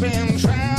been 0.00 0.38
trying 0.38 0.69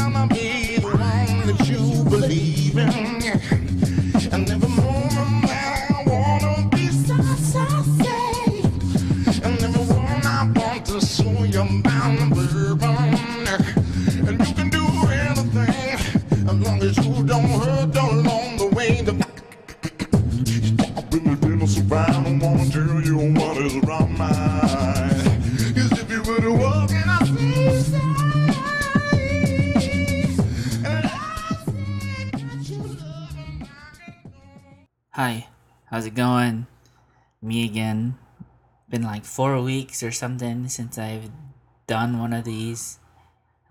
four 39.32 39.62
weeks 39.62 40.04
or 40.04 40.12
something 40.12 40.68
since 40.68 40.98
I've 40.98 41.32
done 41.88 42.20
one 42.20 42.34
of 42.34 42.44
these. 42.44 43.00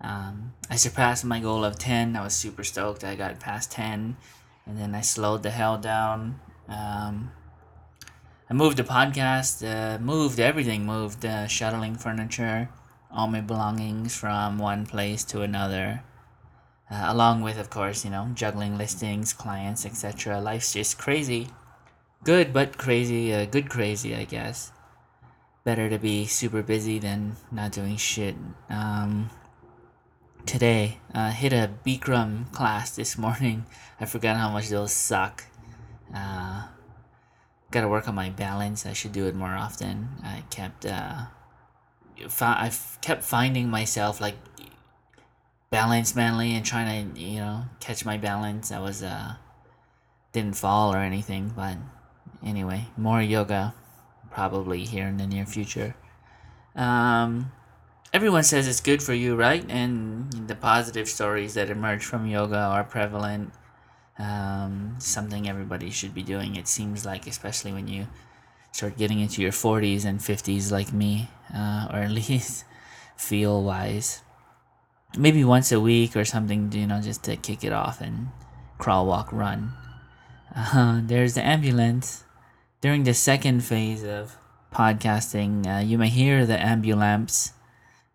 Um, 0.01 0.53
I 0.71 0.75
surpassed 0.75 1.23
my 1.23 1.39
goal 1.39 1.63
of 1.63 1.77
10. 1.77 2.15
I 2.15 2.23
was 2.23 2.33
super 2.33 2.63
stoked. 2.63 3.03
I 3.03 3.13
got 3.13 3.39
past 3.39 3.71
10 3.71 4.17
and 4.65 4.77
then 4.79 4.95
I 4.95 5.01
slowed 5.01 5.43
the 5.43 5.51
hell 5.51 5.77
down. 5.77 6.39
Um, 6.67 7.31
I 8.49 8.53
moved 8.53 8.77
the 8.77 8.83
podcast, 8.83 9.61
uh, 9.61 9.99
moved 9.99 10.39
everything, 10.39 10.83
moved 10.83 11.23
uh, 11.23 11.45
shuttling 11.45 11.95
furniture, 11.95 12.69
all 13.11 13.27
my 13.27 13.41
belongings 13.41 14.15
from 14.15 14.57
one 14.57 14.87
place 14.87 15.23
to 15.25 15.43
another. 15.43 16.01
Uh, 16.89 17.05
along 17.05 17.43
with, 17.43 17.59
of 17.59 17.69
course, 17.69 18.03
you 18.03 18.09
know, 18.09 18.31
juggling 18.33 18.79
listings, 18.79 19.31
clients, 19.31 19.85
etc. 19.85 20.41
Life's 20.41 20.73
just 20.73 20.97
crazy. 20.97 21.49
Good, 22.23 22.51
but 22.51 22.79
crazy. 22.79 23.31
Uh, 23.31 23.45
good, 23.45 23.69
crazy, 23.69 24.15
I 24.15 24.25
guess. 24.25 24.71
Better 25.63 25.89
to 25.89 25.99
be 25.99 26.25
super 26.25 26.63
busy 26.63 26.97
than 26.99 27.35
not 27.51 27.71
doing 27.71 27.97
shit. 27.97 28.35
Um, 28.69 29.29
today, 30.45 30.99
uh, 31.13 31.31
hit 31.31 31.53
a 31.53 31.69
Bikram 31.85 32.51
class 32.51 32.95
this 32.95 33.17
morning. 33.17 33.65
I 33.99 34.05
forgot 34.05 34.37
how 34.37 34.49
much 34.49 34.69
those 34.69 34.91
suck. 34.91 35.43
Uh, 36.15 36.67
gotta 37.69 37.87
work 37.87 38.07
on 38.07 38.15
my 38.15 38.29
balance. 38.31 38.85
I 38.85 38.93
should 38.93 39.11
do 39.11 39.27
it 39.27 39.35
more 39.35 39.53
often. 39.53 40.09
I 40.23 40.43
kept, 40.49 40.85
uh, 40.85 41.25
fi- 42.27 42.65
I 42.65 42.71
kept 43.01 43.23
finding 43.23 43.69
myself 43.69 44.19
like 44.19 44.35
balance 45.71 46.15
manly 46.15 46.53
and 46.53 46.65
trying 46.65 47.13
to 47.13 47.19
you 47.19 47.39
know 47.39 47.63
catch 47.79 48.03
my 48.03 48.17
balance 48.17 48.73
i 48.73 48.79
was 48.79 49.01
uh 49.01 49.35
didn't 50.33 50.57
fall 50.57 50.93
or 50.93 50.97
anything 50.97 51.51
but 51.55 51.77
anyway 52.45 52.85
more 52.97 53.21
yoga 53.21 53.73
probably 54.31 54.83
here 54.83 55.07
in 55.07 55.17
the 55.17 55.27
near 55.27 55.45
future 55.45 55.95
um 56.75 57.51
everyone 58.13 58.43
says 58.43 58.67
it's 58.67 58.81
good 58.81 59.03
for 59.03 59.13
you 59.13 59.35
right 59.35 59.65
and 59.69 60.31
the 60.47 60.55
positive 60.55 61.07
stories 61.07 61.53
that 61.53 61.69
emerge 61.69 62.03
from 62.05 62.25
yoga 62.25 62.57
are 62.57 62.83
prevalent 62.83 63.51
um 64.17 64.95
something 64.99 65.47
everybody 65.47 65.89
should 65.89 66.13
be 66.13 66.23
doing 66.23 66.55
it 66.55 66.67
seems 66.67 67.05
like 67.05 67.27
especially 67.27 67.71
when 67.71 67.87
you 67.87 68.07
start 68.71 68.97
getting 68.97 69.19
into 69.19 69.41
your 69.41 69.51
40s 69.51 70.05
and 70.05 70.19
50s 70.19 70.71
like 70.71 70.93
me 70.93 71.29
uh, 71.53 71.87
or 71.91 71.99
at 71.99 72.11
least 72.21 72.63
feel 73.17 73.61
wise 73.61 74.21
maybe 75.17 75.43
once 75.43 75.71
a 75.71 75.79
week 75.79 76.15
or 76.15 76.25
something, 76.25 76.71
you 76.71 76.87
know, 76.87 77.01
just 77.01 77.23
to 77.23 77.35
kick 77.35 77.63
it 77.63 77.73
off 77.73 78.01
and 78.01 78.29
crawl, 78.77 79.05
walk, 79.05 79.31
run. 79.31 79.73
Uh, 80.55 81.01
there's 81.03 81.33
the 81.33 81.45
ambulance. 81.45 82.23
During 82.81 83.03
the 83.03 83.13
second 83.13 83.61
phase 83.61 84.03
of 84.03 84.35
podcasting, 84.73 85.67
uh, 85.67 85.85
you 85.85 85.99
may 85.99 86.09
hear 86.09 86.47
the 86.47 86.59
ambulance 86.59 87.53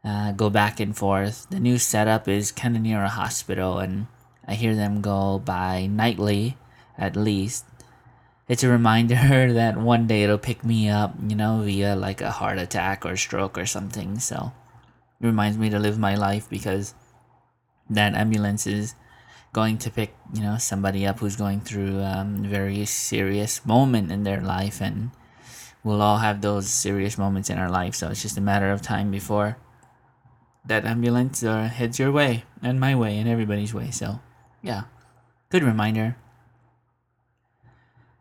uh, 0.03 0.33
go 0.33 0.51
back 0.51 0.81
and 0.81 0.97
forth. 0.97 1.47
The 1.51 1.61
new 1.61 1.79
setup 1.79 2.27
is 2.27 2.51
kind 2.51 2.75
of 2.75 2.83
near 2.83 3.05
a 3.05 3.09
hospital, 3.09 3.79
and 3.79 4.09
I 4.45 4.55
hear 4.55 4.75
them 4.75 5.03
go 5.03 5.39
by 5.39 5.87
nightly 5.87 6.57
at 6.99 7.15
least. 7.15 7.65
It's 8.49 8.65
a 8.65 8.69
reminder 8.69 9.53
that 9.53 9.77
one 9.77 10.09
day 10.09 10.25
it'll 10.25 10.37
pick 10.37 10.65
me 10.65 10.89
up, 10.89 11.15
you 11.25 11.37
know, 11.37 11.63
via 11.63 11.95
like 11.95 12.21
a 12.21 12.33
heart 12.33 12.59
attack 12.59 13.07
or 13.07 13.17
stroke 13.17 13.57
or 13.57 13.67
something. 13.67 14.19
So 14.19 14.51
it 15.21 15.27
reminds 15.27 15.59
me 15.59 15.71
to 15.71 15.79
live 15.79 15.97
my 15.97 16.17
life 16.17 16.51
because 16.51 16.93
that 17.89 18.15
ambulance 18.15 18.67
is 18.67 18.97
going 19.57 19.79
to 19.79 19.91
pick 19.91 20.13
you 20.37 20.43
know 20.43 20.59
somebody 20.59 21.07
up 21.09 21.19
who's 21.21 21.41
going 21.41 21.61
through 21.65 22.05
um, 22.05 22.45
a 22.45 22.49
very 22.49 22.85
serious 22.85 23.65
moment 23.65 24.13
in 24.13 24.23
their 24.23 24.43
life 24.43 24.83
and 24.83 25.11
we'll 25.83 26.03
all 26.03 26.19
have 26.19 26.43
those 26.43 26.69
serious 26.69 27.17
moments 27.17 27.49
in 27.49 27.57
our 27.57 27.71
life. 27.71 27.95
So 27.95 28.11
it's 28.11 28.21
just 28.21 28.37
a 28.37 28.45
matter 28.45 28.71
of 28.71 28.83
time 28.83 29.11
before 29.11 29.57
that 30.67 30.85
ambulance 30.85 31.43
uh, 31.43 31.69
heads 31.73 31.99
your 31.99 32.13
way 32.13 32.45
and 32.61 32.79
my 32.79 32.95
way 32.95 33.17
and 33.17 33.27
everybody's 33.27 33.73
way. 33.73 33.91
So 33.91 34.21
yeah 34.61 34.93
good 35.49 35.65
reminder. 35.65 36.17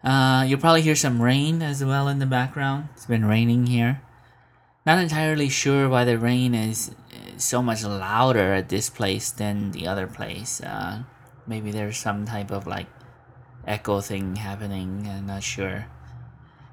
Uh, 0.01 0.45
you'll 0.47 0.63
probably 0.63 0.83
hear 0.83 0.95
some 0.95 1.21
rain 1.21 1.61
as 1.61 1.83
well 1.83 2.07
in 2.07 2.19
the 2.19 2.25
background. 2.25 2.87
It's 2.93 3.07
been 3.07 3.25
raining 3.25 3.67
here. 3.67 4.01
Not 4.85 4.99
entirely 4.99 5.49
sure 5.49 5.89
why 5.89 6.05
the 6.05 6.17
rain 6.17 6.53
is 6.55 6.95
uh, 7.11 7.37
so 7.37 7.61
much 7.61 7.83
louder 7.83 8.53
at 8.53 8.69
this 8.69 8.87
place 8.87 9.31
than 9.31 9.71
the 9.71 9.85
other 9.87 10.07
place. 10.07 10.61
Uh, 10.61 11.03
maybe 11.47 11.71
there's 11.71 11.97
some 11.97 12.25
type 12.25 12.51
of 12.51 12.67
like 12.67 12.87
echo 13.67 14.01
thing 14.01 14.35
happening. 14.35 15.07
I'm 15.09 15.27
not 15.27 15.43
sure. 15.43 15.87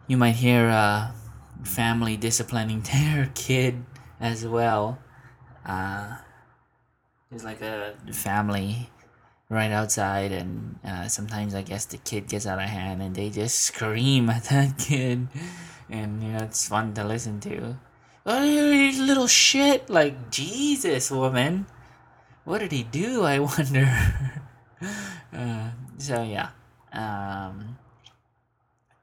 You 0.06 0.16
might 0.16 0.36
hear 0.36 0.68
a 0.68 1.14
family 1.64 2.16
disciplining 2.16 2.80
their 2.92 3.30
kid 3.34 3.84
as 4.20 4.46
well. 4.46 4.98
Uh, 5.64 6.16
there's 7.30 7.44
like 7.44 7.60
a 7.62 7.94
family 8.12 8.90
right 9.48 9.70
outside, 9.70 10.32
and 10.32 10.78
uh, 10.84 11.08
sometimes 11.08 11.54
I 11.54 11.62
guess 11.62 11.86
the 11.86 11.98
kid 11.98 12.28
gets 12.28 12.46
out 12.46 12.58
of 12.58 12.68
hand 12.68 13.02
and 13.02 13.14
they 13.14 13.30
just 13.30 13.58
scream 13.60 14.28
at 14.30 14.44
that 14.44 14.78
kid, 14.78 15.28
and 15.88 16.22
you 16.22 16.32
know 16.32 16.44
it's 16.44 16.68
fun 16.68 16.94
to 16.94 17.04
listen 17.04 17.40
to. 17.40 17.76
Oh, 18.24 18.44
you 18.44 19.02
little 19.02 19.26
shit! 19.26 19.90
Like 19.90 20.30
Jesus, 20.30 21.10
woman. 21.10 21.66
What 22.44 22.58
did 22.58 22.72
he 22.72 22.82
do? 22.82 23.22
I 23.22 23.38
wonder. 23.58 23.86
uh, 25.37 25.70
so 25.98 26.22
yeah. 26.22 26.50
Um, 26.93 27.78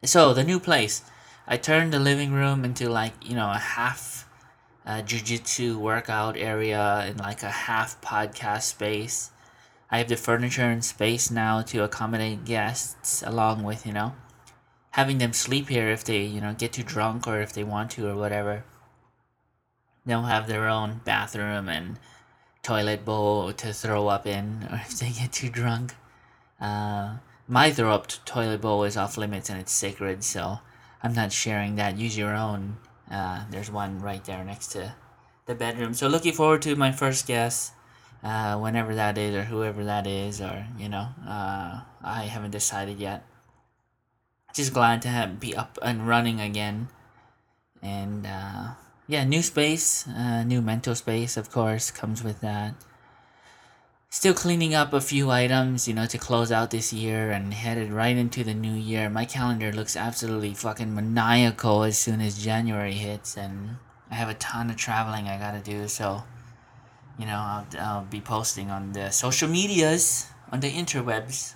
so 0.04 0.34
the 0.34 0.44
new 0.44 0.60
place, 0.60 1.04
I 1.48 1.58
turned 1.58 1.94
the 1.94 2.00
living 2.00 2.32
room 2.32 2.64
into 2.64 2.90
like 2.90 3.14
you 3.22 3.36
know 3.36 3.52
a 3.52 3.58
half 3.58 4.28
uh, 4.86 5.02
jujitsu 5.02 5.78
workout 5.78 6.38
area 6.38 7.04
and 7.06 7.20
like 7.20 7.44
a 7.44 7.50
half 7.50 8.02
podcast 8.02 8.64
space. 8.64 9.32
I 9.92 9.98
have 9.98 10.08
the 10.08 10.18
furniture 10.18 10.70
and 10.70 10.86
space 10.86 11.32
now 11.32 11.62
to 11.64 11.84
accommodate 11.84 12.46
guests, 12.46 13.24
along 13.26 13.64
with 13.64 13.86
you 13.86 13.94
know 13.94 14.14
having 14.92 15.20
them 15.20 15.34
sleep 15.34 15.70
here 15.70 15.90
if 15.90 16.04
they 16.04 16.24
you 16.24 16.42
know 16.42 16.54
get 16.54 16.74
too 16.74 16.84
drunk 16.84 17.28
or 17.28 17.42
if 17.42 17.54
they 17.54 17.64
want 17.64 17.92
to 17.92 18.08
or 18.08 18.16
whatever 18.16 18.64
they'll 20.06 20.24
have 20.24 20.48
their 20.48 20.68
own 20.68 21.02
bathroom 21.06 21.70
and 21.70 22.00
toilet 22.69 23.03
bowl 23.03 23.52
to 23.52 23.74
throw 23.74 24.07
up 24.09 24.28
in 24.28 24.68
or 24.72 24.75
if 24.75 25.00
they 25.00 25.09
get 25.09 25.31
too 25.31 25.50
drunk. 25.50 25.96
Uh, 26.62 27.18
my 27.47 27.72
throw 27.72 27.91
up 27.96 28.06
toilet 28.25 28.62
bowl 28.62 28.84
is 28.84 28.96
off 28.96 29.18
limits 29.18 29.50
and 29.50 29.59
it's 29.59 29.72
sacred, 29.72 30.24
so 30.24 30.59
I'm 31.02 31.13
not 31.13 31.31
sharing 31.31 31.78
that. 31.78 31.97
Use 31.97 32.16
your 32.16 32.35
own. 32.35 32.78
Uh, 33.09 33.46
there's 33.50 33.72
one 33.72 34.00
right 34.00 34.24
there 34.24 34.44
next 34.44 34.68
to 34.74 34.94
the 35.47 35.56
bedroom. 35.56 35.96
So 35.96 36.07
looking 36.07 36.34
forward 36.34 36.62
to 36.62 36.75
my 36.75 36.91
first 36.91 37.25
guest, 37.25 37.74
uh, 38.24 38.56
whenever 38.59 38.94
that 38.94 39.18
is 39.18 39.33
or 39.33 39.45
whoever 39.45 39.83
that 39.86 40.06
is, 40.06 40.39
or 40.39 40.68
you 40.77 40.89
know, 40.89 41.07
uh, 41.27 41.81
I 42.04 42.24
haven't 42.30 42.51
decided 42.51 43.00
yet. 43.00 43.25
Just 44.54 44.74
glad 44.74 45.01
to 45.01 45.07
have 45.07 45.39
be 45.39 45.56
up 45.56 45.80
and 45.81 46.07
running 46.07 46.39
again, 46.39 46.89
and 47.81 48.27
uh, 48.27 48.74
yeah, 49.10 49.24
new 49.24 49.42
space, 49.42 50.08
uh, 50.08 50.44
new 50.44 50.62
mental 50.62 50.94
space, 50.94 51.36
of 51.36 51.50
course, 51.50 51.90
comes 51.90 52.24
with 52.24 52.42
that. 52.42 52.76
Still 54.12 54.36
cleaning 54.36 54.76
up 54.76 54.94
a 54.94 55.02
few 55.02 55.32
items, 55.32 55.88
you 55.88 55.96
know, 55.96 56.06
to 56.06 56.20
close 56.20 56.52
out 56.52 56.70
this 56.70 56.94
year 56.94 57.32
and 57.32 57.52
headed 57.52 57.92
right 57.92 58.16
into 58.16 58.44
the 58.44 58.54
new 58.54 58.74
year. 58.74 59.10
My 59.10 59.26
calendar 59.26 59.72
looks 59.72 59.98
absolutely 59.98 60.54
fucking 60.54 60.94
maniacal 60.94 61.82
as 61.82 61.98
soon 61.98 62.22
as 62.22 62.44
January 62.44 62.94
hits, 62.94 63.36
and 63.36 63.78
I 64.12 64.14
have 64.14 64.30
a 64.30 64.36
ton 64.36 64.70
of 64.70 64.78
traveling 64.78 65.28
I 65.28 65.40
gotta 65.40 65.60
do, 65.60 65.88
so, 65.88 66.22
you 67.18 67.26
know, 67.26 67.34
I'll, 67.34 67.66
I'll 67.80 68.06
be 68.06 68.22
posting 68.22 68.70
on 68.70 68.94
the 68.94 69.10
social 69.10 69.50
medias, 69.50 70.28
on 70.52 70.60
the 70.60 70.72
interwebs. 70.72 71.56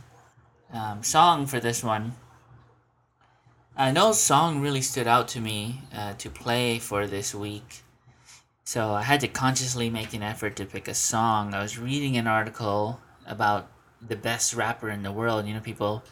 Um, 0.73 1.03
song 1.03 1.45
for 1.45 1.59
this 1.59 1.83
one. 1.83 2.13
Uh, 3.75 3.91
no 3.91 4.11
song 4.11 4.61
really 4.61 4.81
stood 4.81 5.07
out 5.07 5.27
to 5.27 5.41
me 5.41 5.81
uh, 5.95 6.13
to 6.13 6.29
play 6.29 6.77
for 6.77 7.07
this 7.07 7.33
week. 7.33 7.81
So 8.63 8.91
I 8.91 9.01
had 9.01 9.19
to 9.21 9.27
consciously 9.27 9.89
make 9.89 10.13
an 10.13 10.21
effort 10.21 10.55
to 10.57 10.65
pick 10.65 10.87
a 10.87 10.93
song. 10.93 11.55
I 11.55 11.61
was 11.63 11.79
reading 11.79 12.15
an 12.15 12.27
article 12.27 12.99
about 13.25 13.71
the 13.99 14.15
best 14.15 14.53
rapper 14.53 14.89
in 14.89 15.01
the 15.01 15.11
world. 15.11 15.47
You 15.47 15.55
know, 15.55 15.59
people 15.59 16.03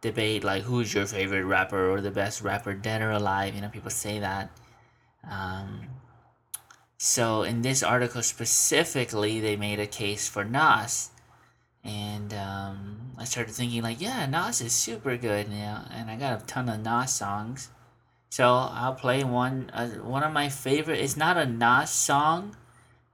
debate 0.00 0.44
like 0.44 0.62
who's 0.62 0.94
your 0.94 1.06
favorite 1.06 1.44
rapper 1.44 1.90
or 1.90 2.00
the 2.00 2.12
best 2.12 2.40
rapper 2.40 2.72
dead 2.72 3.02
or 3.02 3.10
alive. 3.10 3.52
You 3.52 3.62
know, 3.62 3.68
people 3.68 3.90
say 3.90 4.20
that. 4.20 4.50
Um, 5.28 5.80
so 6.98 7.42
in 7.42 7.62
this 7.62 7.82
article 7.82 8.22
specifically, 8.22 9.40
they 9.40 9.56
made 9.56 9.80
a 9.80 9.88
case 9.88 10.28
for 10.28 10.44
Nas, 10.44 11.10
and 11.88 12.34
um, 12.34 13.12
I 13.16 13.24
started 13.24 13.54
thinking 13.54 13.82
like, 13.82 14.00
yeah, 14.00 14.26
Nas 14.26 14.60
is 14.60 14.72
super 14.72 15.16
good, 15.16 15.48
know, 15.48 15.80
and 15.90 16.10
I 16.10 16.16
got 16.16 16.42
a 16.42 16.46
ton 16.46 16.68
of 16.68 16.80
Nas 16.80 17.12
songs. 17.12 17.70
So 18.28 18.46
I'll 18.46 18.94
play 18.94 19.24
one. 19.24 19.70
Uh, 19.72 19.88
one 19.88 20.22
of 20.22 20.32
my 20.32 20.50
favorite. 20.50 21.00
It's 21.00 21.16
not 21.16 21.38
a 21.38 21.46
Nas 21.46 21.90
song. 21.90 22.56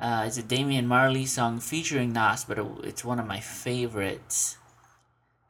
Uh, 0.00 0.24
it's 0.26 0.36
a 0.36 0.42
Damian 0.42 0.88
Marley 0.88 1.24
song 1.24 1.60
featuring 1.60 2.12
Nas, 2.12 2.44
but 2.44 2.58
it, 2.58 2.66
it's 2.82 3.04
one 3.04 3.20
of 3.20 3.26
my 3.26 3.38
favorites. 3.38 4.58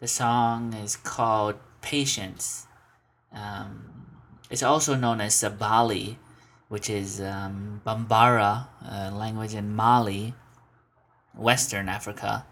The 0.00 0.08
song 0.08 0.74
is 0.74 0.96
called 0.96 1.54
Patience. 1.80 2.66
Um, 3.32 3.90
it's 4.50 4.62
also 4.62 4.94
known 4.94 5.22
as 5.22 5.34
Sabali, 5.34 6.16
which 6.68 6.90
is 6.90 7.22
um, 7.22 7.80
Bambara 7.86 8.68
uh, 8.84 9.10
language 9.16 9.54
in 9.54 9.74
Mali, 9.74 10.34
Western 11.34 11.88
Africa. 11.88 12.44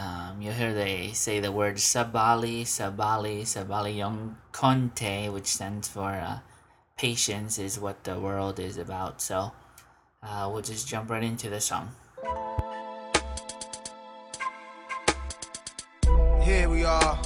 Um, 0.00 0.40
you 0.40 0.50
hear 0.52 0.72
they 0.72 1.12
say 1.12 1.40
the 1.40 1.52
word 1.52 1.76
Sabali, 1.76 2.62
Sabali, 2.62 3.42
Sabali 3.42 3.96
Yong 3.98 4.36
Conte, 4.50 5.28
which 5.28 5.46
stands 5.46 5.88
for 5.88 6.08
uh, 6.12 6.38
patience, 6.96 7.58
is 7.58 7.78
what 7.78 8.04
the 8.04 8.18
world 8.18 8.58
is 8.58 8.78
about. 8.78 9.20
So 9.20 9.52
uh, 10.22 10.48
we'll 10.50 10.62
just 10.62 10.88
jump 10.88 11.10
right 11.10 11.22
into 11.22 11.50
the 11.50 11.60
song. 11.60 11.90
Here 16.42 16.66
we 16.68 16.84
are. 16.84 17.20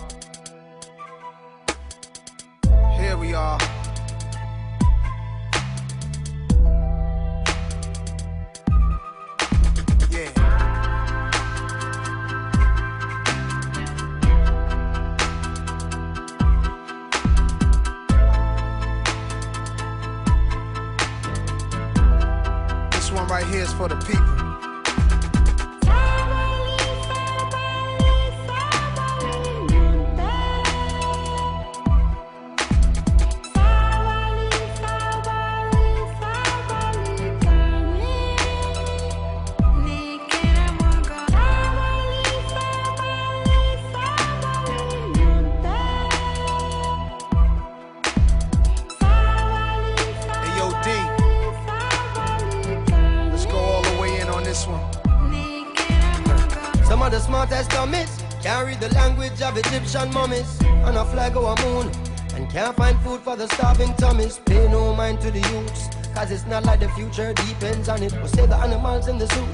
Egyptian 59.94 60.12
mummies 60.14 60.60
on 60.82 60.96
a 60.96 61.04
flag 61.04 61.36
or 61.36 61.54
a 61.54 61.62
moon 61.62 61.88
and 62.34 62.50
can't 62.50 62.76
find 62.76 62.98
food 63.02 63.20
for 63.20 63.36
the 63.36 63.46
starving 63.46 63.94
tummies. 63.94 64.40
Pay 64.44 64.66
no 64.66 64.92
mind 64.92 65.20
to 65.20 65.30
the 65.30 65.38
youths, 65.38 65.86
cause 66.12 66.32
it's 66.32 66.46
not 66.46 66.64
like 66.64 66.80
the 66.80 66.88
future 66.98 67.32
depends 67.32 67.88
on 67.88 68.02
it. 68.02 68.12
We'll 68.14 68.26
save 68.26 68.48
the 68.48 68.56
animals 68.56 69.06
in 69.06 69.18
the 69.18 69.28
zoo. 69.28 69.46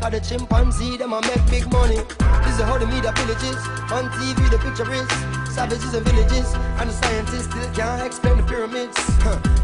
Cause 0.00 0.10
the 0.10 0.20
chimpanzee, 0.20 0.96
them 0.96 1.12
a 1.12 1.20
make 1.20 1.46
big 1.48 1.70
money. 1.70 2.02
This 2.42 2.58
is 2.58 2.62
how 2.66 2.76
the 2.76 2.88
media 2.88 3.12
villages. 3.14 3.54
On 3.94 4.10
TV, 4.18 4.50
the 4.50 4.58
picture 4.58 4.90
is 4.92 5.06
savages 5.54 5.94
and 5.94 6.04
villages. 6.04 6.52
And 6.82 6.90
the 6.90 6.94
scientists 6.94 7.46
still 7.54 7.70
can't 7.72 8.04
explain 8.04 8.38
the 8.38 8.42
pyramids. 8.42 8.98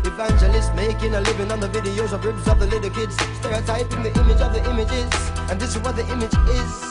Evangelists 0.06 0.70
making 0.76 1.12
a 1.14 1.20
living 1.22 1.50
on 1.50 1.58
the 1.58 1.68
videos 1.68 2.12
of 2.12 2.24
ribs 2.24 2.46
of 2.46 2.60
the 2.60 2.68
little 2.68 2.90
kids. 2.90 3.16
Stereotyping 3.42 4.04
the 4.04 4.14
image 4.20 4.40
of 4.40 4.54
the 4.54 4.62
images. 4.70 5.10
And 5.50 5.58
this 5.58 5.74
is 5.74 5.82
what 5.82 5.96
the 5.96 6.06
image 6.06 6.38
is. 6.54 6.89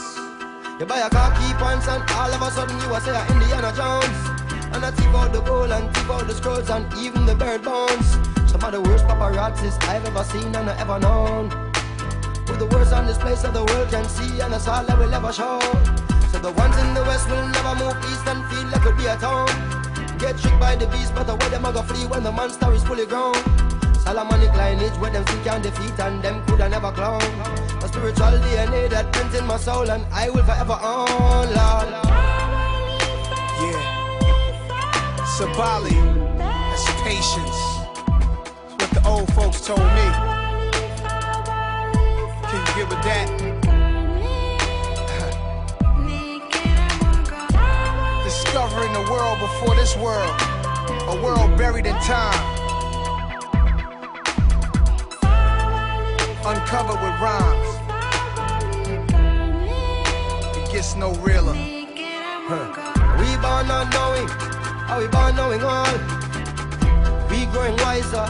You 0.80 0.86
buy 0.86 1.00
a 1.00 1.10
car, 1.10 1.30
key 1.36 1.52
points, 1.60 1.86
and 1.88 2.02
all 2.12 2.32
of 2.32 2.40
a 2.40 2.50
sudden 2.50 2.74
you 2.80 2.88
are 2.94 3.00
say 3.02 3.12
a 3.12 3.20
Indiana 3.30 3.70
Jones. 3.76 4.16
And 4.72 4.82
I 4.82 4.90
tip 4.90 5.12
out 5.12 5.30
the 5.30 5.42
gold 5.42 5.70
and 5.70 5.94
tip 5.94 6.08
out 6.08 6.26
the 6.26 6.32
scrolls 6.32 6.70
and 6.70 6.90
even 6.94 7.26
the 7.26 7.34
bird 7.34 7.62
bones. 7.62 8.16
Some 8.50 8.64
of 8.64 8.72
the 8.72 8.80
worst 8.80 9.04
paparazzis 9.04 9.76
I've 9.84 10.06
ever 10.06 10.24
seen 10.24 10.56
and 10.56 10.70
ever 10.80 10.98
known. 10.98 11.50
With 12.48 12.60
the 12.60 12.68
worst 12.72 12.94
on 12.94 13.04
this 13.04 13.18
place 13.18 13.42
that 13.42 13.52
the 13.52 13.62
world 13.62 13.90
can 13.90 14.08
see 14.08 14.40
and 14.40 14.54
that's 14.54 14.66
all 14.68 14.90
I 14.90 14.94
will 14.94 15.12
ever 15.12 15.30
show. 15.34 15.60
So 16.32 16.38
the 16.38 16.52
ones 16.52 16.74
in 16.78 16.94
the 16.94 17.04
west 17.04 17.28
will 17.28 17.46
never 17.46 17.74
move 17.84 18.00
east 18.08 18.26
and 18.26 18.40
feel 18.48 18.64
like 18.72 18.80
it'll 18.80 18.96
be 18.96 19.06
at 19.06 19.20
home. 19.20 19.52
Get 20.16 20.38
tricked 20.38 20.58
by 20.58 20.76
the 20.76 20.86
beast, 20.86 21.14
but 21.14 21.26
the 21.26 21.36
way 21.36 21.50
them 21.50 21.66
a 21.66 21.74
go 21.74 21.82
flee 21.82 22.06
when 22.06 22.22
the 22.22 22.32
monster 22.32 22.72
is 22.72 22.82
fully 22.84 23.04
grown. 23.04 23.36
Solomonic 24.10 24.52
lineage 24.56 24.98
where 24.98 25.12
them 25.12 25.24
see 25.28 25.40
can 25.44 25.62
defeat 25.62 25.96
and 26.00 26.20
them 26.20 26.44
coulda 26.44 26.68
never 26.68 26.90
clone. 26.90 27.22
A 27.22 27.86
spiritual 27.86 28.34
DNA 28.42 28.90
that 28.90 29.12
prints 29.12 29.38
in 29.38 29.46
my 29.46 29.56
soul 29.56 29.88
and 29.88 30.04
I 30.12 30.28
will 30.30 30.42
forever 30.42 30.76
own, 30.82 31.46
Lord. 31.54 31.88
Yeah. 33.62 33.82
Sabali. 35.36 35.94
That's 36.38 36.90
patience. 37.06 37.58
What 38.80 38.90
the 38.90 39.02
old 39.06 39.32
folks 39.32 39.60
told 39.64 39.78
me. 39.78 40.06
Can 42.50 42.58
you 42.66 42.72
get 42.74 42.88
with 42.90 43.02
that? 43.06 43.28
Discovering 48.24 48.92
the 48.92 49.06
world 49.08 49.38
before 49.38 49.76
this 49.76 49.96
world. 49.96 50.34
A 51.06 51.22
world 51.22 51.56
buried 51.56 51.86
in 51.86 51.94
time. 52.00 52.59
Uncovered 56.42 57.00
with 57.02 57.20
rhymes. 57.20 57.68
It 60.56 60.72
gets 60.72 60.96
no 60.96 61.12
realer. 61.16 61.52
We 61.52 63.36
born 63.36 63.68
not 63.68 63.92
knowing, 63.92 64.28
are 64.88 65.00
we 65.00 65.06
born 65.08 65.36
knowing 65.36 65.62
all? 65.62 65.92
We 67.28 67.44
growing 67.52 67.76
wiser, 67.76 68.26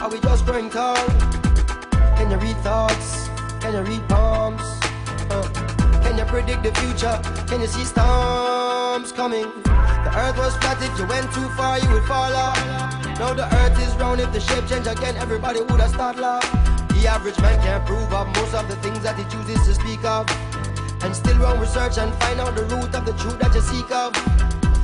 are 0.00 0.10
we 0.10 0.20
just 0.20 0.44
growing 0.44 0.68
tall? 0.68 0.96
Can 2.16 2.30
you 2.30 2.36
read 2.36 2.56
thoughts? 2.58 3.28
Can 3.60 3.72
you 3.72 3.80
read 3.80 4.06
palms? 4.08 4.62
Can 6.04 6.18
you 6.18 6.24
predict 6.24 6.62
the 6.62 6.72
future? 6.80 7.18
Can 7.48 7.62
you 7.62 7.66
see 7.66 7.84
storms 7.84 9.10
coming? 9.10 9.46
The 9.64 10.12
earth 10.14 10.36
was 10.36 10.54
flat, 10.58 10.82
if 10.82 10.98
you 10.98 11.06
went 11.06 11.32
too 11.32 11.48
far, 11.56 11.78
you 11.78 11.88
would 11.90 12.04
fall 12.04 12.32
off. 12.32 12.58
Now 13.18 13.32
the 13.32 13.46
earth 13.56 13.80
is 13.80 13.96
round, 13.96 14.20
if 14.20 14.30
the 14.32 14.40
shape 14.40 14.66
change 14.68 14.86
again, 14.86 15.16
everybody 15.16 15.62
would 15.62 15.80
have 15.80 15.90
started. 15.90 16.63
The 17.04 17.10
average 17.10 17.38
man 17.42 17.60
can't 17.60 17.84
prove 17.84 18.14
of 18.14 18.26
most 18.28 18.54
of 18.54 18.66
the 18.66 18.76
things 18.76 19.00
that 19.00 19.18
he 19.18 19.24
chooses 19.28 19.60
to 19.68 19.74
speak 19.74 20.02
of. 20.06 20.24
And 21.04 21.14
still 21.14 21.36
run 21.36 21.60
research 21.60 21.98
and 21.98 22.08
find 22.14 22.40
out 22.40 22.56
the 22.56 22.64
root 22.64 22.96
of 22.96 23.04
the 23.04 23.12
truth 23.20 23.38
that 23.44 23.52
you 23.52 23.60
seek 23.60 23.92
of. 23.92 24.16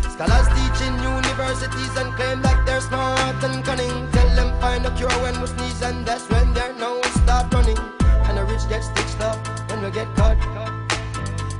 Scholars 0.04 0.48
teach 0.52 0.84
in 0.84 1.00
universities 1.00 1.96
and 1.96 2.12
claim 2.20 2.42
that 2.42 2.60
they're 2.66 2.84
smart 2.84 3.40
and 3.40 3.64
cunning. 3.64 4.12
Tell 4.12 4.28
them 4.36 4.52
find 4.60 4.84
a 4.84 4.92
cure 5.00 5.08
when 5.24 5.40
we 5.40 5.46
sneeze 5.46 5.80
and 5.80 6.04
that's 6.04 6.28
when 6.28 6.52
their 6.52 6.74
nose 6.74 7.08
start 7.24 7.48
running. 7.54 7.80
And 8.28 8.36
the 8.36 8.44
rich 8.44 8.68
get 8.68 8.84
stitched 8.84 9.22
up 9.24 9.40
when 9.70 9.80
we 9.80 9.90
get 9.90 10.14
cut. 10.14 10.36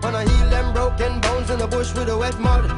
Wanna 0.03 0.29
heal 0.29 0.51
them 0.51 0.75
broken 0.75 1.23
bones 1.23 1.49
in 1.49 1.59
the 1.59 1.69
bush 1.69 1.95
with 1.95 2.09
the 2.13 2.19
wet 2.19 2.39
mud. 2.39 2.69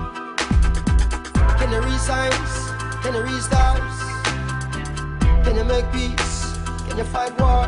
Can 1.59 1.73
you 1.75 1.83
signs? 1.99 2.53
Can 3.03 3.15
you 3.19 3.23
read 3.27 3.43
stars? 3.43 3.97
Can 5.43 5.57
you 5.57 5.65
make 5.65 5.91
peace? 5.91 6.32
Can 6.93 6.99
you 6.99 7.05
fight 7.07 7.41
war? 7.41 7.65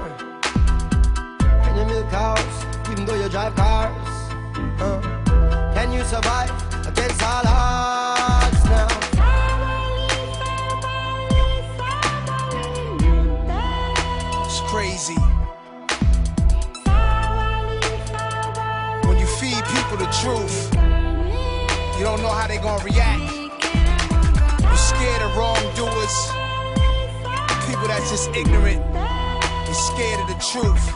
Can 1.40 1.78
you 1.78 1.87
milk 1.87 2.11
cows 2.11 2.66
even 2.90 3.07
though 3.07 3.14
you 3.14 3.26
drive 3.31 3.54
cars? 3.57 4.07
Uh, 4.78 5.00
can 5.73 5.95
you 5.95 6.04
survive 6.04 6.50
against 6.87 7.23
all 7.23 7.43
odds 7.47 8.64
now? 8.66 8.87
It's 14.45 14.61
crazy. 14.71 15.16
When 19.09 19.19
you 19.19 19.26
feed 19.40 19.64
people 19.73 19.97
the 19.97 20.11
truth, 20.21 20.69
you 21.97 22.04
don't 22.04 22.21
know 22.21 22.28
how 22.28 22.47
they're 22.47 22.61
gonna 22.61 22.85
react. 22.85 23.23
You're 24.61 24.76
scared 24.76 25.23
of 25.23 25.35
wrongdoers, 25.35 26.28
people 27.66 27.88
that's 27.88 28.11
just 28.11 28.28
ignorant. 28.37 29.03
Scared 29.94 30.20
of 30.22 30.26
the 30.26 30.34
truth. 30.50 30.86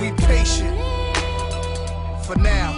We 0.00 0.10
patient 0.26 0.76
for 2.26 2.34
now. 2.34 2.72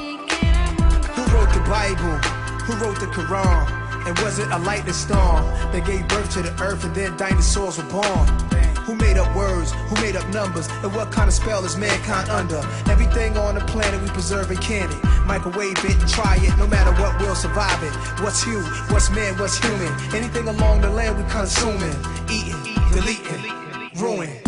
Who 1.15 1.23
wrote 1.35 1.55
the 1.55 1.65
Bible? 1.71 2.19
Who 2.67 2.75
wrote 2.85 3.01
the 3.01 3.07
Quran? 3.07 4.07
And 4.07 4.19
was 4.19 4.39
it 4.39 4.49
a 4.51 4.59
lightning 4.59 4.93
storm 4.93 5.43
that 5.73 5.87
gave 5.87 6.07
birth 6.07 6.31
to 6.35 6.43
the 6.43 6.53
earth 6.63 6.85
and 6.85 6.95
then 6.95 7.17
dinosaurs 7.17 7.79
were 7.79 7.85
born? 7.85 8.76
Who 8.87 8.95
made 8.95 9.17
up 9.17 9.35
words? 9.35 9.73
Who 9.73 9.97
made 10.01 10.15
up 10.15 10.29
numbers? 10.29 10.69
And 10.69 10.95
what 10.95 11.11
kind 11.11 11.27
of 11.27 11.35
spell 11.35 11.65
is 11.65 11.77
mankind 11.77 12.31
under? 12.31 12.59
Everything 12.89 13.37
on 13.37 13.57
the 13.57 13.61
planet 13.63 14.01
we 14.01 14.09
preserve 14.11 14.49
and 14.53 14.61
can 14.61 14.89
it. 14.89 15.05
Microwave 15.27 15.85
it 15.85 15.97
and 16.01 16.09
try 16.09 16.39
it, 16.41 16.57
no 16.57 16.69
matter 16.69 16.93
what, 17.03 17.21
we'll 17.21 17.35
survive 17.35 17.83
it. 17.83 17.93
What's 18.23 18.47
you? 18.47 18.61
What's 18.89 19.11
man? 19.11 19.37
What's 19.39 19.59
human? 19.59 19.93
Anything 20.15 20.47
along 20.47 20.83
the 20.83 20.91
land 20.91 21.19
we 21.19 21.29
consuming, 21.29 21.97
eating, 22.31 22.63
deleting, 22.93 23.91
ruin. 23.97 24.46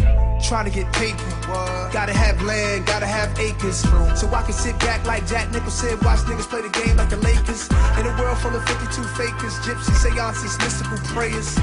Trying 0.48 0.64
to 0.64 0.70
get 0.70 0.90
paper. 0.94 1.28
Gotta 1.92 2.14
have 2.14 2.40
land, 2.40 2.86
gotta 2.86 3.04
have 3.04 3.38
acres. 3.38 3.84
So 4.18 4.32
I 4.32 4.40
can 4.42 4.54
sit 4.54 4.78
back 4.78 5.04
like 5.04 5.26
Jack 5.26 5.52
Nicholson, 5.52 6.00
watch 6.00 6.20
niggas 6.20 6.48
play 6.48 6.62
the 6.62 6.70
game 6.70 6.96
like 6.96 7.10
the 7.10 7.18
Lakers. 7.18 7.68
In 8.00 8.06
a 8.06 8.16
world 8.16 8.38
full 8.38 8.56
of 8.56 8.64
52 8.64 9.02
fakers, 9.12 9.60
gypsy 9.60 9.92
seances, 9.92 10.56
mystical 10.56 10.96
prayers. 11.12 11.54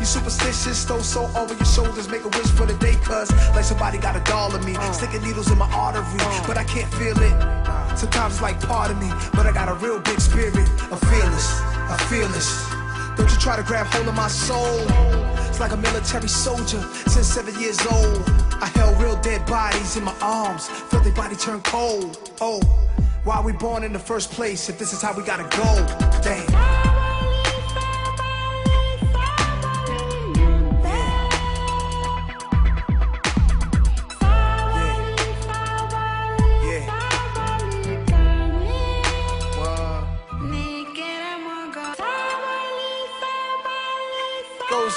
You 0.00 0.04
superstitious, 0.04 0.84
throw 0.84 0.98
salt 0.98 1.30
over 1.36 1.54
your 1.54 1.64
shoulders, 1.64 2.08
make 2.08 2.24
a 2.24 2.28
wish 2.28 2.50
for 2.58 2.66
the 2.66 2.74
day, 2.74 2.96
cuz 3.06 3.30
like 3.54 3.62
somebody 3.62 3.98
got 3.98 4.16
a 4.16 4.20
doll 4.26 4.52
of 4.52 4.64
me. 4.66 4.74
Sticking 4.92 5.22
needles 5.22 5.52
in 5.52 5.58
my 5.58 5.70
artery, 5.70 6.02
but 6.44 6.58
I 6.58 6.64
can't 6.64 6.92
feel 6.94 7.16
it. 7.16 7.36
Sometimes 7.96 8.34
it's 8.34 8.42
like 8.42 8.60
part 8.66 8.90
of 8.90 8.98
me, 8.98 9.12
but 9.34 9.46
I 9.46 9.52
got 9.52 9.68
a 9.68 9.74
real 9.74 10.00
big 10.00 10.20
spirit. 10.20 10.68
A 10.90 10.96
fearless, 10.96 11.60
a 11.88 11.96
fearless. 12.10 12.83
Don't 13.16 13.30
you 13.30 13.38
try 13.38 13.56
to 13.56 13.62
grab 13.62 13.86
hold 13.86 14.08
of 14.08 14.14
my 14.14 14.28
soul. 14.28 14.80
It's 15.48 15.60
like 15.60 15.72
a 15.72 15.76
military 15.76 16.28
soldier 16.28 16.82
since 17.06 17.26
seven 17.26 17.58
years 17.60 17.78
old. 17.86 18.24
I 18.60 18.66
held 18.74 19.00
real 19.00 19.20
dead 19.20 19.46
bodies 19.46 19.96
in 19.96 20.04
my 20.04 20.14
arms, 20.20 20.68
felt 20.68 21.04
their 21.04 21.12
body 21.12 21.36
turn 21.36 21.60
cold. 21.62 22.30
Oh, 22.40 22.60
why 23.24 23.40
we 23.40 23.52
born 23.52 23.84
in 23.84 23.92
the 23.92 23.98
first 23.98 24.30
place 24.32 24.68
if 24.68 24.78
this 24.78 24.92
is 24.92 25.00
how 25.00 25.16
we 25.16 25.22
gotta 25.22 25.44
go? 25.56 26.20
Damn. 26.22 26.93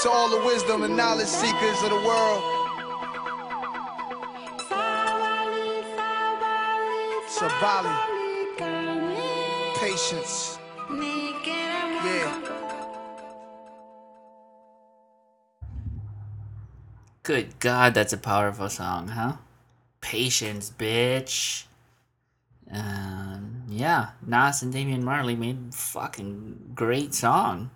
To 0.07 0.13
all 0.13 0.29
the 0.29 0.45
wisdom 0.45 0.83
and 0.83 0.95
knowledge 0.95 1.27
seekers 1.27 1.83
of 1.83 1.89
the 1.89 1.95
world. 1.97 2.41
Sabali. 7.27 7.93
Patience. 9.75 10.59
Yeah. 10.89 12.41
Good 17.23 17.59
God, 17.59 17.93
that's 17.93 18.13
a 18.13 18.17
powerful 18.17 18.69
song, 18.69 19.09
huh? 19.09 19.33
Patience, 19.99 20.71
bitch. 20.71 21.65
Um, 22.71 23.63
yeah, 23.67 24.11
Nas 24.25 24.61
and 24.61 24.71
Damian 24.71 25.03
Marley 25.03 25.35
made 25.35 25.75
fucking 25.75 26.71
great 26.75 27.13
song. 27.13 27.71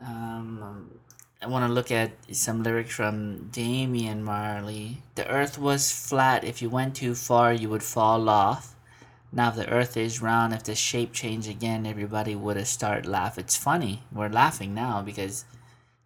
Um, 0.00 0.88
I 1.40 1.46
want 1.46 1.68
to 1.68 1.72
look 1.72 1.92
at 1.92 2.10
some 2.34 2.64
lyrics 2.64 2.92
from 2.94 3.48
Damian 3.50 4.24
Marley. 4.24 5.02
The 5.14 5.28
earth 5.28 5.56
was 5.56 5.92
flat. 5.92 6.42
If 6.42 6.60
you 6.60 6.68
went 6.68 6.96
too 6.96 7.14
far, 7.14 7.52
you 7.52 7.68
would 7.68 7.84
fall 7.84 8.28
off. 8.28 8.74
Now, 9.30 9.50
if 9.50 9.54
the 9.54 9.68
earth 9.68 9.96
is 9.96 10.20
round, 10.20 10.52
if 10.52 10.64
the 10.64 10.74
shape 10.74 11.12
changed 11.12 11.48
again, 11.48 11.86
everybody 11.86 12.34
would 12.34 12.56
have 12.56 12.66
started 12.66 13.06
laugh. 13.06 13.38
It's 13.38 13.56
funny. 13.56 14.02
We're 14.10 14.28
laughing 14.28 14.74
now 14.74 15.00
because, 15.00 15.44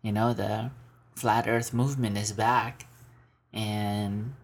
you 0.02 0.12
know, 0.12 0.34
the 0.34 0.70
flat 1.14 1.48
earth 1.48 1.72
movement 1.72 2.18
is 2.18 2.32
back. 2.32 2.86
And 3.54 4.34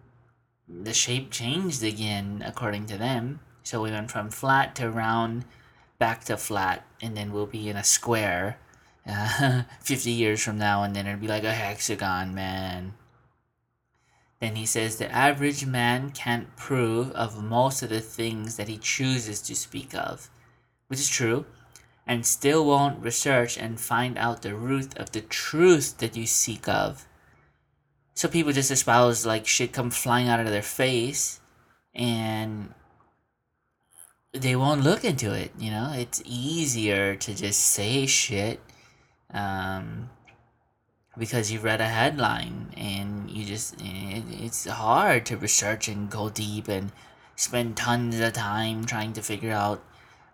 the 0.67 0.93
shape 0.93 1.29
changed 1.29 1.83
again, 1.83 2.41
according 2.43 2.87
to 2.87 2.97
them. 2.97 3.41
So 3.61 3.83
we 3.83 3.91
went 3.91 4.09
from 4.09 4.31
flat 4.31 4.73
to 4.77 4.89
round, 4.89 5.45
back 5.99 6.23
to 6.25 6.37
flat, 6.37 6.83
and 6.99 7.15
then 7.15 7.31
we'll 7.31 7.45
be 7.45 7.69
in 7.69 7.75
a 7.75 7.83
square 7.83 8.57
uh, 9.09 9.63
50 9.81 10.11
years 10.11 10.43
from 10.43 10.57
now, 10.57 10.83
and 10.83 10.95
then 10.95 11.07
it'll 11.07 11.19
be 11.19 11.27
like 11.27 11.43
a 11.43 11.51
hexagon, 11.51 12.33
man. 12.33 12.93
Then 14.39 14.55
he 14.55 14.65
says 14.65 14.95
the 14.95 15.11
average 15.11 15.65
man 15.65 16.11
can't 16.11 16.55
prove 16.55 17.11
of 17.11 17.43
most 17.43 17.81
of 17.81 17.89
the 17.89 17.99
things 17.99 18.55
that 18.55 18.69
he 18.69 18.77
chooses 18.77 19.41
to 19.41 19.55
speak 19.55 19.93
of, 19.93 20.29
which 20.87 20.99
is 20.99 21.09
true, 21.09 21.45
and 22.07 22.25
still 22.25 22.65
won't 22.65 23.03
research 23.03 23.57
and 23.57 23.79
find 23.79 24.17
out 24.17 24.41
the 24.41 24.55
root 24.55 24.97
of 24.97 25.11
the 25.11 25.21
truth 25.21 25.97
that 25.97 26.15
you 26.15 26.25
seek 26.25 26.67
of. 26.67 27.05
So 28.13 28.27
people 28.27 28.53
just 28.53 28.71
espouse 28.71 29.25
like 29.25 29.45
shit 29.45 29.73
come 29.73 29.91
flying 29.91 30.27
out 30.27 30.39
of 30.39 30.47
their 30.47 30.61
face 30.61 31.39
and 31.93 32.73
they 34.33 34.55
won't 34.55 34.83
look 34.83 35.03
into 35.03 35.33
it, 35.33 35.51
you 35.57 35.71
know? 35.71 35.91
It's 35.95 36.21
easier 36.25 37.15
to 37.15 37.35
just 37.35 37.59
say 37.59 38.05
shit 38.05 38.59
um, 39.33 40.09
because 41.17 41.51
you 41.51 41.59
read 41.59 41.81
a 41.81 41.87
headline 41.87 42.73
and 42.77 43.29
you 43.29 43.45
just 43.45 43.75
it, 43.81 44.23
it's 44.29 44.65
hard 44.65 45.25
to 45.27 45.37
research 45.37 45.87
and 45.87 46.09
go 46.09 46.29
deep 46.29 46.67
and 46.67 46.91
spend 47.35 47.77
tons 47.77 48.19
of 48.19 48.33
time 48.33 48.85
trying 48.85 49.13
to 49.13 49.21
figure 49.21 49.51
out 49.51 49.83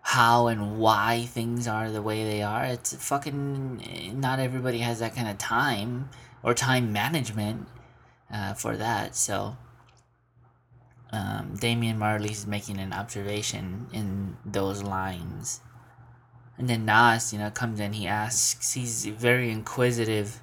how 0.02 0.46
and 0.46 0.78
why 0.78 1.26
things 1.28 1.66
are 1.66 1.90
the 1.90 2.02
way 2.02 2.22
they 2.24 2.42
are. 2.42 2.64
It's 2.64 2.94
fucking 2.94 4.20
not 4.20 4.38
everybody 4.38 4.78
has 4.78 5.00
that 5.00 5.16
kind 5.16 5.28
of 5.28 5.38
time 5.38 6.10
or 6.42 6.54
time 6.54 6.92
management 6.92 7.66
uh, 8.32 8.54
for 8.54 8.76
that. 8.76 9.16
So 9.16 9.56
um, 11.10 11.56
Damian 11.58 11.98
Marley's 11.98 12.46
making 12.46 12.78
an 12.78 12.92
observation 12.92 13.86
in 13.92 14.36
those 14.44 14.82
lines 14.82 15.60
and 16.58 16.68
then 16.68 16.86
Nas, 16.86 17.32
you 17.32 17.38
know, 17.38 17.50
comes 17.50 17.80
in, 17.80 17.92
he 17.92 18.06
asks, 18.06 18.72
he's 18.72 19.04
very 19.06 19.50
inquisitive. 19.50 20.40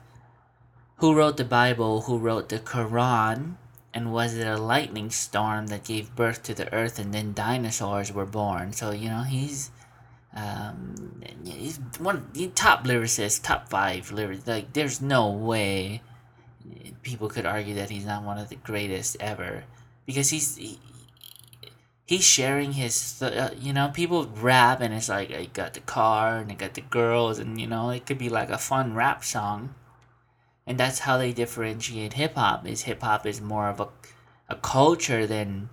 Who 0.97 1.15
wrote 1.15 1.37
the 1.37 1.45
Bible? 1.45 2.01
Who 2.01 2.17
wrote 2.17 2.49
the 2.49 2.59
Quran? 2.59 3.55
And 3.93 4.13
was 4.13 4.35
it 4.35 4.47
a 4.47 4.57
lightning 4.57 5.09
storm 5.09 5.67
that 5.67 5.83
gave 5.83 6.15
birth 6.15 6.43
to 6.43 6.53
the 6.53 6.71
earth 6.73 6.99
and 6.99 7.13
then 7.13 7.33
dinosaurs 7.33 8.11
were 8.11 8.25
born? 8.25 8.73
So, 8.73 8.91
you 8.91 9.09
know, 9.09 9.23
he's 9.23 9.71
um 10.35 11.21
he's 11.43 11.79
one 11.99 12.27
he 12.33 12.47
top 12.47 12.85
lyricist, 12.85 13.43
top 13.43 13.69
five 13.69 14.11
lyrics. 14.11 14.47
Like 14.47 14.73
there's 14.73 15.01
no 15.01 15.29
way 15.29 16.01
people 17.03 17.29
could 17.29 17.45
argue 17.45 17.75
that 17.75 17.89
he's 17.89 18.05
not 18.05 18.23
one 18.23 18.37
of 18.37 18.49
the 18.49 18.55
greatest 18.55 19.17
ever. 19.19 19.63
Because 20.05 20.29
he's 20.29 20.55
he, 20.57 20.79
he's 22.13 22.25
sharing 22.25 22.73
his 22.73 23.19
th- 23.19 23.33
uh, 23.33 23.49
you 23.59 23.73
know 23.73 23.89
people 23.93 24.27
rap 24.27 24.81
and 24.81 24.93
it's 24.93 25.09
like 25.09 25.31
I 25.31 25.45
got 25.45 25.73
the 25.73 25.79
car 25.81 26.37
and 26.37 26.51
I 26.51 26.55
got 26.55 26.75
the 26.75 26.81
girls 26.81 27.39
and 27.39 27.59
you 27.59 27.67
know 27.67 27.89
it 27.89 28.05
could 28.05 28.17
be 28.17 28.29
like 28.29 28.49
a 28.49 28.57
fun 28.57 28.93
rap 28.93 29.23
song. 29.23 29.75
And 30.65 30.79
that's 30.79 30.99
how 30.99 31.17
they 31.17 31.33
differentiate 31.33 32.13
hip 32.13 32.35
hop 32.35 32.65
is 32.65 32.83
hip 32.83 33.01
hop 33.01 33.25
is 33.25 33.41
more 33.41 33.67
of 33.67 33.79
a, 33.79 33.87
a 34.47 34.55
culture 34.55 35.27
than 35.27 35.69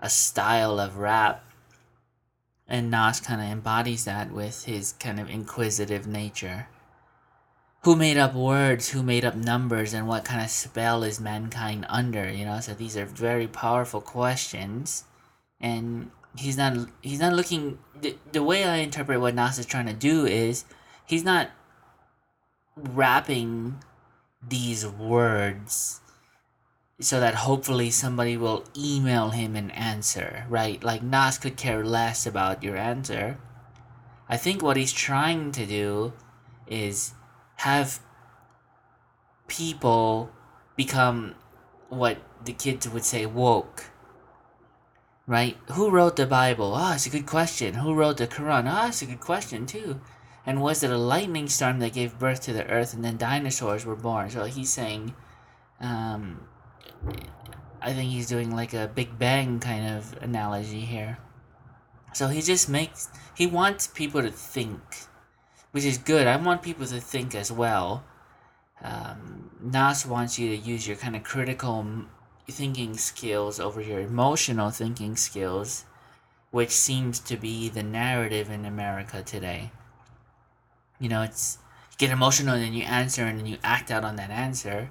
a 0.00 0.10
style 0.10 0.78
of 0.78 0.98
rap. 0.98 1.42
And 2.68 2.90
Nas 2.90 3.20
kind 3.20 3.40
of 3.40 3.48
embodies 3.48 4.04
that 4.04 4.32
with 4.32 4.64
his 4.64 4.92
kind 4.92 5.20
of 5.20 5.30
inquisitive 5.30 6.06
nature. 6.06 6.68
Who 7.84 7.96
made 7.96 8.16
up 8.16 8.34
words 8.34 8.90
who 8.90 9.02
made 9.02 9.24
up 9.24 9.34
numbers 9.34 9.94
and 9.94 10.08
what 10.08 10.24
kind 10.24 10.42
of 10.42 10.50
spell 10.50 11.02
is 11.04 11.20
mankind 11.20 11.86
under 11.88 12.30
you 12.30 12.44
know? 12.44 12.60
So 12.60 12.74
these 12.74 12.96
are 12.96 13.06
very 13.06 13.46
powerful 13.46 14.00
questions 14.00 15.04
and 15.64 16.10
he's 16.36 16.58
not 16.58 16.76
he's 17.00 17.20
not 17.20 17.32
looking 17.32 17.78
the, 17.98 18.14
the 18.32 18.42
way 18.42 18.64
I 18.64 18.76
interpret 18.76 19.18
what 19.18 19.34
Nas 19.34 19.58
is 19.58 19.64
trying 19.64 19.86
to 19.86 19.94
do 19.94 20.26
is 20.26 20.66
he's 21.06 21.24
not 21.24 21.50
wrapping 22.76 23.82
these 24.46 24.86
words 24.86 26.00
so 27.00 27.18
that 27.18 27.34
hopefully 27.34 27.90
somebody 27.90 28.36
will 28.36 28.64
email 28.76 29.30
him 29.30 29.56
an 29.56 29.70
answer, 29.70 30.44
right? 30.48 30.82
Like 30.84 31.02
Nas 31.02 31.38
could 31.38 31.56
care 31.56 31.84
less 31.84 32.26
about 32.26 32.62
your 32.62 32.76
answer. 32.76 33.38
I 34.28 34.36
think 34.36 34.62
what 34.62 34.76
he's 34.76 34.92
trying 34.92 35.50
to 35.52 35.64
do 35.64 36.12
is 36.66 37.14
have 37.56 38.00
people 39.48 40.30
become 40.76 41.34
what 41.88 42.18
the 42.44 42.52
kids 42.52 42.88
would 42.88 43.04
say 43.04 43.24
woke 43.24 43.90
right? 45.26 45.56
Who 45.72 45.90
wrote 45.90 46.16
the 46.16 46.26
Bible? 46.26 46.72
Ah, 46.74 46.94
it's 46.94 47.06
a 47.06 47.10
good 47.10 47.26
question. 47.26 47.74
Who 47.74 47.94
wrote 47.94 48.18
the 48.18 48.26
Quran? 48.26 48.64
Ah, 48.66 48.88
it's 48.88 49.02
a 49.02 49.06
good 49.06 49.20
question 49.20 49.66
too. 49.66 50.00
And 50.46 50.60
was 50.60 50.82
it 50.82 50.90
a 50.90 50.98
lightning 50.98 51.48
storm 51.48 51.78
that 51.78 51.94
gave 51.94 52.18
birth 52.18 52.42
to 52.42 52.52
the 52.52 52.66
earth 52.66 52.92
and 52.92 53.04
then 53.04 53.16
dinosaurs 53.16 53.86
were 53.86 53.96
born? 53.96 54.28
So 54.30 54.44
he's 54.44 54.70
saying, 54.70 55.14
um, 55.80 56.46
I 57.80 57.92
think 57.92 58.10
he's 58.10 58.28
doing 58.28 58.54
like 58.54 58.74
a 58.74 58.90
Big 58.94 59.18
Bang 59.18 59.60
kind 59.60 59.96
of 59.96 60.16
analogy 60.22 60.80
here. 60.80 61.18
So 62.12 62.28
he 62.28 62.42
just 62.42 62.68
makes, 62.68 63.08
he 63.34 63.46
wants 63.46 63.86
people 63.86 64.22
to 64.22 64.30
think, 64.30 64.80
which 65.72 65.84
is 65.84 65.98
good. 65.98 66.26
I 66.26 66.36
want 66.36 66.62
people 66.62 66.86
to 66.86 67.00
think 67.00 67.34
as 67.34 67.50
well. 67.50 68.04
Um, 68.82 69.50
Nas 69.62 70.04
wants 70.04 70.38
you 70.38 70.50
to 70.50 70.56
use 70.56 70.86
your 70.86 70.96
kind 70.96 71.16
of 71.16 71.22
critical 71.22 72.04
thinking 72.48 72.96
skills 72.96 73.58
over 73.58 73.80
your 73.80 74.00
emotional 74.00 74.70
thinking 74.70 75.16
skills, 75.16 75.84
which 76.50 76.70
seems 76.70 77.18
to 77.20 77.36
be 77.36 77.68
the 77.68 77.82
narrative 77.82 78.50
in 78.50 78.64
America 78.64 79.22
today. 79.22 79.70
You 81.00 81.08
know, 81.08 81.22
it's 81.22 81.58
you 81.90 81.96
get 81.98 82.12
emotional 82.12 82.54
and 82.54 82.62
then 82.62 82.74
you 82.74 82.84
answer 82.84 83.24
and 83.24 83.38
then 83.38 83.46
you 83.46 83.58
act 83.62 83.90
out 83.90 84.04
on 84.04 84.16
that 84.16 84.30
answer. 84.30 84.90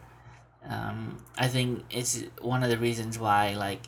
Um, 0.68 1.24
I 1.38 1.48
think 1.48 1.84
it's 1.90 2.24
one 2.42 2.64
of 2.64 2.70
the 2.70 2.78
reasons 2.78 3.20
why, 3.20 3.54
like, 3.56 3.88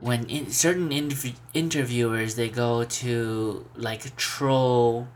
when 0.00 0.24
in, 0.26 0.50
certain 0.50 0.90
interv- 0.90 1.36
interviewers 1.54 2.36
they 2.36 2.48
go 2.48 2.84
to 2.84 3.66
like 3.74 4.16
troll 4.16 5.08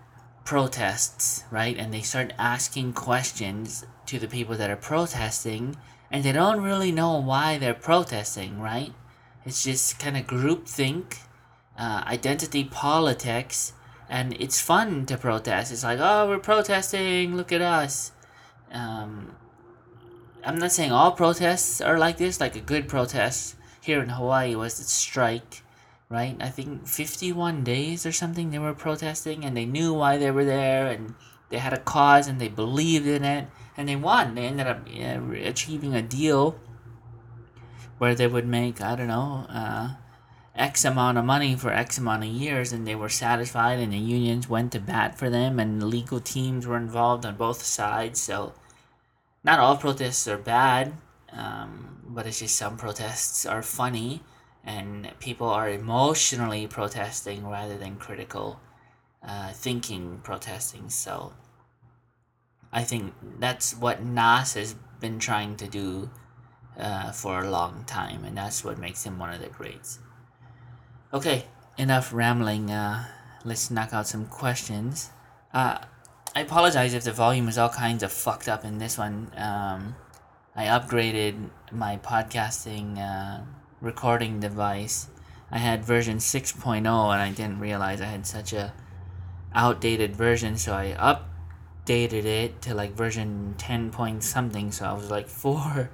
protests, 0.44 1.44
right, 1.50 1.76
and 1.76 1.94
they 1.94 2.00
start 2.00 2.32
asking 2.38 2.92
questions 2.92 3.86
to 4.06 4.18
the 4.18 4.28
people 4.28 4.56
that 4.56 4.70
are 4.70 4.76
protesting, 4.76 5.76
and 6.12 6.22
they 6.22 6.32
don't 6.32 6.60
really 6.60 6.92
know 6.92 7.18
why 7.18 7.56
they're 7.56 7.72
protesting, 7.72 8.60
right? 8.60 8.92
It's 9.46 9.64
just 9.64 9.98
kind 9.98 10.16
of 10.16 10.26
groupthink, 10.26 11.16
uh, 11.78 12.04
identity 12.06 12.64
politics, 12.64 13.72
and 14.10 14.34
it's 14.38 14.60
fun 14.60 15.06
to 15.06 15.16
protest. 15.16 15.72
It's 15.72 15.82
like, 15.82 15.98
oh, 16.00 16.28
we're 16.28 16.38
protesting, 16.38 17.34
look 17.34 17.50
at 17.50 17.62
us. 17.62 18.12
Um, 18.70 19.34
I'm 20.44 20.58
not 20.58 20.70
saying 20.70 20.92
all 20.92 21.12
protests 21.12 21.80
are 21.80 21.98
like 21.98 22.18
this, 22.18 22.40
like 22.40 22.56
a 22.56 22.60
good 22.60 22.88
protest 22.88 23.56
here 23.80 24.02
in 24.02 24.10
Hawaii 24.10 24.54
was 24.54 24.76
the 24.76 24.84
strike, 24.84 25.62
right? 26.10 26.36
I 26.40 26.50
think 26.50 26.86
51 26.86 27.64
days 27.64 28.04
or 28.04 28.12
something 28.12 28.50
they 28.50 28.58
were 28.58 28.74
protesting 28.74 29.44
and 29.44 29.56
they 29.56 29.64
knew 29.64 29.94
why 29.94 30.18
they 30.18 30.30
were 30.30 30.44
there 30.44 30.88
and 30.88 31.14
they 31.48 31.58
had 31.58 31.72
a 31.72 31.78
cause 31.78 32.28
and 32.28 32.38
they 32.38 32.48
believed 32.48 33.06
in 33.06 33.24
it 33.24 33.48
and 33.76 33.88
they 33.88 33.96
won. 33.96 34.34
They 34.34 34.46
ended 34.46 34.66
up 34.66 34.86
uh, 34.88 35.32
achieving 35.32 35.94
a 35.94 36.02
deal 36.02 36.58
where 37.98 38.14
they 38.14 38.26
would 38.26 38.46
make, 38.46 38.80
I 38.80 38.96
don't 38.96 39.08
know, 39.08 39.46
uh, 39.48 39.94
X 40.54 40.84
amount 40.84 41.16
of 41.16 41.24
money 41.24 41.56
for 41.56 41.72
X 41.72 41.96
amount 41.98 42.24
of 42.24 42.28
years 42.28 42.72
and 42.72 42.86
they 42.86 42.94
were 42.94 43.08
satisfied 43.08 43.78
and 43.78 43.92
the 43.92 43.98
unions 43.98 44.48
went 44.48 44.72
to 44.72 44.80
bat 44.80 45.18
for 45.18 45.30
them 45.30 45.58
and 45.58 45.82
legal 45.82 46.20
teams 46.20 46.66
were 46.66 46.76
involved 46.76 47.24
on 47.24 47.36
both 47.36 47.62
sides. 47.62 48.20
So 48.20 48.52
not 49.42 49.60
all 49.60 49.76
protests 49.76 50.28
are 50.28 50.38
bad, 50.38 50.92
um, 51.32 52.02
but 52.06 52.26
it's 52.26 52.40
just 52.40 52.56
some 52.56 52.76
protests 52.76 53.46
are 53.46 53.62
funny 53.62 54.22
and 54.64 55.10
people 55.18 55.48
are 55.48 55.70
emotionally 55.70 56.66
protesting 56.66 57.46
rather 57.46 57.78
than 57.78 57.96
critical 57.96 58.60
uh, 59.22 59.52
thinking 59.52 60.20
protesting. 60.22 60.90
So 60.90 61.32
I 62.72 62.84
think 62.84 63.12
that's 63.38 63.74
what 63.74 64.02
Nas 64.02 64.54
has 64.54 64.74
been 65.00 65.18
trying 65.18 65.56
to 65.56 65.68
do 65.68 66.10
uh, 66.78 67.12
for 67.12 67.40
a 67.40 67.50
long 67.50 67.84
time, 67.86 68.24
and 68.24 68.36
that's 68.36 68.64
what 68.64 68.78
makes 68.78 69.04
him 69.04 69.18
one 69.18 69.32
of 69.32 69.40
the 69.40 69.48
greats. 69.48 69.98
Okay, 71.12 71.44
enough 71.76 72.12
rambling. 72.12 72.70
Uh, 72.70 73.04
let's 73.44 73.70
knock 73.70 73.92
out 73.92 74.06
some 74.06 74.26
questions. 74.26 75.10
Uh, 75.52 75.78
I 76.34 76.40
apologize 76.40 76.94
if 76.94 77.04
the 77.04 77.12
volume 77.12 77.48
is 77.48 77.58
all 77.58 77.68
kinds 77.68 78.02
of 78.02 78.10
fucked 78.10 78.48
up 78.48 78.64
in 78.64 78.78
this 78.78 78.96
one. 78.96 79.30
Um, 79.36 79.94
I 80.56 80.64
upgraded 80.64 81.50
my 81.70 81.98
podcasting 81.98 82.98
uh, 82.98 83.42
recording 83.82 84.40
device. 84.40 85.08
I 85.50 85.58
had 85.58 85.84
version 85.84 86.16
6.0 86.16 86.78
and 86.78 86.86
I 86.88 87.30
didn't 87.30 87.60
realize 87.60 88.00
I 88.00 88.06
had 88.06 88.26
such 88.26 88.54
a 88.54 88.72
outdated 89.54 90.16
version, 90.16 90.56
so 90.56 90.72
I 90.72 90.94
updated 91.84 92.24
it 92.24 92.62
to 92.62 92.74
like 92.74 92.92
version 92.92 93.54
10 93.58 93.90
point 93.90 94.22
something. 94.22 94.72
So 94.72 94.84
I 94.86 94.92
was 94.92 95.10
like 95.10 95.28
four 95.42 95.90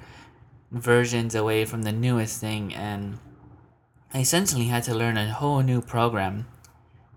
versions 0.70 1.34
away 1.34 1.64
from 1.64 1.82
the 1.82 1.92
newest 1.92 2.40
thing, 2.40 2.74
and 2.74 3.18
I 4.12 4.20
essentially 4.20 4.64
had 4.64 4.84
to 4.84 4.94
learn 4.94 5.16
a 5.16 5.32
whole 5.32 5.60
new 5.60 5.80
program 5.80 6.46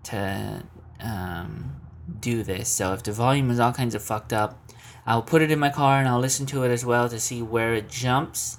to 0.04 0.62
um, 1.00 1.80
do 2.20 2.42
this. 2.42 2.68
So 2.68 2.92
if 2.92 3.02
the 3.02 3.12
volume 3.12 3.50
is 3.50 3.60
all 3.60 3.72
kinds 3.72 3.94
of 3.94 4.02
fucked 4.02 4.32
up, 4.32 4.58
I'll 5.04 5.22
put 5.22 5.42
it 5.42 5.50
in 5.50 5.58
my 5.58 5.70
car 5.70 5.98
and 5.98 6.08
I'll 6.08 6.20
listen 6.20 6.46
to 6.46 6.62
it 6.64 6.70
as 6.70 6.84
well 6.84 7.08
to 7.08 7.18
see 7.18 7.42
where 7.42 7.74
it 7.74 7.88
jumps 7.88 8.58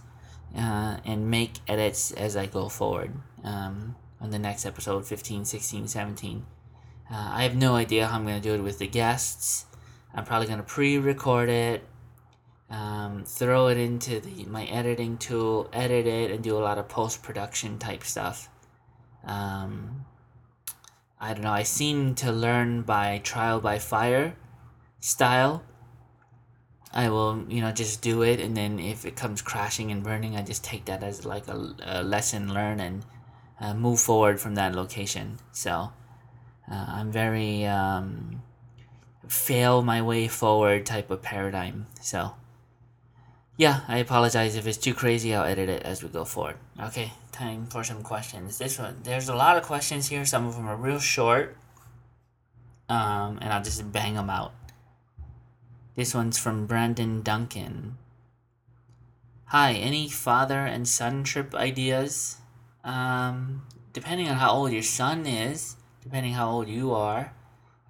uh, 0.55 0.97
and 1.05 1.29
make 1.29 1.59
edits 1.67 2.11
as 2.11 2.35
I 2.35 2.47
go 2.47 2.69
forward 2.69 3.13
um, 3.43 3.95
on 4.19 4.31
the 4.31 4.39
next 4.39 4.65
episode 4.65 5.05
15, 5.05 5.45
16, 5.45 5.87
17. 5.87 6.45
Uh, 7.09 7.29
I 7.33 7.43
have 7.43 7.55
no 7.55 7.75
idea 7.75 8.07
how 8.07 8.17
I'm 8.17 8.23
going 8.23 8.41
to 8.41 8.47
do 8.47 8.53
it 8.55 8.61
with 8.61 8.79
the 8.79 8.87
guests. 8.87 9.65
I'm 10.13 10.25
probably 10.25 10.47
going 10.47 10.59
to 10.59 10.63
pre 10.63 10.97
record 10.97 11.49
it, 11.49 11.83
um, 12.69 13.23
throw 13.25 13.67
it 13.67 13.77
into 13.77 14.19
the, 14.19 14.45
my 14.45 14.65
editing 14.65 15.17
tool, 15.17 15.69
edit 15.73 16.05
it, 16.05 16.31
and 16.31 16.43
do 16.43 16.57
a 16.57 16.59
lot 16.59 16.77
of 16.77 16.87
post 16.87 17.23
production 17.23 17.79
type 17.79 18.03
stuff. 18.03 18.49
Um, 19.23 20.05
I 21.19 21.33
don't 21.33 21.43
know. 21.43 21.51
I 21.51 21.63
seem 21.63 22.15
to 22.15 22.31
learn 22.31 22.81
by 22.81 23.19
trial 23.23 23.59
by 23.59 23.79
fire 23.79 24.35
style. 24.99 25.63
I 26.91 27.09
will, 27.09 27.45
you 27.49 27.61
know, 27.61 27.71
just 27.71 28.01
do 28.01 28.21
it, 28.21 28.39
and 28.39 28.55
then 28.55 28.79
if 28.79 29.03
it 29.05 29.15
comes 29.15 29.41
crashing 29.41 29.89
and 29.91 30.03
burning, 30.03 30.35
I 30.35 30.43
just 30.43 30.63
take 30.63 30.85
that 30.85 31.01
as 31.01 31.25
like 31.25 31.47
a, 31.47 31.75
a 31.81 32.03
lesson 32.03 32.53
learned 32.53 32.81
and 32.81 33.05
uh, 33.59 33.73
move 33.73 33.99
forward 33.99 34.39
from 34.39 34.55
that 34.55 34.75
location. 34.75 35.37
So 35.51 35.91
uh, 36.71 36.85
I'm 36.87 37.11
very 37.11 37.65
um, 37.65 38.43
fail 39.27 39.81
my 39.81 40.01
way 40.01 40.27
forward 40.27 40.85
type 40.85 41.09
of 41.09 41.21
paradigm. 41.21 41.87
So 42.01 42.33
yeah, 43.57 43.81
I 43.87 43.97
apologize 43.97 44.55
if 44.55 44.65
it's 44.65 44.77
too 44.77 44.93
crazy. 44.93 45.33
I'll 45.33 45.45
edit 45.45 45.69
it 45.69 45.83
as 45.83 46.01
we 46.01 46.09
go 46.09 46.25
forward. 46.25 46.57
Okay, 46.79 47.13
time 47.31 47.67
for 47.67 47.83
some 47.83 48.01
questions. 48.01 48.57
This 48.57 48.79
one, 48.79 48.97
there's 49.03 49.29
a 49.29 49.35
lot 49.35 49.57
of 49.57 49.63
questions 49.63 50.07
here. 50.09 50.25
Some 50.25 50.47
of 50.47 50.55
them 50.55 50.67
are 50.67 50.75
real 50.75 50.99
short, 50.99 51.55
um, 52.89 53.37
and 53.41 53.53
I'll 53.53 53.63
just 53.63 53.91
bang 53.91 54.15
them 54.15 54.29
out. 54.29 54.53
This 55.95 56.15
one's 56.15 56.39
from 56.39 56.65
Brandon 56.65 57.21
Duncan. 57.21 57.97
Hi, 59.45 59.73
any 59.73 60.09
father 60.09 60.65
and 60.65 60.87
son 60.87 61.23
trip 61.23 61.53
ideas? 61.53 62.37
Um, 62.83 63.61
depending 63.93 64.27
on 64.27 64.37
how 64.37 64.51
old 64.51 64.71
your 64.71 64.81
son 64.81 65.27
is, 65.27 65.75
depending 66.01 66.33
how 66.33 66.49
old 66.49 66.67
you 66.67 66.91
are, 66.91 67.33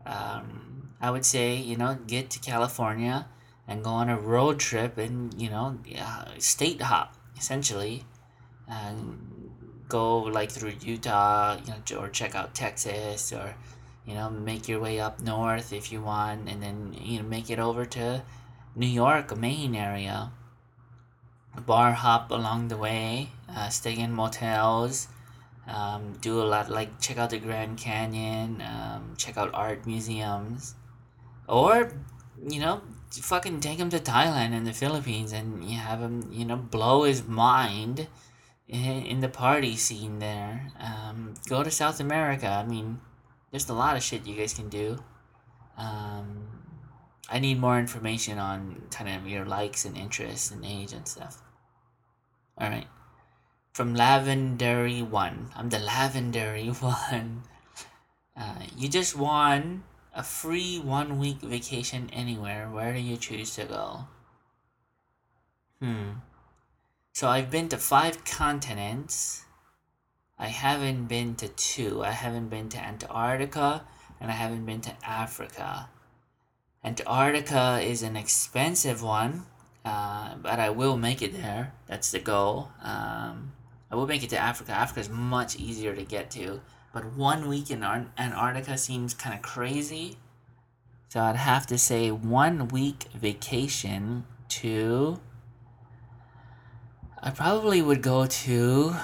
um, 0.05 0.72
I 1.03 1.11
would 1.11 1.25
say, 1.25 1.55
you 1.55 1.75
know, 1.75 1.97
get 2.07 2.29
to 2.31 2.39
California 2.39 3.27
and 3.67 3.83
go 3.83 3.91
on 3.91 4.09
a 4.09 4.17
road 4.17 4.59
trip 4.59 4.97
and, 4.97 5.33
you 5.39 5.49
know, 5.49 5.77
uh, 5.99 6.25
state 6.39 6.81
hop, 6.81 7.15
essentially. 7.37 8.05
And 8.67 9.51
go 9.89 10.17
like 10.17 10.49
through 10.49 10.73
Utah, 10.81 11.57
you 11.63 11.73
know, 11.73 12.01
or 12.01 12.09
check 12.09 12.33
out 12.33 12.55
Texas 12.55 13.31
or 13.31 13.55
you 14.05 14.13
know, 14.13 14.29
make 14.29 14.67
your 14.67 14.79
way 14.79 14.99
up 14.99 15.21
north 15.21 15.71
if 15.71 15.91
you 15.91 16.01
want, 16.01 16.49
and 16.49 16.61
then 16.61 16.95
you 16.99 17.21
know 17.21 17.27
make 17.27 17.49
it 17.49 17.59
over 17.59 17.85
to 17.85 18.23
New 18.75 18.87
York, 18.87 19.35
Maine 19.37 19.75
area. 19.75 20.31
Bar 21.65 21.93
hop 21.93 22.31
along 22.31 22.67
the 22.67 22.77
way, 22.77 23.29
uh, 23.47 23.69
stay 23.69 23.97
in 23.97 24.11
motels, 24.11 25.07
um, 25.67 26.13
do 26.19 26.41
a 26.41 26.43
lot 26.43 26.69
like 26.69 26.99
check 26.99 27.17
out 27.17 27.29
the 27.29 27.39
Grand 27.39 27.77
Canyon, 27.77 28.61
um, 28.61 29.13
check 29.17 29.37
out 29.37 29.51
art 29.53 29.85
museums, 29.85 30.75
or 31.47 31.91
you 32.47 32.59
know 32.59 32.81
fucking 33.11 33.59
take 33.59 33.77
him 33.77 33.89
to 33.89 33.99
Thailand 33.99 34.53
and 34.53 34.65
the 34.65 34.73
Philippines 34.73 35.31
and 35.31 35.63
you 35.63 35.77
have 35.77 35.99
him 35.99 36.29
you 36.31 36.45
know 36.45 36.57
blow 36.57 37.03
his 37.03 37.23
mind 37.25 38.07
in, 38.67 39.19
the 39.19 39.29
party 39.29 39.75
scene 39.75 40.19
there. 40.19 40.71
Um, 40.79 41.35
go 41.47 41.63
to 41.63 41.69
South 41.69 41.99
America. 41.99 42.47
I 42.47 42.65
mean 42.65 42.99
there's 43.51 43.69
a 43.69 43.73
lot 43.73 43.95
of 43.95 44.03
shit 44.03 44.25
you 44.25 44.35
guys 44.35 44.53
can 44.53 44.69
do. 44.69 44.97
Um, 45.77 46.47
I 47.29 47.39
need 47.39 47.59
more 47.59 47.79
information 47.79 48.39
on 48.39 48.83
kind 48.91 49.09
of 49.09 49.27
your 49.27 49.45
likes 49.45 49.85
and 49.85 49.97
interests 49.97 50.51
and 50.51 50.65
age 50.65 50.93
and 50.93 51.07
stuff. 51.07 51.41
All 52.57 52.69
right. 52.69 52.87
From 53.73 53.95
Lavendary 53.95 55.07
One. 55.07 55.49
I'm 55.55 55.69
the 55.69 55.77
Lavendary 55.77 56.69
One. 56.81 57.43
Uh, 58.35 58.63
you 58.75 58.89
just 58.89 59.15
won 59.15 59.83
a 60.13 60.23
free 60.23 60.79
one 60.79 61.19
week 61.19 61.41
vacation 61.41 62.09
anywhere. 62.13 62.69
Where 62.69 62.93
do 62.93 62.99
you 62.99 63.17
choose 63.17 63.55
to 63.55 63.65
go? 63.65 64.07
Hmm. 65.79 66.11
So 67.13 67.27
I've 67.27 67.51
been 67.51 67.69
to 67.69 67.77
five 67.77 68.23
continents. 68.25 69.45
I 70.37 70.47
haven't 70.47 71.05
been 71.05 71.35
to 71.35 71.47
two. 71.47 72.03
I 72.03 72.11
haven't 72.11 72.49
been 72.49 72.69
to 72.69 72.77
Antarctica 72.77 73.85
and 74.19 74.31
I 74.31 74.33
haven't 74.33 74.65
been 74.65 74.81
to 74.81 74.95
Africa. 75.03 75.89
Antarctica 76.83 77.79
is 77.81 78.03
an 78.03 78.15
expensive 78.15 79.01
one, 79.01 79.45
uh, 79.85 80.35
but 80.35 80.59
I 80.59 80.69
will 80.69 80.97
make 80.97 81.21
it 81.21 81.33
there. 81.33 81.73
That's 81.87 82.11
the 82.11 82.19
goal. 82.19 82.69
Um, 82.81 83.53
I 83.91 83.95
will 83.95 84.07
make 84.07 84.23
it 84.23 84.29
to 84.31 84.37
Africa. 84.37 84.71
Africa 84.71 84.99
is 85.01 85.09
much 85.09 85.55
easier 85.57 85.95
to 85.95 86.03
get 86.03 86.31
to, 86.31 86.61
but 86.93 87.17
one 87.17 87.49
week 87.49 87.71
in 87.71 87.83
Ar- 87.83 88.05
Antarctica 88.17 88.77
seems 88.77 89.13
kind 89.13 89.35
of 89.35 89.41
crazy. 89.41 90.17
So 91.09 91.19
I'd 91.19 91.35
have 91.35 91.67
to 91.67 91.77
say 91.77 92.11
one 92.11 92.69
week 92.69 93.05
vacation 93.13 94.25
to. 94.49 95.19
I 97.21 97.31
probably 97.31 97.81
would 97.81 98.01
go 98.01 98.25
to 98.25 98.95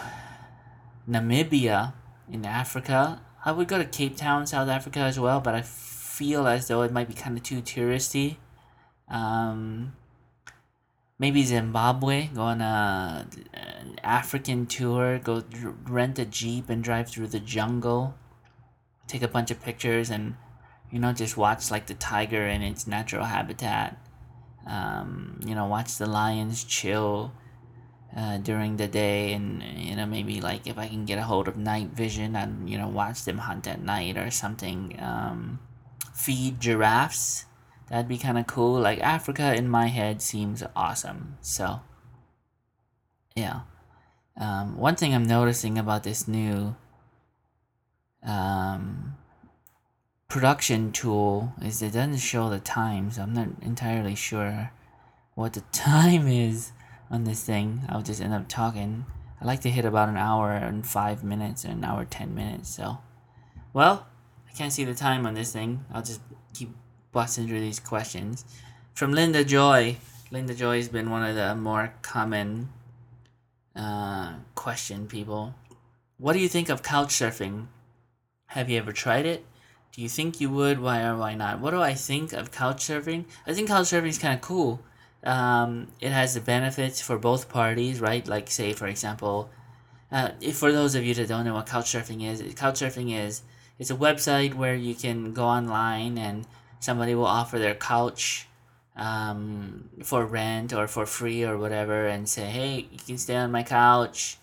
Namibia 1.09 1.93
in 2.31 2.45
Africa. 2.45 3.21
I 3.43 3.51
would 3.51 3.67
go 3.67 3.77
to 3.77 3.85
Cape 3.85 4.17
Town, 4.17 4.45
South 4.45 4.69
Africa 4.69 4.99
as 4.99 5.19
well, 5.19 5.39
but 5.39 5.55
I 5.55 5.61
feel 5.61 6.47
as 6.47 6.67
though 6.67 6.83
it 6.83 6.91
might 6.91 7.07
be 7.07 7.13
kind 7.13 7.37
of 7.37 7.43
too 7.43 7.61
touristy. 7.61 8.37
Um, 9.07 9.93
maybe 11.19 11.43
Zimbabwe, 11.43 12.29
go 12.33 12.43
on 12.43 12.61
a, 12.61 13.27
an 13.53 13.99
African 14.03 14.65
tour, 14.65 15.19
go 15.19 15.43
rent 15.85 16.17
a 16.17 16.25
Jeep 16.25 16.69
and 16.69 16.83
drive 16.83 17.09
through 17.09 17.27
the 17.27 17.39
jungle, 17.39 18.15
take 19.07 19.21
a 19.21 19.27
bunch 19.27 19.51
of 19.51 19.61
pictures, 19.61 20.09
and 20.09 20.35
you 20.89 20.97
know, 20.97 21.13
just 21.13 21.37
watch 21.37 21.69
like 21.69 21.85
the 21.85 21.93
tiger 21.93 22.47
in 22.47 22.61
its 22.61 22.87
natural 22.87 23.25
habitat. 23.25 23.97
Um, 24.65 25.39
you 25.45 25.53
know, 25.53 25.65
watch 25.65 25.97
the 25.97 26.05
lions 26.05 26.63
chill 26.63 27.33
uh, 28.15 28.37
during 28.37 28.77
the 28.77 28.87
day, 28.87 29.33
and 29.33 29.61
you 29.61 29.95
know, 29.95 30.05
maybe 30.05 30.41
like 30.41 30.65
if 30.65 30.77
I 30.77 30.87
can 30.87 31.05
get 31.05 31.19
a 31.19 31.23
hold 31.23 31.47
of 31.47 31.57
night 31.57 31.89
vision, 31.89 32.35
and 32.35 32.69
you 32.69 32.77
know, 32.77 32.87
watch 32.87 33.25
them 33.25 33.39
hunt 33.39 33.67
at 33.67 33.83
night 33.83 34.17
or 34.17 34.31
something. 34.31 34.97
Um, 34.99 35.59
feed 36.13 36.59
giraffes. 36.59 37.45
That'd 37.89 38.07
be 38.07 38.17
kind 38.17 38.37
of 38.37 38.47
cool. 38.47 38.79
Like 38.79 38.99
Africa 38.99 39.53
in 39.55 39.67
my 39.67 39.87
head 39.87 40.21
seems 40.21 40.63
awesome. 40.75 41.37
So, 41.41 41.81
yeah. 43.35 43.61
Um, 44.37 44.77
one 44.77 44.95
thing 44.95 45.13
I'm 45.13 45.25
noticing 45.25 45.77
about 45.77 46.03
this 46.03 46.27
new 46.27 46.75
um, 48.23 49.17
production 50.27 50.91
tool 50.91 51.53
is 51.61 51.81
it 51.81 51.93
doesn't 51.93 52.17
show 52.17 52.49
the 52.49 52.59
time, 52.59 53.11
so 53.11 53.23
I'm 53.23 53.33
not 53.33 53.47
entirely 53.61 54.15
sure 54.15 54.71
what 55.35 55.53
the 55.53 55.61
time 55.71 56.27
is 56.27 56.71
on 57.09 57.23
this 57.23 57.43
thing. 57.43 57.81
I'll 57.89 58.03
just 58.03 58.21
end 58.21 58.33
up 58.33 58.47
talking. 58.47 59.05
I 59.41 59.45
like 59.45 59.61
to 59.61 59.69
hit 59.69 59.85
about 59.85 60.09
an 60.09 60.17
hour 60.17 60.51
and 60.51 60.85
five 60.85 61.23
minutes 61.23 61.65
or 61.65 61.69
an 61.69 61.83
hour 61.83 62.05
ten 62.05 62.35
minutes. 62.35 62.69
So, 62.69 62.99
well, 63.73 64.07
I 64.47 64.55
can't 64.55 64.73
see 64.73 64.85
the 64.85 64.93
time 64.93 65.25
on 65.25 65.33
this 65.33 65.51
thing. 65.51 65.85
I'll 65.91 66.03
just 66.03 66.21
busting 67.11 67.47
through 67.47 67.61
these 67.61 67.79
questions. 67.79 68.45
From 68.93 69.13
Linda 69.13 69.43
Joy. 69.43 69.97
Linda 70.31 70.53
Joy 70.53 70.77
has 70.77 70.89
been 70.89 71.09
one 71.09 71.23
of 71.23 71.35
the 71.35 71.55
more 71.55 71.93
common 72.01 72.69
uh, 73.75 74.33
question 74.55 75.07
people. 75.07 75.55
What 76.17 76.33
do 76.33 76.39
you 76.39 76.49
think 76.49 76.69
of 76.69 76.83
couch 76.83 77.09
surfing? 77.09 77.67
Have 78.47 78.69
you 78.69 78.77
ever 78.77 78.91
tried 78.91 79.25
it? 79.25 79.45
Do 79.91 80.01
you 80.01 80.09
think 80.09 80.39
you 80.39 80.49
would? 80.49 80.79
Why 80.79 81.03
or 81.03 81.17
why 81.17 81.33
not? 81.33 81.59
What 81.59 81.71
do 81.71 81.81
I 81.81 81.93
think 81.93 82.33
of 82.33 82.51
couch 82.51 82.85
surfing? 82.85 83.25
I 83.47 83.53
think 83.53 83.69
couch 83.69 83.87
surfing 83.87 84.09
is 84.09 84.17
kind 84.17 84.35
of 84.35 84.41
cool. 84.41 84.81
Um, 85.23 85.87
it 85.99 86.11
has 86.11 86.33
the 86.33 86.41
benefits 86.41 87.01
for 87.01 87.17
both 87.17 87.49
parties, 87.49 87.99
right? 87.99 88.27
Like, 88.27 88.49
say, 88.49 88.73
for 88.73 88.87
example, 88.87 89.49
uh, 90.11 90.31
if 90.41 90.57
for 90.57 90.71
those 90.71 90.95
of 90.95 91.03
you 91.03 91.13
that 91.15 91.27
don't 91.27 91.45
know 91.45 91.55
what 91.55 91.67
couch 91.67 91.91
surfing 91.91 92.23
is, 92.23 92.41
couch 92.53 92.79
surfing 92.79 93.17
is 93.17 93.41
it's 93.77 93.91
a 93.91 93.95
website 93.95 94.53
where 94.53 94.75
you 94.75 94.95
can 94.95 95.33
go 95.33 95.45
online 95.45 96.17
and 96.17 96.45
somebody 96.79 97.15
will 97.15 97.25
offer 97.25 97.59
their 97.59 97.75
couch 97.75 98.47
um, 98.95 99.89
for 100.03 100.25
rent 100.25 100.73
or 100.73 100.87
for 100.87 101.05
free 101.05 101.43
or 101.43 101.57
whatever 101.57 102.07
and 102.07 102.27
say, 102.27 102.45
hey, 102.45 102.87
you 102.91 102.99
can 103.05 103.17
stay 103.17 103.35
on 103.35 103.51
my 103.51 103.63
couch. 103.63 104.37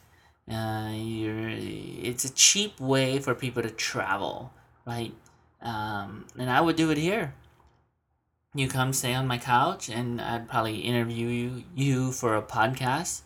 Uh, 0.50 0.92
you're, 0.94 1.48
it's 1.48 2.24
a 2.24 2.32
cheap 2.32 2.78
way 2.78 3.18
for 3.18 3.34
people 3.34 3.62
to 3.62 3.70
travel, 3.70 4.52
right? 4.86 5.12
Um, 5.60 6.26
and 6.38 6.48
I 6.48 6.60
would 6.60 6.76
do 6.76 6.90
it 6.90 6.98
here. 6.98 7.34
You 8.54 8.68
come 8.68 8.94
stay 8.94 9.12
on 9.12 9.26
my 9.26 9.36
couch, 9.36 9.90
and 9.90 10.18
I'd 10.18 10.48
probably 10.48 10.78
interview 10.78 11.28
you, 11.28 11.64
you 11.74 12.12
for 12.12 12.36
a 12.36 12.42
podcast, 12.42 13.20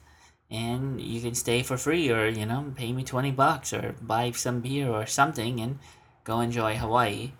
and 0.51 1.01
you 1.01 1.21
can 1.21 1.35
stay 1.35 1.63
for 1.63 1.77
free, 1.77 2.11
or 2.11 2.27
you 2.27 2.47
know, 2.47 2.73
pay 2.75 2.93
me 2.93 3.05
twenty 3.05 3.31
bucks, 3.31 3.73
or 3.73 3.95
buy 4.01 4.33
some 4.33 4.61
beer 4.61 4.89
or 4.89 5.07
something, 5.07 5.61
and 5.61 5.79
go 6.25 6.41
enjoy 6.41 6.77
Hawaii. 6.77 7.33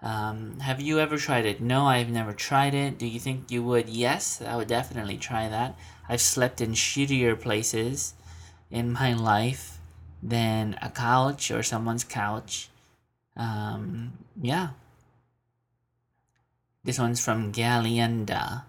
Um, 0.00 0.60
have 0.60 0.80
you 0.80 1.00
ever 1.00 1.16
tried 1.16 1.44
it? 1.44 1.60
No, 1.60 1.86
I've 1.86 2.10
never 2.10 2.32
tried 2.32 2.74
it. 2.74 2.98
Do 2.98 3.06
you 3.06 3.18
think 3.18 3.50
you 3.50 3.62
would? 3.64 3.88
Yes, 3.88 4.40
I 4.40 4.56
would 4.56 4.68
definitely 4.68 5.16
try 5.16 5.48
that. 5.48 5.76
I've 6.08 6.20
slept 6.20 6.60
in 6.60 6.72
shittier 6.72 7.38
places 7.38 8.14
in 8.70 8.92
my 8.92 9.12
life 9.12 9.78
than 10.22 10.78
a 10.80 10.90
couch 10.90 11.50
or 11.50 11.62
someone's 11.62 12.04
couch. 12.04 12.68
Um, 13.36 14.12
yeah. 14.40 14.70
This 16.84 16.98
one's 16.98 17.22
from 17.22 17.52
Galienda. 17.52 18.62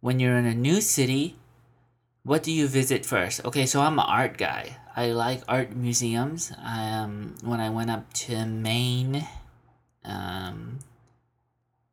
When 0.00 0.18
you're 0.18 0.36
in 0.36 0.46
a 0.46 0.54
new 0.54 0.80
city, 0.80 1.36
what 2.22 2.42
do 2.42 2.50
you 2.50 2.68
visit 2.68 3.04
first? 3.06 3.44
Okay, 3.44 3.66
so 3.66 3.80
I'm 3.80 3.98
an 3.98 4.06
art 4.08 4.38
guy. 4.38 4.76
I 4.96 5.12
like 5.12 5.42
art 5.48 5.74
museums. 5.76 6.52
Um, 6.62 7.34
when 7.42 7.60
I 7.60 7.70
went 7.70 7.90
up 7.90 8.12
to 8.24 8.46
Maine, 8.46 9.26
um, 10.04 10.78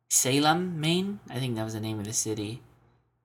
Salem, 0.08 0.80
Maine, 0.80 1.20
I 1.30 1.38
think 1.38 1.56
that 1.56 1.64
was 1.64 1.74
the 1.74 1.80
name 1.80 1.98
of 1.98 2.04
the 2.04 2.12
city. 2.12 2.60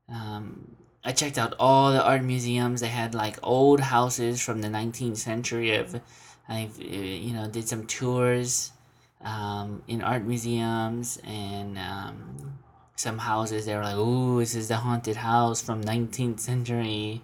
Um, 0.09 0.77
I 1.03 1.11
checked 1.11 1.37
out 1.37 1.53
all 1.59 1.91
the 1.91 2.03
art 2.03 2.23
museums. 2.23 2.81
They 2.81 2.87
had 2.87 3.13
like 3.13 3.37
old 3.43 3.79
houses 3.79 4.41
from 4.41 4.61
the 4.61 4.67
19th 4.67 5.17
century. 5.17 5.75
Of, 5.75 6.01
I've 6.49 6.79
uh, 6.79 6.83
you 6.83 7.33
know 7.33 7.47
did 7.47 7.67
some 7.67 7.85
tours 7.85 8.71
um, 9.21 9.83
in 9.87 10.01
art 10.01 10.23
museums 10.23 11.19
and 11.25 11.77
um, 11.77 12.59
some 12.95 13.17
houses. 13.17 13.65
They 13.65 13.75
were 13.75 13.83
like, 13.83 13.97
"Ooh, 13.97 14.39
this 14.39 14.55
is 14.55 14.67
the 14.67 14.77
haunted 14.77 15.17
house 15.17 15.61
from 15.61 15.83
19th 15.83 16.39
century." 16.39 17.21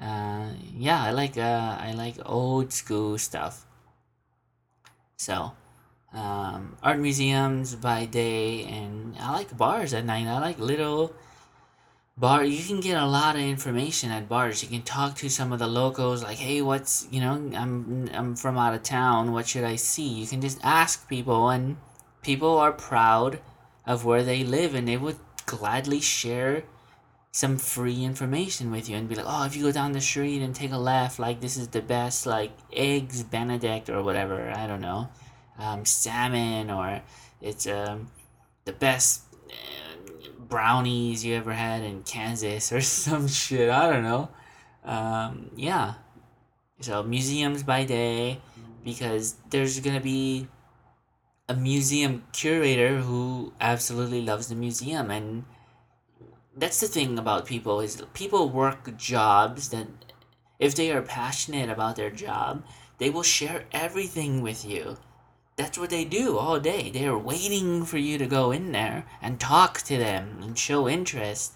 Uh, 0.00 0.48
yeah, 0.76 1.02
I 1.02 1.10
like 1.12 1.38
uh, 1.38 1.76
I 1.80 1.92
like 1.92 2.16
old 2.26 2.72
school 2.72 3.18
stuff. 3.18 3.64
So, 5.16 5.52
um, 6.14 6.76
art 6.82 6.98
museums 6.98 7.74
by 7.74 8.06
day, 8.06 8.64
and 8.64 9.16
I 9.18 9.32
like 9.32 9.56
bars 9.56 9.92
at 9.92 10.04
night. 10.04 10.26
I 10.26 10.38
like 10.38 10.58
little 10.58 11.14
bar 12.16 12.44
you 12.44 12.62
can 12.62 12.80
get 12.80 12.96
a 12.96 13.06
lot 13.06 13.34
of 13.34 13.42
information 13.42 14.10
at 14.10 14.28
bars. 14.28 14.62
You 14.62 14.68
can 14.68 14.82
talk 14.82 15.16
to 15.16 15.28
some 15.28 15.52
of 15.52 15.58
the 15.58 15.66
locals 15.66 16.22
like 16.22 16.38
hey 16.38 16.62
what's 16.62 17.08
you 17.10 17.20
know 17.20 17.32
i'm 17.56 18.08
i'm 18.14 18.36
from 18.36 18.56
out 18.56 18.74
of 18.74 18.82
town. 18.82 19.32
What 19.32 19.48
should 19.48 19.64
i 19.64 19.76
see? 19.76 20.08
You 20.08 20.26
can 20.26 20.40
just 20.40 20.58
ask 20.62 21.08
people 21.08 21.48
and 21.50 21.76
people 22.22 22.56
are 22.58 22.72
proud 22.72 23.40
of 23.86 24.04
where 24.04 24.22
they 24.22 24.44
live 24.44 24.74
and 24.74 24.86
they 24.88 24.96
would 24.96 25.18
gladly 25.46 26.00
share 26.00 26.64
some 27.32 27.58
free 27.58 28.04
information 28.04 28.70
with 28.70 28.88
you 28.88 28.96
and 28.96 29.08
be 29.08 29.16
like 29.16 29.26
oh 29.28 29.44
if 29.44 29.56
you 29.56 29.64
go 29.64 29.72
down 29.72 29.92
the 29.92 30.00
street 30.00 30.40
and 30.40 30.54
take 30.54 30.70
a 30.70 30.78
left 30.78 31.18
like 31.18 31.40
this 31.40 31.56
is 31.56 31.68
the 31.68 31.82
best 31.82 32.26
like 32.26 32.52
eggs 32.72 33.24
benedict 33.24 33.90
or 33.90 34.02
whatever. 34.02 34.50
I 34.50 34.66
don't 34.68 34.80
know 34.80 35.08
um, 35.58 35.84
salmon 35.84 36.70
or 36.70 37.02
it's 37.40 37.66
um, 37.66 38.10
the 38.64 38.72
best 38.72 39.22
uh, 39.50 40.30
brownies 40.38 41.24
you 41.24 41.34
ever 41.34 41.52
had 41.52 41.82
in 41.82 42.02
Kansas 42.02 42.72
or 42.72 42.80
some 42.80 43.28
shit. 43.28 43.70
I 43.70 43.90
don't 43.90 44.02
know. 44.02 44.28
Um, 44.84 45.50
yeah. 45.56 45.94
So 46.80 47.02
museums 47.02 47.62
by 47.62 47.84
day, 47.84 48.40
because 48.84 49.36
there's 49.50 49.80
gonna 49.80 50.00
be 50.00 50.48
a 51.48 51.54
museum 51.54 52.24
curator 52.32 52.98
who 52.98 53.52
absolutely 53.60 54.22
loves 54.22 54.48
the 54.48 54.54
museum, 54.54 55.10
and 55.10 55.44
that's 56.56 56.80
the 56.80 56.88
thing 56.88 57.18
about 57.18 57.46
people 57.46 57.80
is 57.80 58.02
people 58.12 58.48
work 58.48 58.96
jobs 58.96 59.68
that 59.70 59.86
if 60.58 60.74
they 60.74 60.90
are 60.92 61.02
passionate 61.02 61.70
about 61.70 61.96
their 61.96 62.10
job, 62.10 62.64
they 62.98 63.10
will 63.10 63.22
share 63.22 63.64
everything 63.72 64.42
with 64.42 64.64
you 64.64 64.96
that's 65.56 65.78
what 65.78 65.90
they 65.90 66.04
do 66.04 66.36
all 66.36 66.58
day. 66.58 66.90
They're 66.90 67.18
waiting 67.18 67.84
for 67.84 67.98
you 67.98 68.18
to 68.18 68.26
go 68.26 68.50
in 68.50 68.72
there 68.72 69.04
and 69.22 69.38
talk 69.38 69.78
to 69.82 69.96
them 69.96 70.40
and 70.42 70.58
show 70.58 70.88
interest. 70.88 71.52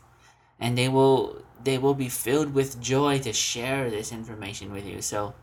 And 0.61 0.77
they 0.79 0.89
will 0.89 1.43
they 1.63 1.79
will 1.79 1.95
be 1.95 2.09
filled 2.09 2.55
with 2.55 2.81
joy 2.81 3.19
to 3.21 3.33
share 3.33 3.91
this 3.91 4.13
information 4.13 4.73
with 4.73 4.87
you. 4.87 5.03
So 5.03 5.35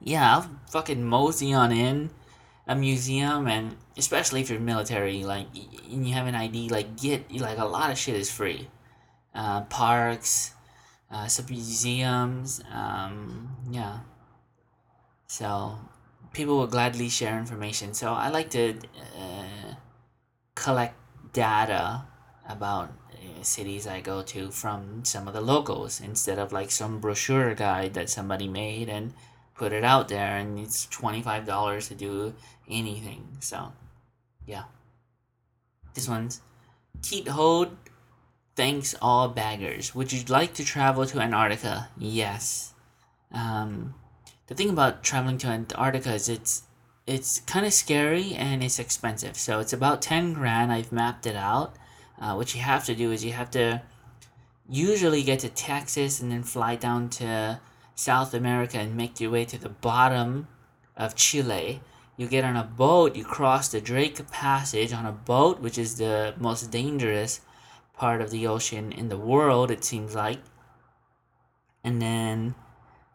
yeah, 0.00 0.36
I'll 0.36 0.50
fucking 0.70 1.04
mosey 1.04 1.52
on 1.52 1.72
in 1.72 2.10
a 2.66 2.74
museum 2.74 3.46
and 3.46 3.76
especially 3.96 4.40
if 4.40 4.50
you're 4.50 4.60
military, 4.60 5.22
like 5.22 5.46
and 5.90 6.06
you 6.06 6.14
have 6.14 6.26
an 6.26 6.34
ID, 6.34 6.68
like 6.68 7.00
get 7.00 7.32
like 7.32 7.58
a 7.58 7.64
lot 7.64 7.90
of 7.90 7.98
shit 7.98 8.16
is 8.16 8.30
free. 8.30 8.68
Uh, 9.34 9.62
parks, 9.62 10.52
uh, 11.10 11.26
some 11.26 11.46
museums, 11.46 12.62
um, 12.72 13.54
yeah. 13.70 14.00
So 15.26 15.78
people 16.36 16.58
will 16.58 16.66
gladly 16.66 17.08
share 17.08 17.38
information. 17.38 17.94
So 17.94 18.12
I 18.12 18.28
like 18.28 18.50
to 18.50 18.74
uh, 19.18 19.74
collect 20.54 20.94
data 21.32 22.04
about 22.46 22.92
uh, 23.10 23.42
cities 23.42 23.86
I 23.86 24.02
go 24.02 24.20
to 24.22 24.50
from 24.50 25.02
some 25.02 25.26
of 25.26 25.32
the 25.32 25.40
locals 25.40 25.98
instead 25.98 26.38
of 26.38 26.52
like 26.52 26.70
some 26.70 27.00
brochure 27.00 27.54
guide 27.54 27.94
that 27.94 28.10
somebody 28.10 28.48
made 28.48 28.90
and 28.90 29.14
put 29.54 29.72
it 29.72 29.82
out 29.82 30.08
there 30.08 30.36
and 30.36 30.58
it's 30.58 30.86
$25 30.88 31.88
to 31.88 31.94
do 31.94 32.34
anything. 32.68 33.38
So, 33.40 33.72
yeah. 34.44 34.64
This 35.94 36.06
one's 36.06 36.42
Keat 37.02 37.28
Hold. 37.28 37.74
Thanks 38.54 38.94
all 39.00 39.28
baggers. 39.28 39.94
Would 39.94 40.12
you 40.12 40.22
like 40.28 40.52
to 40.54 40.64
travel 40.64 41.06
to 41.06 41.18
Antarctica? 41.18 41.88
Yes. 41.96 42.74
Um, 43.32 43.94
the 44.46 44.54
thing 44.54 44.70
about 44.70 45.02
traveling 45.02 45.38
to 45.38 45.48
Antarctica 45.48 46.14
is 46.14 46.28
it's 46.28 46.62
it's 47.06 47.40
kind 47.40 47.64
of 47.64 47.72
scary 47.72 48.34
and 48.34 48.64
it's 48.64 48.78
expensive. 48.78 49.36
So 49.36 49.60
it's 49.60 49.72
about 49.72 50.02
10 50.02 50.32
grand. 50.32 50.72
I've 50.72 50.90
mapped 50.90 51.24
it 51.26 51.36
out. 51.36 51.76
Uh, 52.20 52.34
what 52.34 52.52
you 52.52 52.60
have 52.60 52.84
to 52.86 52.96
do 52.96 53.12
is 53.12 53.24
you 53.24 53.32
have 53.32 53.50
to 53.52 53.82
usually 54.68 55.22
get 55.22 55.38
to 55.40 55.48
Texas 55.48 56.20
and 56.20 56.32
then 56.32 56.42
fly 56.42 56.74
down 56.74 57.08
to 57.10 57.60
South 57.94 58.34
America 58.34 58.78
and 58.78 58.96
make 58.96 59.20
your 59.20 59.30
way 59.30 59.44
to 59.44 59.58
the 59.58 59.68
bottom 59.68 60.48
of 60.96 61.14
Chile. 61.14 61.80
You 62.16 62.26
get 62.26 62.44
on 62.44 62.56
a 62.56 62.64
boat, 62.64 63.14
you 63.14 63.24
cross 63.24 63.68
the 63.68 63.80
Drake 63.80 64.28
Passage 64.30 64.92
on 64.92 65.06
a 65.06 65.12
boat, 65.12 65.60
which 65.60 65.78
is 65.78 65.98
the 65.98 66.34
most 66.38 66.70
dangerous 66.72 67.40
part 67.96 68.20
of 68.20 68.30
the 68.30 68.46
ocean 68.46 68.90
in 68.90 69.08
the 69.08 69.16
world, 69.16 69.70
it 69.70 69.84
seems 69.84 70.14
like. 70.14 70.40
And 71.84 72.02
then 72.02 72.54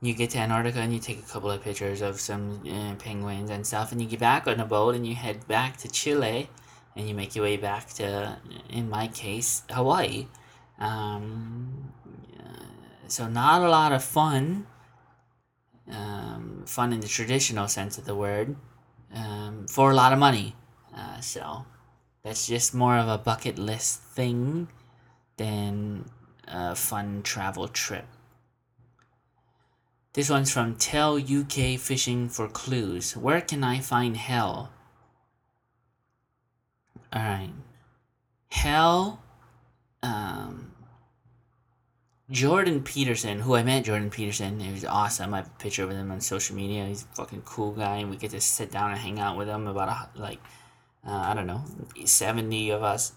you 0.01 0.13
get 0.15 0.31
to 0.31 0.39
Antarctica 0.39 0.79
and 0.79 0.91
you 0.93 0.99
take 0.99 1.19
a 1.19 1.31
couple 1.31 1.51
of 1.51 1.61
pictures 1.61 2.01
of 2.01 2.19
some 2.19 2.61
uh, 2.67 2.95
penguins 2.95 3.51
and 3.51 3.65
stuff, 3.65 3.91
and 3.91 4.01
you 4.01 4.07
get 4.07 4.19
back 4.19 4.47
on 4.47 4.59
a 4.59 4.65
boat 4.65 4.95
and 4.95 5.05
you 5.05 5.13
head 5.13 5.47
back 5.47 5.77
to 5.77 5.87
Chile 5.87 6.49
and 6.95 7.07
you 7.07 7.13
make 7.13 7.35
your 7.35 7.45
way 7.45 7.57
back 7.57 7.89
to, 7.93 8.37
in 8.69 8.89
my 8.89 9.07
case, 9.07 9.63
Hawaii. 9.69 10.27
Um, 10.79 11.93
uh, 12.39 12.63
so, 13.07 13.27
not 13.27 13.61
a 13.61 13.69
lot 13.69 13.91
of 13.91 14.03
fun. 14.03 14.65
Um, 15.89 16.63
fun 16.65 16.93
in 16.93 16.99
the 16.99 17.07
traditional 17.07 17.67
sense 17.67 17.97
of 17.97 18.05
the 18.05 18.15
word, 18.15 18.55
um, 19.13 19.67
for 19.67 19.91
a 19.91 19.95
lot 19.95 20.13
of 20.13 20.19
money. 20.19 20.55
Uh, 20.95 21.19
so, 21.21 21.65
that's 22.23 22.47
just 22.47 22.73
more 22.73 22.97
of 22.97 23.07
a 23.07 23.17
bucket 23.17 23.57
list 23.57 24.01
thing 24.01 24.67
than 25.37 26.05
a 26.47 26.75
fun 26.75 27.21
travel 27.23 27.67
trip. 27.67 28.05
This 30.13 30.29
one's 30.29 30.51
from 30.51 30.75
Tell 30.75 31.15
UK 31.15 31.79
Fishing 31.79 32.27
for 32.27 32.49
Clues. 32.49 33.15
Where 33.15 33.39
can 33.39 33.63
I 33.63 33.79
find 33.79 34.17
hell? 34.17 34.71
Alright. 37.15 37.53
Hell. 38.49 39.23
Um, 40.03 40.73
Jordan 42.29 42.83
Peterson, 42.83 43.39
who 43.39 43.55
I 43.55 43.63
met 43.63 43.85
Jordan 43.85 44.09
Peterson, 44.09 44.59
he 44.59 44.71
was 44.73 44.83
awesome. 44.83 45.33
I 45.33 45.37
have 45.37 45.47
a 45.47 45.61
picture 45.61 45.83
of 45.83 45.91
him 45.91 46.11
on 46.11 46.19
social 46.19 46.57
media. 46.57 46.85
He's 46.85 47.03
a 47.03 47.15
fucking 47.15 47.43
cool 47.43 47.71
guy. 47.71 47.97
and 47.97 48.09
We 48.09 48.17
get 48.17 48.31
to 48.31 48.41
sit 48.41 48.69
down 48.69 48.91
and 48.91 48.99
hang 48.99 49.19
out 49.19 49.37
with 49.37 49.47
him. 49.47 49.65
About 49.65 49.87
a, 49.87 50.19
like, 50.19 50.39
uh, 51.07 51.11
I 51.11 51.33
don't 51.33 51.47
know, 51.47 51.63
seventy 52.05 52.69
of 52.69 52.83
us. 52.83 53.13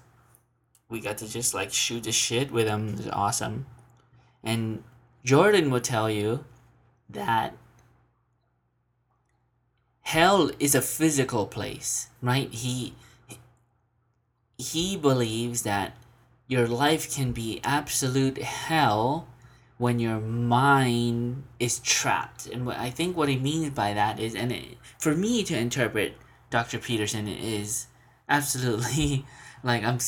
We 0.89 1.01
got 1.01 1.19
to 1.19 1.29
just 1.29 1.55
like 1.55 1.73
shoot 1.73 2.05
the 2.05 2.13
shit 2.13 2.53
with 2.53 2.69
him. 2.69 2.91
It 2.91 2.97
was 2.99 3.09
awesome. 3.09 3.67
And 4.45 4.85
Jordan 5.25 5.71
will 5.71 5.81
tell 5.81 6.11
you 6.11 6.45
that 7.09 7.57
hell 10.03 10.51
is 10.61 10.75
a 10.75 10.83
physical 10.83 11.47
place, 11.47 12.09
right? 12.23 12.53
He 12.53 12.95
he 14.57 14.97
believes 14.97 15.63
that 15.63 15.97
your 16.47 16.69
life 16.69 17.13
can 17.13 17.33
be 17.33 17.61
absolute 17.65 18.39
hell 18.39 19.27
when 19.79 19.99
your 19.99 20.21
mind 20.21 21.43
is 21.59 21.81
trapped. 21.81 22.47
And 22.47 22.65
what 22.65 22.79
I 22.79 22.91
think 22.91 23.17
what 23.17 23.29
he 23.29 23.39
means 23.39 23.71
by 23.71 23.95
that 23.95 24.21
is, 24.21 24.35
and 24.35 24.53
it, 24.53 24.79
for 24.99 25.15
me 25.15 25.43
to 25.45 25.57
interpret 25.57 26.17
Dr. 26.51 26.79
Peterson 26.79 27.27
is 27.27 27.87
absolutely 28.29 29.27
like 29.65 29.83
I'm 29.83 29.99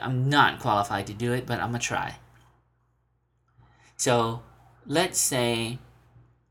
I'm 0.00 0.28
not 0.28 0.60
qualified 0.60 1.06
to 1.08 1.14
do 1.14 1.32
it, 1.32 1.46
but 1.46 1.60
I'm 1.60 1.68
gonna 1.68 1.78
try. 1.80 2.16
So 3.96 4.42
let's 4.86 5.18
say 5.18 5.78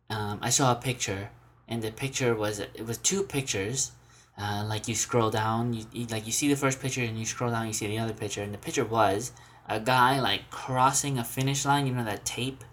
um, 0.10 0.40
I 0.42 0.50
saw 0.50 0.72
a 0.72 0.76
picture, 0.76 1.30
and 1.68 1.82
the 1.82 1.92
picture 1.92 2.34
was 2.34 2.60
it 2.60 2.86
was 2.86 2.98
two 2.98 3.24
pictures. 3.24 3.92
Uh, 4.40 4.64
like 4.68 4.88
you 4.88 4.94
scroll 4.94 5.32
down, 5.32 5.74
you, 5.74 5.84
you 5.92 6.06
like 6.08 6.26
you 6.26 6.32
see 6.32 6.48
the 6.48 6.56
first 6.56 6.80
picture, 6.80 7.02
and 7.02 7.18
you 7.18 7.26
scroll 7.26 7.52
down, 7.52 7.68
you 7.68 7.74
see 7.74 7.88
the 7.88 7.98
other 7.98 8.14
picture, 8.14 8.42
and 8.42 8.54
the 8.54 8.58
picture 8.58 8.86
was 8.86 9.32
a 9.68 9.80
guy 9.80 10.20
like 10.20 10.50
crossing 10.50 11.18
a 11.18 11.24
finish 11.24 11.66
line. 11.66 11.88
You 11.88 11.94
know 11.94 12.06
that 12.06 12.24
tape, 12.24 12.64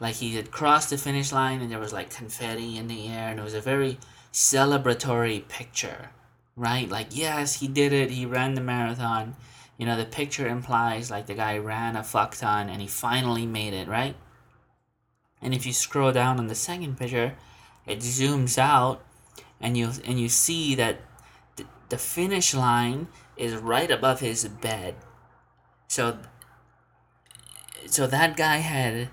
like 0.00 0.16
he 0.16 0.34
had 0.34 0.50
crossed 0.50 0.90
the 0.90 0.98
finish 0.98 1.32
line, 1.32 1.60
and 1.60 1.70
there 1.70 1.78
was 1.78 1.92
like 1.92 2.10
confetti 2.10 2.76
in 2.78 2.88
the 2.88 3.08
air, 3.08 3.28
and 3.28 3.38
it 3.38 3.44
was 3.44 3.54
a 3.54 3.60
very 3.60 3.98
celebratory 4.32 5.46
picture, 5.46 6.10
right? 6.56 6.88
Like 6.88 7.08
yes, 7.10 7.60
he 7.60 7.68
did 7.68 7.92
it. 7.92 8.10
He 8.10 8.26
ran 8.26 8.54
the 8.54 8.60
marathon. 8.60 9.36
You 9.78 9.86
know 9.86 9.96
the 9.96 10.06
picture 10.06 10.48
implies 10.48 11.10
like 11.10 11.26
the 11.26 11.34
guy 11.34 11.58
ran 11.58 11.96
a 11.96 12.02
fuck 12.02 12.34
ton, 12.34 12.68
and 12.68 12.80
he 12.80 12.88
finally 12.88 13.46
made 13.46 13.74
it, 13.74 13.88
right? 13.88 14.16
And 15.44 15.54
if 15.54 15.66
you 15.66 15.74
scroll 15.74 16.10
down 16.10 16.38
on 16.38 16.46
the 16.48 16.54
second 16.54 16.98
picture, 16.98 17.34
it 17.86 17.98
zooms 17.98 18.56
out 18.56 19.04
and 19.60 19.76
you 19.76 19.90
and 20.04 20.18
you 20.18 20.28
see 20.28 20.74
that 20.74 21.00
th- 21.56 21.68
the 21.90 21.98
finish 21.98 22.54
line 22.54 23.08
is 23.36 23.54
right 23.54 23.90
above 23.90 24.20
his 24.20 24.48
bed. 24.48 24.96
So 25.86 26.18
so 27.86 28.06
that 28.06 28.36
guy 28.38 28.56
had 28.56 29.10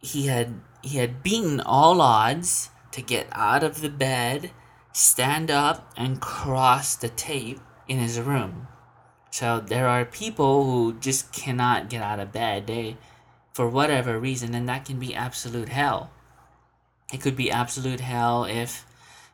he 0.00 0.26
had 0.26 0.60
he 0.82 0.98
had 0.98 1.22
beaten 1.22 1.60
all 1.60 2.00
odds 2.00 2.70
to 2.90 3.00
get 3.00 3.28
out 3.32 3.62
of 3.62 3.80
the 3.80 3.90
bed, 3.90 4.50
stand 4.92 5.50
up 5.50 5.92
and 5.96 6.20
cross 6.20 6.96
the 6.96 7.08
tape 7.08 7.60
in 7.86 7.98
his 7.98 8.18
room. 8.18 8.66
So 9.30 9.60
there 9.60 9.86
are 9.86 10.04
people 10.04 10.64
who 10.64 10.94
just 10.98 11.32
cannot 11.32 11.90
get 11.90 12.02
out 12.02 12.18
of 12.18 12.32
bed. 12.32 12.66
They 12.66 12.96
for 13.58 13.68
whatever 13.68 14.20
reason, 14.20 14.54
and 14.54 14.68
that 14.68 14.84
can 14.84 15.00
be 15.00 15.12
absolute 15.12 15.68
hell. 15.68 16.12
It 17.12 17.20
could 17.20 17.34
be 17.34 17.50
absolute 17.50 17.98
hell 17.98 18.44
if 18.44 18.86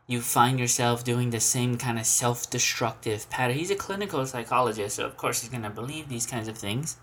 you 0.07 0.23
find 0.23 0.59
yourself 0.59 1.05
doing 1.05 1.29
the 1.29 1.41
same 1.41 1.77
kind 1.77 1.99
of 1.99 2.07
self 2.07 2.49
destructive 2.49 3.29
pattern. 3.29 3.59
He's 3.59 3.71
a 3.71 3.77
clinical 3.77 4.25
psychologist, 4.25 4.97
so 4.97 5.05
of 5.05 5.19
course 5.19 5.43
he's 5.43 5.51
going 5.51 5.65
to 5.65 5.69
believe 5.69 6.09
these 6.09 6.25
kinds 6.25 6.49
of 6.49 6.57
things. 6.57 6.97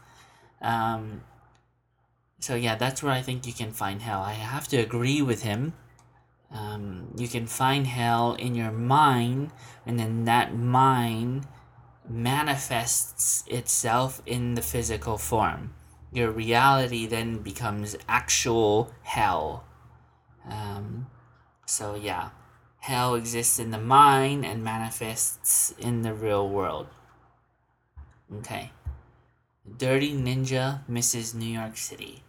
Um, 0.63 1.21
so, 2.39 2.55
yeah, 2.55 2.73
that's 2.73 3.03
where 3.03 3.13
I 3.13 3.21
think 3.21 3.45
you 3.45 3.53
can 3.53 3.71
find 3.71 4.01
hell. 4.01 4.21
I 4.21 4.33
have 4.33 4.67
to 4.69 4.77
agree 4.77 5.21
with 5.21 5.43
him. 5.43 5.73
Um, 6.51 7.13
you 7.15 7.27
can 7.27 7.45
find 7.45 7.85
hell 7.85 8.33
in 8.33 8.55
your 8.55 8.71
mind, 8.71 9.51
and 9.85 9.99
then 9.99 10.25
that 10.25 10.55
mind 10.55 11.45
manifests 12.09 13.43
itself 13.45 14.23
in 14.25 14.55
the 14.55 14.63
physical 14.63 15.19
form. 15.19 15.75
Your 16.11 16.31
reality 16.31 17.05
then 17.07 17.37
becomes 17.39 17.95
actual 18.07 18.91
hell. 19.03 19.63
Um, 20.49 21.07
so, 21.65 21.95
yeah 21.95 22.29
hell 22.81 23.13
exists 23.13 23.59
in 23.59 23.71
the 23.71 23.79
mind 23.79 24.43
and 24.43 24.63
manifests 24.63 25.73
in 25.77 26.01
the 26.01 26.13
real 26.13 26.49
world. 26.49 26.87
Okay. 28.39 28.71
Dirty 29.77 30.13
Ninja 30.13 30.81
Mrs. 30.89 31.35
New 31.35 31.45
York 31.45 31.77
City. 31.77 32.23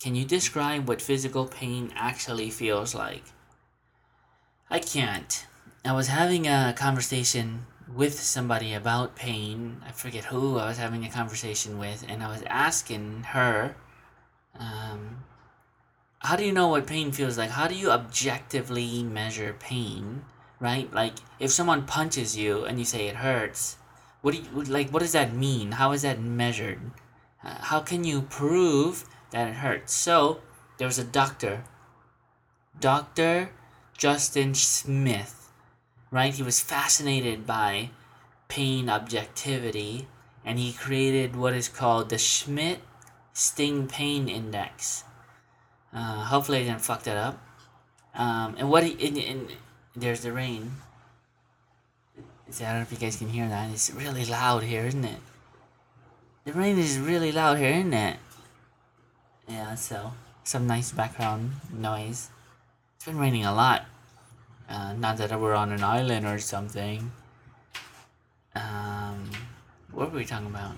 Can 0.00 0.14
you 0.16 0.24
describe 0.24 0.88
what 0.88 1.02
physical 1.02 1.46
pain 1.46 1.92
actually 1.94 2.50
feels 2.50 2.94
like? 2.94 3.24
I 4.70 4.78
can't. 4.78 5.46
I 5.84 5.92
was 5.92 6.08
having 6.08 6.46
a 6.46 6.74
conversation 6.76 7.66
with 7.94 8.18
somebody 8.18 8.74
about 8.74 9.16
pain. 9.16 9.82
I 9.86 9.92
forget 9.92 10.24
who 10.24 10.58
I 10.58 10.68
was 10.68 10.78
having 10.78 11.04
a 11.04 11.10
conversation 11.10 11.78
with, 11.78 12.04
and 12.08 12.22
I 12.22 12.28
was 12.28 12.42
asking 12.46 13.24
her, 13.28 13.76
um, 14.58 15.24
how 16.20 16.36
do 16.36 16.44
you 16.44 16.52
know 16.52 16.68
what 16.68 16.86
pain 16.86 17.12
feels 17.12 17.36
like? 17.36 17.50
How 17.50 17.66
do 17.66 17.74
you 17.74 17.90
objectively 17.90 19.02
measure 19.02 19.56
pain? 19.58 20.24
Right? 20.60 20.92
Like 20.92 21.14
if 21.40 21.50
someone 21.50 21.86
punches 21.86 22.36
you 22.36 22.64
and 22.64 22.78
you 22.78 22.84
say 22.84 23.08
it 23.08 23.16
hurts, 23.16 23.76
what 24.20 24.34
do 24.34 24.40
you 24.40 24.62
like? 24.62 24.90
What 24.90 25.00
does 25.00 25.12
that 25.12 25.34
mean? 25.34 25.72
How 25.72 25.90
is 25.90 26.02
that 26.02 26.20
measured? 26.20 26.80
Uh, 27.44 27.56
how 27.60 27.80
can 27.80 28.04
you 28.04 28.22
prove 28.22 29.04
that 29.32 29.48
it 29.48 29.54
hurts? 29.54 29.92
So 29.92 30.40
there 30.78 30.86
was 30.86 30.98
a 30.98 31.04
doctor, 31.04 31.64
Doctor 32.78 33.50
Justin 33.98 34.54
Schmidt, 34.54 35.32
right? 36.12 36.32
He 36.32 36.44
was 36.44 36.60
fascinated 36.60 37.44
by 37.46 37.90
pain 38.46 38.88
objectivity, 38.88 40.06
and 40.44 40.60
he 40.60 40.72
created 40.72 41.34
what 41.34 41.54
is 41.54 41.68
called 41.68 42.10
the 42.10 42.18
Schmidt 42.18 42.78
Sting 43.32 43.88
Pain 43.88 44.28
Index 44.28 45.02
uh, 45.94 46.24
hopefully 46.24 46.58
I 46.58 46.64
didn't 46.64 46.80
fuck 46.80 47.02
that 47.04 47.16
up. 47.16 47.38
Um, 48.14 48.56
and 48.58 48.70
what 48.70 48.84
he, 48.84 49.06
and, 49.06 49.18
and 49.18 49.52
there's 49.94 50.20
the 50.20 50.32
rain. 50.32 50.72
I 52.16 52.64
don't 52.64 52.74
know 52.74 52.80
if 52.82 52.92
you 52.92 52.98
guys 52.98 53.16
can 53.16 53.28
hear 53.28 53.48
that. 53.48 53.70
It's 53.70 53.90
really 53.90 54.24
loud 54.24 54.62
here, 54.62 54.84
isn't 54.84 55.04
it? 55.04 55.18
The 56.44 56.52
rain 56.52 56.78
is 56.78 56.98
really 56.98 57.32
loud 57.32 57.58
here, 57.58 57.70
isn't 57.70 57.94
it? 57.94 58.16
Yeah, 59.48 59.74
so 59.74 60.12
some 60.44 60.66
nice 60.66 60.92
background 60.92 61.52
noise. 61.72 62.30
It's 62.96 63.06
been 63.06 63.18
raining 63.18 63.44
a 63.44 63.54
lot. 63.54 63.86
Uh, 64.72 64.94
not 64.94 65.18
that 65.18 65.38
we're 65.38 65.54
on 65.54 65.70
an 65.70 65.84
island 65.84 66.24
or 66.24 66.38
something. 66.38 67.12
Um, 68.54 69.30
what 69.90 70.10
were 70.10 70.18
we 70.18 70.24
talking 70.24 70.46
about? 70.46 70.76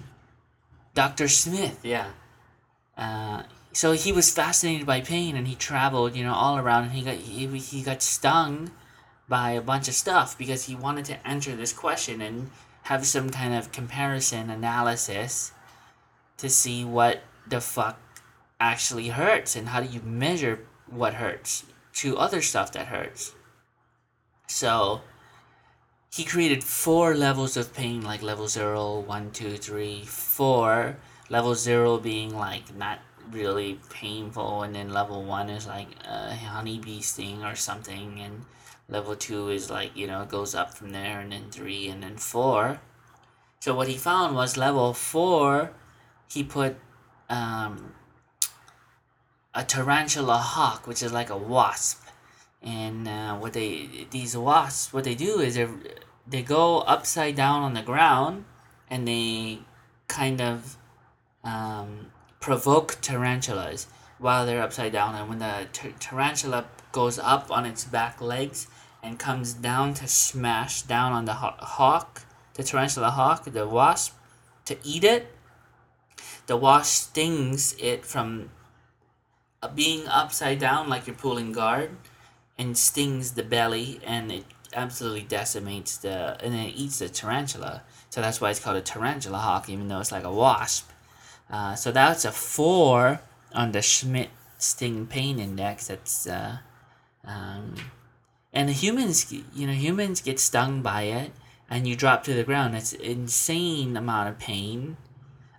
Dr. 0.94 1.28
Schmidt, 1.28 1.76
yeah. 1.85 2.11
Uh, 2.98 3.44
so 3.72 3.92
he 3.92 4.11
was 4.11 4.33
fascinated 4.33 4.85
by 4.85 5.00
pain 5.00 5.37
and 5.37 5.46
he 5.46 5.54
traveled, 5.54 6.16
you 6.16 6.24
know, 6.24 6.35
all 6.35 6.59
around 6.59 6.85
and 6.85 6.92
he 6.92 7.02
got 7.02 7.14
he, 7.14 7.46
he 7.59 7.83
got 7.83 8.02
stung 8.02 8.72
by 9.28 9.52
a 9.52 9.61
bunch 9.61 9.87
of 9.87 9.94
stuff 9.94 10.37
because 10.37 10.64
he 10.64 10.74
wanted 10.74 11.04
to 11.04 11.26
answer 11.26 11.54
this 11.54 11.72
question 11.72 12.20
and 12.20 12.50
have 12.85 13.07
some 13.07 13.30
kind 13.30 13.54
of 13.54 13.70
comparison 13.70 14.50
analysis 14.50 15.52
to 16.37 16.48
see 16.48 16.85
what 16.85 17.22
the 17.46 17.61
fuck 17.61 18.00
actually 18.59 19.09
hurts 19.09 19.54
and 19.54 19.68
how 19.68 19.80
do 19.80 19.88
you 19.88 20.00
measure 20.00 20.66
what 20.88 21.14
hurts 21.14 21.64
to 21.92 22.18
other 22.18 22.42
stuff 22.42 22.72
that 22.72 22.88
hurts. 22.88 23.35
So 24.46 25.00
he 26.12 26.24
created 26.24 26.62
four 26.62 27.14
levels 27.14 27.57
of 27.57 27.74
pain, 27.74 28.02
like 28.02 28.22
level 28.22 28.48
zero, 28.48 29.00
one, 29.00 29.30
two, 29.30 29.57
three, 29.57 30.04
four. 30.04 30.96
Level 31.28 31.54
zero 31.54 31.98
being 31.98 32.37
like 32.37 32.76
not 32.76 33.00
really 33.30 33.80
painful, 33.90 34.62
and 34.62 34.74
then 34.74 34.92
level 34.92 35.24
one 35.24 35.48
is 35.48 35.66
like 35.66 35.88
a 36.07 36.35
honeybee 36.35 37.00
sting 37.00 37.42
or 37.42 37.54
something, 37.54 38.20
and 38.20 38.44
level 38.88 39.16
two 39.16 39.48
is 39.48 39.70
like 39.70 39.96
you 39.96 40.07
know 40.07 40.22
it 40.22 40.28
goes 40.28 40.54
up 40.54 40.74
from 40.74 40.90
there, 40.90 41.20
and 41.20 41.33
then 41.33 41.50
three, 41.50 41.88
and 41.88 42.02
then 42.02 42.16
four. 42.16 42.80
So 43.61 43.74
what 43.74 43.88
he 43.88 43.96
found 43.96 44.37
was 44.37 44.59
level 44.59 44.92
four, 44.92 45.72
he 46.30 46.44
put 46.44 46.76
um, 47.30 47.94
a 49.54 49.64
tarantula 49.64 50.37
hawk, 50.37 50.87
which 50.87 51.02
is 51.02 51.12
like 51.12 51.30
a 51.30 51.37
wasp, 51.37 52.04
and 52.64 53.07
uh, 53.07 53.37
what 53.37 53.53
they 53.53 54.07
these 54.11 54.37
wasps 54.37 54.92
what 54.92 55.05
they 55.05 55.14
do 55.14 55.40
is 55.40 55.55
they 55.55 55.68
they 56.27 56.42
go 56.42 56.81
upside 56.81 57.37
down 57.37 57.62
on 57.62 57.74
the 57.74 57.83
ground, 57.83 58.44
and 58.88 59.07
they 59.07 59.59
kind 60.09 60.40
of 60.40 60.77
um, 61.42 62.11
provoke 62.40 62.98
tarantulas 63.00 63.87
while 64.18 64.46
they're 64.46 64.62
upside 64.62 64.92
down. 64.92 65.14
And 65.14 65.29
when 65.29 65.38
the 65.38 65.66
tar- 65.72 65.92
tarantula 66.00 66.66
goes 66.92 67.18
up 67.18 67.50
on 67.50 67.66
its 67.66 67.85
back 67.85 68.20
legs 68.20 68.68
and 69.03 69.18
comes 69.18 69.53
down 69.53 69.94
to 69.94 70.09
smash 70.09 70.83
down 70.83 71.12
on 71.12 71.27
the 71.27 71.35
haw- 71.35 71.57
hawk, 71.59 72.22
the 72.55 72.62
tarantula 72.62 73.11
hawk, 73.11 73.44
the 73.44 73.68
wasp, 73.68 74.16
to 74.64 74.79
eat 74.83 75.05
it, 75.05 75.27
the 76.46 76.57
wasp 76.57 77.11
stings 77.11 77.74
it 77.79 78.07
from 78.07 78.50
uh, 79.62 79.68
being 79.68 80.07
upside 80.09 80.59
down 80.59 80.88
like 80.88 81.07
you're 81.07 81.16
pulling 81.16 81.53
guard 81.53 81.90
and 82.59 82.77
stings 82.79 83.33
the 83.33 83.43
belly 83.43 84.01
and 84.07 84.31
it 84.31 84.45
absolutely 84.75 85.23
decimates 85.23 85.97
the 85.99 86.37
and 86.45 86.55
it 86.55 86.75
eats 86.77 86.99
the 86.99 87.09
tarantula. 87.09 87.83
So 88.11 88.21
that's 88.21 88.40
why 88.40 88.51
it's 88.51 88.61
called 88.61 88.77
a 88.77 88.81
tarantula 88.81 89.38
hawk, 89.38 89.69
even 89.69 89.88
though 89.88 90.01
it's 90.01 90.12
like 90.12 90.25
a 90.25 90.33
wasp. 90.33 90.90
Uh, 91.51 91.75
so 91.75 91.93
that's 91.93 92.25
a 92.25 92.33
four 92.33 93.21
on 93.55 93.73
the 93.73 93.83
Schmidt 93.83 94.31
sting 94.59 95.07
pain 95.07 95.38
index. 95.38 95.88
That's 95.88 96.27
uh, 96.27 96.59
um, 97.25 97.75
and 98.53 98.71
humans, 98.71 99.33
you 99.33 99.67
know, 99.67 99.73
humans 99.73 100.21
get 100.21 100.38
stung 100.38 100.81
by 100.81 101.03
it, 101.03 101.33
and 101.69 101.88
you 101.88 101.97
drop 101.97 102.25
to 102.25 102.35
the 102.35 102.45
ground. 102.45 102.77
It's 102.77 102.93
insane 102.93 103.97
amount 103.97 104.29
of 104.29 104.38
pain. 104.38 104.97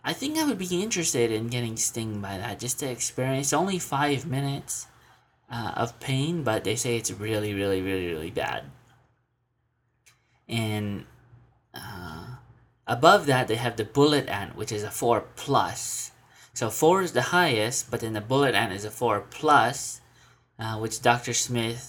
I 0.03 0.13
think 0.13 0.38
I 0.38 0.45
would 0.45 0.60
be 0.60 0.84
interested 0.84 1.31
in 1.31 1.47
getting 1.47 1.77
stung 1.77 2.21
by 2.21 2.38
that 2.38 2.60
just 2.60 2.79
to 2.79 2.89
experience. 2.89 3.51
Only 3.51 3.79
five 3.79 4.25
minutes 4.25 4.88
uh, 5.49 5.73
of 5.75 5.99
pain, 5.99 6.43
but 6.43 6.63
they 6.63 6.75
say 6.75 6.97
it's 6.97 7.12
really, 7.12 7.53
really, 7.53 7.81
really, 7.81 8.08
really 8.08 8.31
bad. 8.31 8.65
And 10.47 11.05
uh, 11.73 12.38
above 12.88 13.25
that, 13.27 13.47
they 13.47 13.55
have 13.55 13.75
the 13.75 13.86
bullet 13.86 14.27
ant, 14.27 14.55
which 14.55 14.71
is 14.71 14.84
a 14.84 14.91
4 14.91 15.25
plus. 15.36 16.12
So 16.53 16.69
4 16.69 17.01
is 17.01 17.12
the 17.12 17.21
highest, 17.34 17.91
but 17.91 17.99
then 17.99 18.13
the 18.13 18.21
bullet 18.21 18.55
ant 18.55 18.73
is 18.73 18.86
a 18.86 18.91
4 18.91 19.21
plus, 19.29 20.01
uh, 20.58 20.77
which 20.77 21.01
Dr. 21.01 21.34
Schmidt 21.34 21.79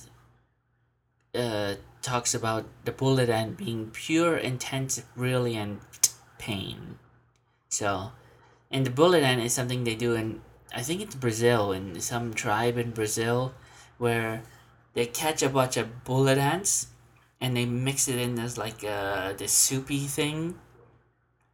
uh, 1.34 1.74
talks 2.02 2.34
about 2.34 2.66
the 2.84 2.92
bullet 2.92 3.28
ant 3.28 3.56
being 3.56 3.90
pure, 3.90 4.36
intense, 4.36 5.00
brilliant 5.16 5.80
pain. 6.38 6.98
So, 7.68 8.12
and 8.70 8.86
the 8.86 8.90
bullet 8.90 9.22
ant 9.22 9.42
is 9.42 9.52
something 9.52 9.84
they 9.84 9.94
do 9.94 10.14
in, 10.14 10.40
I 10.76 10.82
think 10.82 11.00
it's 11.00 11.14
Brazil, 11.14 11.72
in 11.72 11.98
some 12.02 12.34
tribe 12.34 12.76
in 12.76 12.90
Brazil, 12.90 13.54
where 13.96 14.42
they 14.92 15.06
catch 15.06 15.42
a 15.42 15.48
bunch 15.48 15.78
of 15.78 16.04
bullet 16.04 16.36
ants 16.36 16.88
and 17.40 17.56
they 17.56 17.64
mix 17.64 18.08
it 18.08 18.18
in 18.18 18.38
as 18.38 18.58
like 18.58 18.84
uh, 18.84 19.32
this 19.32 19.52
soupy 19.52 20.00
thing, 20.00 20.58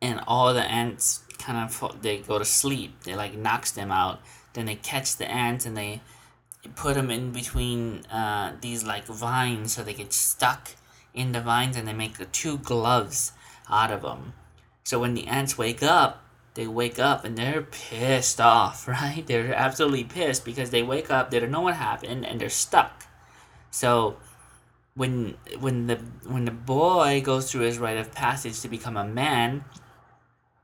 and 0.00 0.20
all 0.26 0.52
the 0.52 0.64
ants 0.64 1.22
kind 1.38 1.56
of 1.58 2.02
they 2.02 2.18
go 2.18 2.40
to 2.40 2.44
sleep. 2.44 3.04
They 3.04 3.14
like 3.14 3.34
knocks 3.34 3.70
them 3.70 3.92
out. 3.92 4.20
Then 4.54 4.66
they 4.66 4.74
catch 4.74 5.16
the 5.16 5.30
ants 5.30 5.66
and 5.66 5.76
they 5.76 6.00
put 6.74 6.94
them 6.94 7.10
in 7.10 7.30
between 7.30 8.04
uh, 8.06 8.56
these 8.60 8.82
like 8.82 9.06
vines 9.06 9.72
so 9.72 9.84
they 9.84 9.94
get 9.94 10.12
stuck 10.12 10.70
in 11.14 11.30
the 11.30 11.40
vines, 11.40 11.76
and 11.76 11.86
they 11.86 11.92
make 11.92 12.18
the 12.18 12.24
two 12.24 12.58
gloves 12.58 13.32
out 13.70 13.92
of 13.92 14.02
them. 14.02 14.32
So 14.82 14.98
when 14.98 15.14
the 15.14 15.28
ants 15.28 15.56
wake 15.56 15.82
up, 15.82 16.24
they 16.54 16.66
wake 16.66 16.98
up 16.98 17.24
and 17.24 17.36
they're 17.36 17.62
pissed 17.62 18.40
off, 18.40 18.86
right? 18.88 19.24
They're 19.26 19.54
absolutely 19.54 20.04
pissed 20.04 20.44
because 20.44 20.70
they 20.70 20.82
wake 20.82 21.10
up, 21.10 21.30
they 21.30 21.40
don't 21.40 21.50
know 21.50 21.62
what 21.62 21.74
happened, 21.74 22.26
and 22.26 22.40
they're 22.40 22.50
stuck. 22.50 23.06
So 23.70 24.16
when 24.94 25.36
when 25.58 25.86
the 25.86 25.96
when 26.26 26.44
the 26.44 26.50
boy 26.50 27.22
goes 27.24 27.50
through 27.50 27.62
his 27.62 27.78
rite 27.78 27.96
of 27.96 28.12
passage 28.12 28.60
to 28.60 28.68
become 28.68 28.96
a 28.96 29.04
man, 29.04 29.64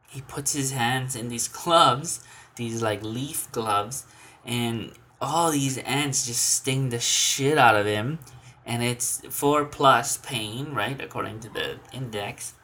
he 0.08 0.20
puts 0.22 0.52
his 0.52 0.72
hands 0.72 1.16
in 1.16 1.28
these 1.28 1.48
gloves, 1.62 2.20
these 2.56 2.82
like 2.82 3.02
leaf 3.02 3.50
gloves, 3.52 4.04
and 4.44 4.92
all 5.20 5.50
these 5.50 5.78
ants 5.78 6.26
just 6.26 6.44
sting 6.56 6.90
the 6.90 7.00
shit 7.00 7.58
out 7.58 7.76
of 7.76 7.86
him, 7.86 8.18
and 8.66 8.82
it's 8.82 9.22
four 9.30 9.64
plus 9.64 10.18
pain, 10.18 10.72
right, 10.74 11.00
according 11.00 11.40
to 11.40 11.48
the 11.48 11.78
index, 11.92 12.54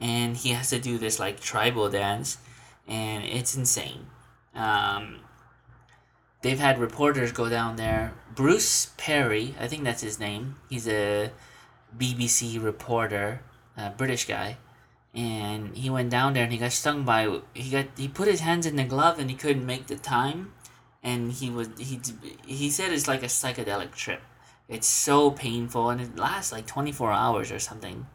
and 0.00 0.36
he 0.36 0.50
has 0.50 0.70
to 0.70 0.78
do 0.78 0.98
this 0.98 1.18
like 1.18 1.40
tribal 1.40 1.90
dance, 1.90 2.38
and 2.88 3.24
it's 3.24 3.54
insane. 3.54 4.06
Um, 4.54 5.20
they've 6.42 6.58
had 6.58 6.78
reporters 6.78 7.32
go 7.32 7.48
down 7.48 7.76
there. 7.76 8.14
Bruce 8.34 8.92
Parry, 8.96 9.54
I 9.60 9.68
think 9.68 9.84
that's 9.84 10.02
his 10.02 10.18
name. 10.18 10.56
He's 10.70 10.88
a 10.88 11.30
BBC 11.96 12.62
reporter, 12.62 13.42
a 13.76 13.90
British 13.90 14.26
guy, 14.26 14.56
and 15.14 15.76
he 15.76 15.90
went 15.90 16.10
down 16.10 16.32
there 16.32 16.44
and 16.44 16.52
he 16.52 16.58
got 16.58 16.72
stung 16.72 17.04
by. 17.04 17.40
He 17.54 17.70
got 17.70 17.86
he 17.96 18.08
put 18.08 18.28
his 18.28 18.40
hands 18.40 18.66
in 18.66 18.76
the 18.76 18.84
glove 18.84 19.18
and 19.18 19.30
he 19.30 19.36
couldn't 19.36 19.66
make 19.66 19.86
the 19.86 19.96
time, 19.96 20.52
and 21.02 21.32
he 21.32 21.50
was 21.50 21.68
he 21.78 22.00
he 22.46 22.70
said 22.70 22.92
it's 22.92 23.08
like 23.08 23.22
a 23.22 23.26
psychedelic 23.26 23.94
trip. 23.94 24.22
It's 24.68 24.86
so 24.86 25.30
painful 25.30 25.88
and 25.90 26.00
it 26.00 26.16
lasts 26.16 26.52
like 26.52 26.66
twenty 26.66 26.92
four 26.92 27.12
hours 27.12 27.50
or 27.50 27.58
something. 27.58 28.06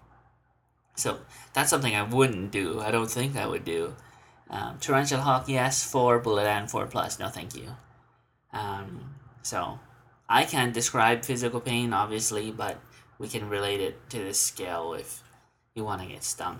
So 0.95 1.19
that's 1.53 1.69
something 1.71 1.95
I 1.95 2.03
wouldn't 2.03 2.51
do. 2.51 2.79
I 2.79 2.91
don't 2.91 3.09
think 3.09 3.35
I 3.35 3.47
would 3.47 3.65
do. 3.65 3.95
Um, 4.53 4.77
Tarantula 4.77 5.23
Hawk, 5.23 5.49
yes. 5.49 5.83
Four 5.83 6.19
bullet 6.19 6.45
and 6.45 6.69
four 6.69 6.85
plus. 6.85 7.17
No, 7.17 7.27
thank 7.27 7.55
you. 7.55 7.75
Um, 8.53 9.15
so 9.41 9.79
I 10.29 10.45
can't 10.45 10.75
describe 10.75 11.25
physical 11.25 11.59
pain, 11.59 11.91
obviously, 11.91 12.51
but 12.51 12.79
we 13.17 13.27
can 13.27 13.49
relate 13.49 13.81
it 13.81 14.09
to 14.11 14.19
this 14.19 14.39
scale 14.39 14.93
if 14.93 15.23
you 15.73 15.83
want 15.83 16.03
to 16.03 16.07
get 16.07 16.23
stung. 16.23 16.59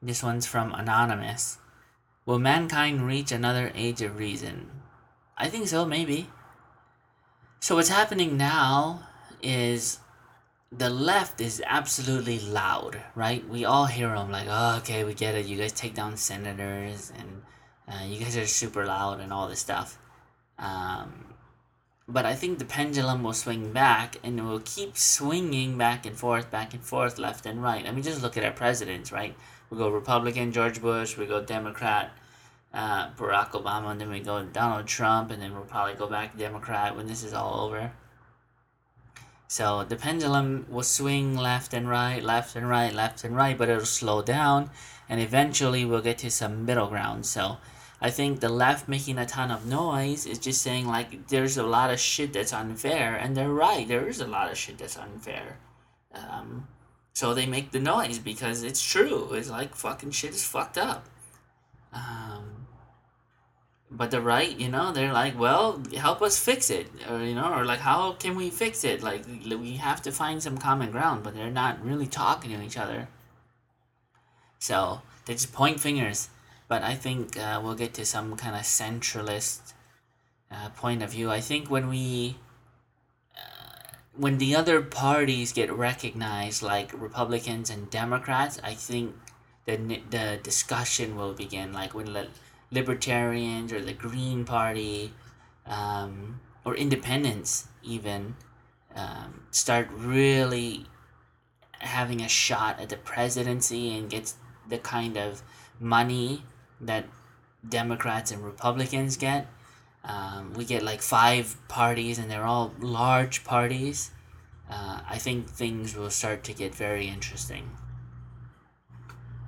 This 0.00 0.22
one's 0.22 0.46
from 0.46 0.72
Anonymous. 0.72 1.58
Will 2.24 2.38
mankind 2.38 3.06
reach 3.06 3.30
another 3.30 3.70
age 3.74 4.00
of 4.00 4.18
reason? 4.18 4.70
I 5.36 5.48
think 5.48 5.68
so, 5.68 5.84
maybe. 5.84 6.30
So, 7.60 7.74
what's 7.74 7.88
happening 7.90 8.36
now 8.38 9.02
is 9.42 9.98
the 10.70 10.90
left 10.90 11.40
is 11.40 11.62
absolutely 11.66 12.38
loud, 12.40 13.00
right? 13.14 13.46
We 13.48 13.64
all 13.64 13.86
hear 13.86 14.08
them 14.08 14.30
like, 14.30 14.46
oh, 14.48 14.76
okay, 14.78 15.04
we 15.04 15.14
get 15.14 15.34
it. 15.34 15.46
You 15.46 15.56
guys 15.56 15.72
take 15.72 15.94
down 15.94 16.16
senators 16.16 17.12
and 17.16 17.42
uh, 17.88 18.04
you 18.04 18.20
guys 18.20 18.36
are 18.36 18.46
super 18.46 18.84
loud 18.84 19.20
and 19.20 19.32
all 19.32 19.48
this 19.48 19.60
stuff. 19.60 19.98
Um, 20.58 21.34
but 22.06 22.26
I 22.26 22.34
think 22.34 22.58
the 22.58 22.64
pendulum 22.64 23.22
will 23.22 23.32
swing 23.32 23.72
back 23.72 24.16
and 24.22 24.38
it 24.38 24.42
will 24.42 24.60
keep 24.60 24.96
swinging 24.96 25.78
back 25.78 26.04
and 26.04 26.16
forth, 26.16 26.50
back 26.50 26.74
and 26.74 26.82
forth, 26.82 27.18
left 27.18 27.46
and 27.46 27.62
right. 27.62 27.86
I 27.86 27.90
mean, 27.90 28.02
just 28.02 28.22
look 28.22 28.36
at 28.36 28.44
our 28.44 28.52
presidents, 28.52 29.10
right? 29.10 29.34
We 29.70 29.78
go 29.78 29.90
Republican, 29.90 30.52
George 30.52 30.80
Bush, 30.82 31.16
we 31.16 31.26
go 31.26 31.42
Democrat, 31.42 32.10
uh, 32.72 33.10
Barack 33.10 33.50
Obama, 33.50 33.90
and 33.90 34.00
then 34.00 34.10
we 34.10 34.20
go 34.20 34.42
Donald 34.42 34.86
Trump, 34.86 35.30
and 35.30 35.40
then 35.42 35.52
we'll 35.52 35.64
probably 35.64 35.94
go 35.94 36.06
back 36.06 36.38
Democrat 36.38 36.96
when 36.96 37.06
this 37.06 37.22
is 37.22 37.34
all 37.34 37.66
over. 37.66 37.92
So 39.48 39.82
the 39.82 39.96
pendulum 39.96 40.66
will 40.68 40.82
swing 40.82 41.36
left 41.36 41.72
and 41.74 41.88
right, 41.88 42.22
left 42.22 42.54
and 42.54 42.68
right, 42.68 42.92
left 42.92 43.24
and 43.24 43.34
right, 43.34 43.56
but 43.56 43.68
it'll 43.68 43.84
slow 43.86 44.22
down 44.22 44.70
and 45.08 45.20
eventually 45.20 45.84
we'll 45.84 46.02
get 46.02 46.18
to 46.18 46.30
some 46.30 46.64
middle 46.64 46.86
ground. 46.86 47.24
So 47.26 47.56
I 48.00 48.10
think 48.10 48.40
the 48.40 48.48
left 48.48 48.88
making 48.88 49.18
a 49.18 49.26
ton 49.26 49.50
of 49.50 49.66
noise 49.66 50.26
is 50.26 50.38
just 50.38 50.62
saying 50.62 50.86
like 50.86 51.28
there's 51.28 51.56
a 51.56 51.62
lot 51.62 51.90
of 51.90 51.98
shit 51.98 52.32
that's 52.32 52.52
unfair, 52.52 53.16
and 53.16 53.36
they're 53.36 53.52
right. 53.52 53.88
There 53.88 54.06
is 54.06 54.20
a 54.20 54.26
lot 54.26 54.50
of 54.50 54.56
shit 54.56 54.78
that's 54.78 54.96
unfair. 54.96 55.58
Um, 56.12 56.68
so 57.12 57.34
they 57.34 57.46
make 57.46 57.72
the 57.72 57.80
noise 57.80 58.18
because 58.18 58.62
it's 58.62 58.82
true. 58.82 59.32
It's 59.32 59.50
like 59.50 59.74
fucking 59.74 60.12
shit 60.12 60.30
is 60.30 60.44
fucked 60.44 60.78
up. 60.78 61.08
Um, 61.92 62.57
but 63.90 64.10
the 64.10 64.20
right, 64.20 64.58
you 64.58 64.68
know, 64.68 64.92
they're 64.92 65.12
like, 65.12 65.38
well, 65.38 65.82
help 65.96 66.20
us 66.20 66.38
fix 66.38 66.70
it, 66.70 66.88
or 67.08 67.20
you 67.20 67.34
know, 67.34 67.52
or 67.52 67.64
like, 67.64 67.80
how 67.80 68.12
can 68.12 68.36
we 68.36 68.50
fix 68.50 68.84
it? 68.84 69.02
Like, 69.02 69.24
we 69.26 69.72
have 69.72 70.02
to 70.02 70.12
find 70.12 70.42
some 70.42 70.58
common 70.58 70.90
ground, 70.90 71.22
but 71.22 71.34
they're 71.34 71.50
not 71.50 71.82
really 71.84 72.06
talking 72.06 72.50
to 72.50 72.62
each 72.62 72.76
other. 72.76 73.08
So 74.58 75.02
they 75.26 75.34
just 75.34 75.52
point 75.52 75.80
fingers. 75.80 76.28
But 76.68 76.82
I 76.82 76.94
think 76.94 77.38
uh, 77.38 77.60
we'll 77.64 77.74
get 77.74 77.94
to 77.94 78.04
some 78.04 78.36
kind 78.36 78.54
of 78.54 78.62
centralist 78.62 79.72
uh, 80.50 80.68
point 80.70 81.02
of 81.02 81.10
view. 81.10 81.30
I 81.30 81.40
think 81.40 81.70
when 81.70 81.88
we 81.88 82.36
uh, 83.34 83.96
when 84.14 84.36
the 84.36 84.54
other 84.54 84.82
parties 84.82 85.52
get 85.52 85.72
recognized, 85.72 86.62
like 86.62 86.92
Republicans 86.92 87.70
and 87.70 87.88
Democrats, 87.88 88.60
I 88.62 88.74
think 88.74 89.14
the 89.64 89.76
the 90.10 90.38
discussion 90.42 91.16
will 91.16 91.32
begin. 91.32 91.72
Like 91.72 91.94
when 91.94 92.12
Libertarians 92.70 93.72
or 93.72 93.80
the 93.80 93.92
Green 93.92 94.44
Party 94.44 95.12
um, 95.66 96.40
or 96.64 96.74
Independents 96.74 97.68
even 97.82 98.36
um, 98.94 99.42
start 99.50 99.88
really 99.92 100.86
having 101.78 102.20
a 102.20 102.28
shot 102.28 102.80
at 102.80 102.88
the 102.88 102.96
presidency 102.96 103.96
and 103.96 104.10
gets 104.10 104.34
the 104.68 104.78
kind 104.78 105.16
of 105.16 105.42
money 105.80 106.42
that 106.80 107.06
Democrats 107.66 108.30
and 108.30 108.44
Republicans 108.44 109.16
get. 109.16 109.46
Um, 110.04 110.54
we 110.54 110.64
get 110.64 110.82
like 110.82 111.02
five 111.02 111.56
parties, 111.68 112.18
and 112.18 112.30
they're 112.30 112.44
all 112.44 112.72
large 112.80 113.44
parties. 113.44 114.10
Uh, 114.70 115.00
I 115.08 115.18
think 115.18 115.48
things 115.48 115.96
will 115.96 116.10
start 116.10 116.44
to 116.44 116.52
get 116.52 116.74
very 116.74 117.08
interesting. 117.08 117.70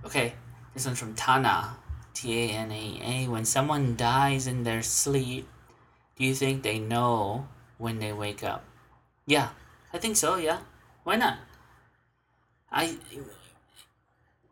Okay, 0.04 0.34
this 0.74 0.86
one's 0.86 0.98
from 0.98 1.14
Tana, 1.14 1.76
T 2.14 2.44
A 2.44 2.52
N 2.52 2.70
A 2.70 3.00
A. 3.02 3.28
When 3.28 3.44
someone 3.44 3.96
dies 3.96 4.46
in 4.46 4.64
their 4.64 4.82
sleep, 4.82 5.48
do 6.16 6.24
you 6.24 6.34
think 6.34 6.62
they 6.62 6.78
know 6.78 7.48
when 7.78 7.98
they 7.98 8.12
wake 8.12 8.44
up? 8.44 8.64
Yeah, 9.26 9.50
I 9.92 9.98
think 9.98 10.16
so. 10.16 10.36
Yeah, 10.36 10.60
why 11.04 11.16
not? 11.16 11.38
I 12.70 12.98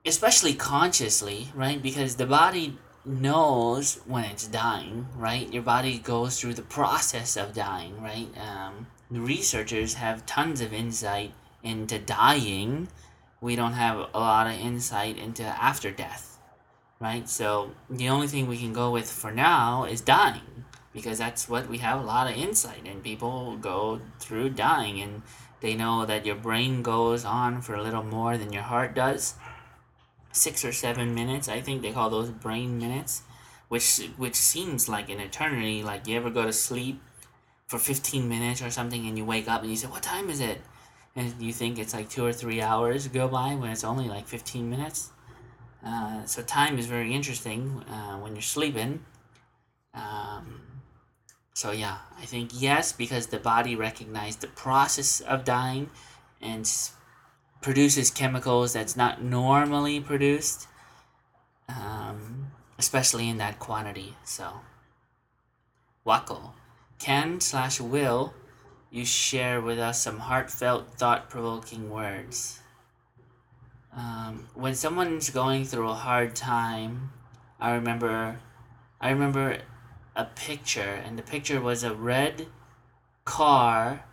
especially 0.04 0.54
consciously, 0.54 1.48
right? 1.54 1.82
Because 1.82 2.16
the 2.16 2.26
body 2.26 2.78
knows 3.04 4.00
when 4.06 4.24
it's 4.24 4.46
dying, 4.46 5.06
right? 5.16 5.52
Your 5.52 5.62
body 5.62 5.98
goes 5.98 6.40
through 6.40 6.54
the 6.54 6.62
process 6.62 7.36
of 7.36 7.54
dying, 7.54 8.00
right? 8.02 8.28
Um, 8.38 8.86
the 9.10 9.20
researchers 9.20 9.94
have 9.94 10.26
tons 10.26 10.60
of 10.60 10.72
insight 10.72 11.32
into 11.62 11.98
dying. 11.98 12.88
We 13.40 13.56
don't 13.56 13.72
have 13.72 14.08
a 14.12 14.18
lot 14.18 14.46
of 14.46 14.60
insight 14.60 15.16
into 15.16 15.44
after 15.44 15.90
death, 15.90 16.27
right? 17.00 17.28
So 17.28 17.72
the 17.88 18.08
only 18.08 18.26
thing 18.26 18.46
we 18.46 18.58
can 18.58 18.72
go 18.72 18.90
with 18.90 19.10
for 19.10 19.30
now 19.30 19.84
is 19.84 20.00
dying 20.00 20.64
because 20.92 21.18
that's 21.18 21.48
what 21.48 21.68
we 21.68 21.78
have 21.78 22.00
a 22.00 22.04
lot 22.04 22.30
of 22.30 22.36
insight 22.36 22.86
in. 22.86 23.00
People 23.00 23.56
go 23.56 24.00
through 24.18 24.50
dying 24.50 25.00
and 25.00 25.22
they 25.60 25.74
know 25.74 26.06
that 26.06 26.26
your 26.26 26.36
brain 26.36 26.82
goes 26.82 27.24
on 27.24 27.62
for 27.62 27.74
a 27.74 27.82
little 27.82 28.02
more 28.02 28.36
than 28.38 28.52
your 28.52 28.62
heart 28.62 28.94
does 28.94 29.34
six 30.32 30.64
or 30.64 30.72
seven 30.72 31.14
minutes. 31.14 31.48
I 31.48 31.60
think 31.60 31.82
they 31.82 31.92
call 31.92 32.10
those 32.10 32.30
brain 32.30 32.78
minutes, 32.78 33.22
which 33.68 34.08
which 34.16 34.34
seems 34.34 34.88
like 34.88 35.08
an 35.08 35.20
eternity. 35.20 35.82
Like 35.82 36.06
you 36.06 36.16
ever 36.16 36.30
go 36.30 36.44
to 36.44 36.52
sleep 36.52 37.00
for 37.66 37.78
fifteen 37.78 38.28
minutes 38.28 38.62
or 38.62 38.70
something, 38.70 39.06
and 39.06 39.18
you 39.18 39.24
wake 39.24 39.48
up 39.48 39.62
and 39.62 39.70
you 39.70 39.76
say, 39.76 39.88
"What 39.88 40.02
time 40.02 40.30
is 40.30 40.40
it?" 40.40 40.60
And 41.16 41.34
you 41.40 41.52
think 41.52 41.78
it's 41.78 41.94
like 41.94 42.08
two 42.08 42.24
or 42.24 42.32
three 42.32 42.60
hours 42.62 43.08
go 43.08 43.26
by 43.26 43.54
when 43.54 43.70
it's 43.70 43.84
only 43.84 44.08
like 44.08 44.28
fifteen 44.28 44.70
minutes. 44.70 45.10
Uh, 45.84 46.24
so 46.24 46.42
time 46.42 46.78
is 46.78 46.86
very 46.86 47.14
interesting 47.14 47.84
uh, 47.88 48.16
when 48.18 48.34
you're 48.34 48.42
sleeping. 48.42 49.04
Um, 49.94 50.60
so 51.54 51.72
yeah, 51.72 51.98
I 52.18 52.24
think 52.24 52.50
yes 52.54 52.92
because 52.92 53.28
the 53.28 53.38
body 53.38 53.74
recognizes 53.76 54.36
the 54.36 54.48
process 54.48 55.20
of 55.20 55.44
dying, 55.44 55.90
and 56.40 56.68
produces 57.60 58.10
chemicals 58.10 58.72
that's 58.72 58.96
not 58.96 59.22
normally 59.22 60.00
produced, 60.00 60.68
um, 61.68 62.52
especially 62.78 63.28
in 63.28 63.38
that 63.38 63.58
quantity. 63.58 64.16
So, 64.24 64.60
Wako, 66.04 66.52
can 66.98 67.40
slash 67.40 67.80
will 67.80 68.34
you 68.90 69.04
share 69.04 69.60
with 69.60 69.78
us 69.78 70.02
some 70.02 70.20
heartfelt, 70.20 70.94
thought 70.94 71.28
provoking 71.28 71.90
words? 71.90 72.60
Um, 73.96 74.48
when 74.54 74.74
someone's 74.74 75.30
going 75.30 75.64
through 75.64 75.88
a 75.88 75.94
hard 75.94 76.36
time, 76.36 77.10
I 77.60 77.72
remember, 77.72 78.40
I 79.00 79.10
remember 79.10 79.58
a 80.14 80.24
picture, 80.24 81.02
and 81.04 81.18
the 81.18 81.22
picture 81.22 81.60
was 81.60 81.82
a 81.82 81.94
red 81.94 82.46
car 83.24 84.04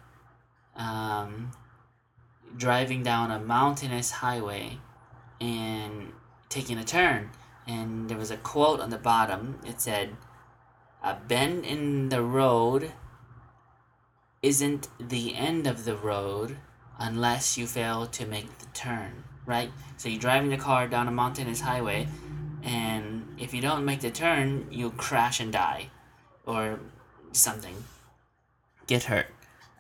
um, 0.75 1.51
driving 2.57 3.03
down 3.03 3.31
a 3.31 3.39
mountainous 3.39 4.11
highway 4.11 4.79
and 5.39 6.13
taking 6.49 6.77
a 6.77 6.83
turn. 6.83 7.31
And 7.67 8.09
there 8.09 8.17
was 8.17 8.31
a 8.31 8.37
quote 8.37 8.79
on 8.79 8.89
the 8.89 8.97
bottom. 8.97 9.59
It 9.65 9.81
said, 9.81 10.15
A 11.03 11.15
bend 11.15 11.65
in 11.65 12.09
the 12.09 12.21
road 12.21 12.91
isn't 14.41 14.87
the 14.99 15.35
end 15.35 15.65
of 15.65 15.85
the 15.85 15.95
road 15.95 16.57
unless 16.99 17.57
you 17.57 17.65
fail 17.65 18.05
to 18.05 18.25
make 18.25 18.59
the 18.59 18.67
turn, 18.67 19.24
right? 19.45 19.71
So 19.97 20.09
you're 20.09 20.19
driving 20.19 20.49
the 20.49 20.57
car 20.57 20.87
down 20.87 21.07
a 21.07 21.11
mountainous 21.11 21.61
highway, 21.61 22.07
and 22.63 23.35
if 23.37 23.53
you 23.53 23.61
don't 23.61 23.85
make 23.85 24.01
the 24.01 24.11
turn, 24.11 24.67
you'll 24.71 24.91
crash 24.91 25.39
and 25.39 25.51
die 25.51 25.89
or 26.45 26.79
something. 27.31 27.75
Get 28.87 29.03
hurt. 29.03 29.27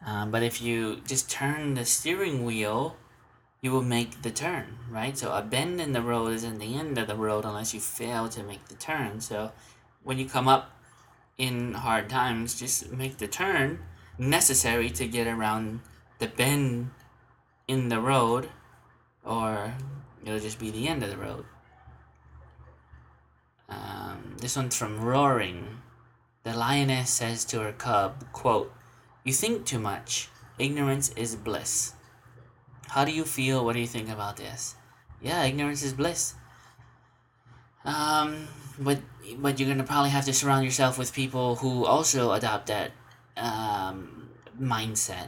Um, 0.05 0.31
but 0.31 0.43
if 0.43 0.61
you 0.61 1.01
just 1.07 1.29
turn 1.29 1.73
the 1.73 1.85
steering 1.85 2.45
wheel, 2.45 2.95
you 3.61 3.71
will 3.71 3.81
make 3.81 4.21
the 4.21 4.29
turn, 4.29 4.77
right? 4.91 5.17
So 5.17 5.33
a 5.33 5.41
bend 5.41 5.81
in 5.81 5.93
the 5.93 6.01
road 6.01 6.33
isn't 6.33 6.59
the 6.59 6.75
end 6.75 6.97
of 6.99 7.07
the 7.07 7.15
road 7.15 7.45
unless 7.45 7.73
you 7.73 7.79
fail 7.79 8.29
to 8.29 8.43
make 8.43 8.67
the 8.67 8.75
turn. 8.75 9.19
So 9.21 9.51
when 10.03 10.19
you 10.19 10.27
come 10.27 10.47
up 10.47 10.69
in 11.37 11.73
hard 11.73 12.07
times, 12.07 12.59
just 12.59 12.91
make 12.91 13.17
the 13.17 13.27
turn 13.27 13.79
necessary 14.19 14.89
to 14.91 15.07
get 15.07 15.27
around 15.27 15.81
the 16.19 16.27
bend 16.27 16.91
in 17.67 17.89
the 17.89 17.99
road, 17.99 18.49
or 19.25 19.73
it'll 20.23 20.39
just 20.39 20.59
be 20.59 20.71
the 20.71 20.87
end 20.87 21.03
of 21.03 21.09
the 21.09 21.17
road. 21.17 21.45
Um, 23.67 24.37
this 24.39 24.55
one's 24.55 24.77
from 24.77 25.01
Roaring. 25.01 25.81
The 26.43 26.53
lioness 26.53 27.09
says 27.09 27.43
to 27.45 27.61
her 27.61 27.71
cub, 27.71 28.31
quote, 28.31 28.71
you 29.23 29.33
think 29.33 29.65
too 29.65 29.79
much. 29.79 30.29
Ignorance 30.59 31.09
is 31.09 31.35
bliss. 31.35 31.93
How 32.89 33.03
do 33.03 33.11
you 33.11 33.25
feel? 33.25 33.65
What 33.65 33.73
do 33.73 33.79
you 33.79 33.87
think 33.87 34.09
about 34.09 34.37
this? 34.37 34.75
Yeah, 35.21 35.43
ignorance 35.43 35.83
is 35.83 35.93
bliss. 35.93 36.35
Um, 37.83 38.47
but 38.79 38.99
but 39.37 39.59
you're 39.59 39.69
gonna 39.69 39.83
probably 39.83 40.11
have 40.11 40.25
to 40.25 40.33
surround 40.33 40.65
yourself 40.65 40.97
with 40.97 41.13
people 41.13 41.55
who 41.55 41.85
also 41.85 42.31
adopt 42.31 42.67
that 42.67 42.91
um, 43.37 44.29
mindset. 44.59 45.27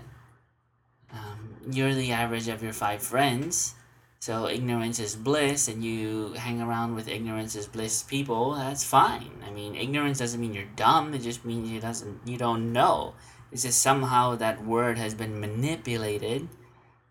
Um, 1.11 1.55
you're 1.71 1.93
the 1.93 2.11
average 2.11 2.47
of 2.47 2.61
your 2.61 2.73
five 2.73 3.01
friends, 3.01 3.75
so 4.19 4.47
ignorance 4.47 4.99
is 4.99 5.15
bliss, 5.15 5.67
and 5.67 5.83
you 5.83 6.33
hang 6.33 6.61
around 6.61 6.95
with 6.95 7.07
ignorance 7.07 7.55
is 7.55 7.67
bliss 7.67 8.03
people. 8.03 8.55
That's 8.55 8.83
fine. 8.83 9.31
I 9.45 9.51
mean, 9.51 9.75
ignorance 9.75 10.19
doesn't 10.19 10.41
mean 10.41 10.53
you're 10.53 10.65
dumb. 10.75 11.13
It 11.13 11.21
just 11.21 11.45
means 11.45 11.69
you 11.69 11.79
doesn't 11.79 12.21
you 12.25 12.37
don't 12.37 12.73
know. 12.73 13.13
It's 13.51 13.63
just 13.63 13.81
somehow 13.81 14.35
that 14.35 14.65
word 14.65 14.97
has 14.97 15.13
been 15.13 15.39
manipulated 15.39 16.47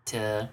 to 0.05 0.49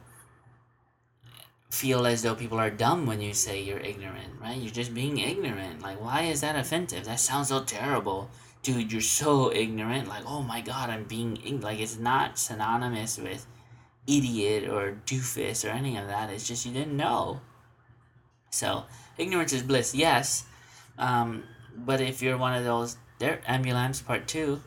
feel 1.71 2.07
as 2.07 2.23
though 2.23 2.35
people 2.35 2.59
are 2.59 2.71
dumb 2.71 3.05
when 3.05 3.21
you 3.21 3.35
say 3.35 3.61
you're 3.61 3.81
ignorant, 3.81 4.41
right? 4.41 4.57
You're 4.57 4.73
just 4.73 4.95
being 4.95 5.19
ignorant. 5.19 5.83
Like, 5.83 6.01
why 6.01 6.23
is 6.23 6.41
that 6.41 6.57
offensive? 6.57 7.05
That 7.05 7.21
sounds 7.21 7.49
so 7.49 7.65
terrible. 7.65 8.31
Dude, 8.63 8.93
you're 8.93 9.01
so 9.03 9.53
ignorant. 9.53 10.09
Like, 10.09 10.23
oh 10.27 10.43
my 10.43 10.61
god, 10.61 10.89
I'm 10.89 11.05
being 11.05 11.61
like 11.61 11.81
it's 11.81 11.99
not 11.99 12.39
synonymous 12.39 13.19
with 13.19 13.47
idiot 14.07 14.69
or 14.69 14.99
doofus 15.07 15.65
or 15.65 15.73
any 15.73 15.97
of 15.97 16.09
that. 16.09 16.31
It's 16.31 16.47
just 16.47 16.67
you 16.67 16.73
didn't 16.73 16.97
know. 16.97 17.41
So, 18.51 18.85
ignorance 19.19 19.53
is 19.53 19.63
bliss, 19.63 19.95
yes. 19.95 20.45
Um, 20.99 21.45
but 21.77 22.01
if 22.01 22.23
you're 22.23 22.39
one 22.39 22.55
of 22.55 22.65
those, 22.65 22.97
there, 23.19 23.41
ambulance 23.47 24.01
part 24.03 24.29
two, 24.29 24.61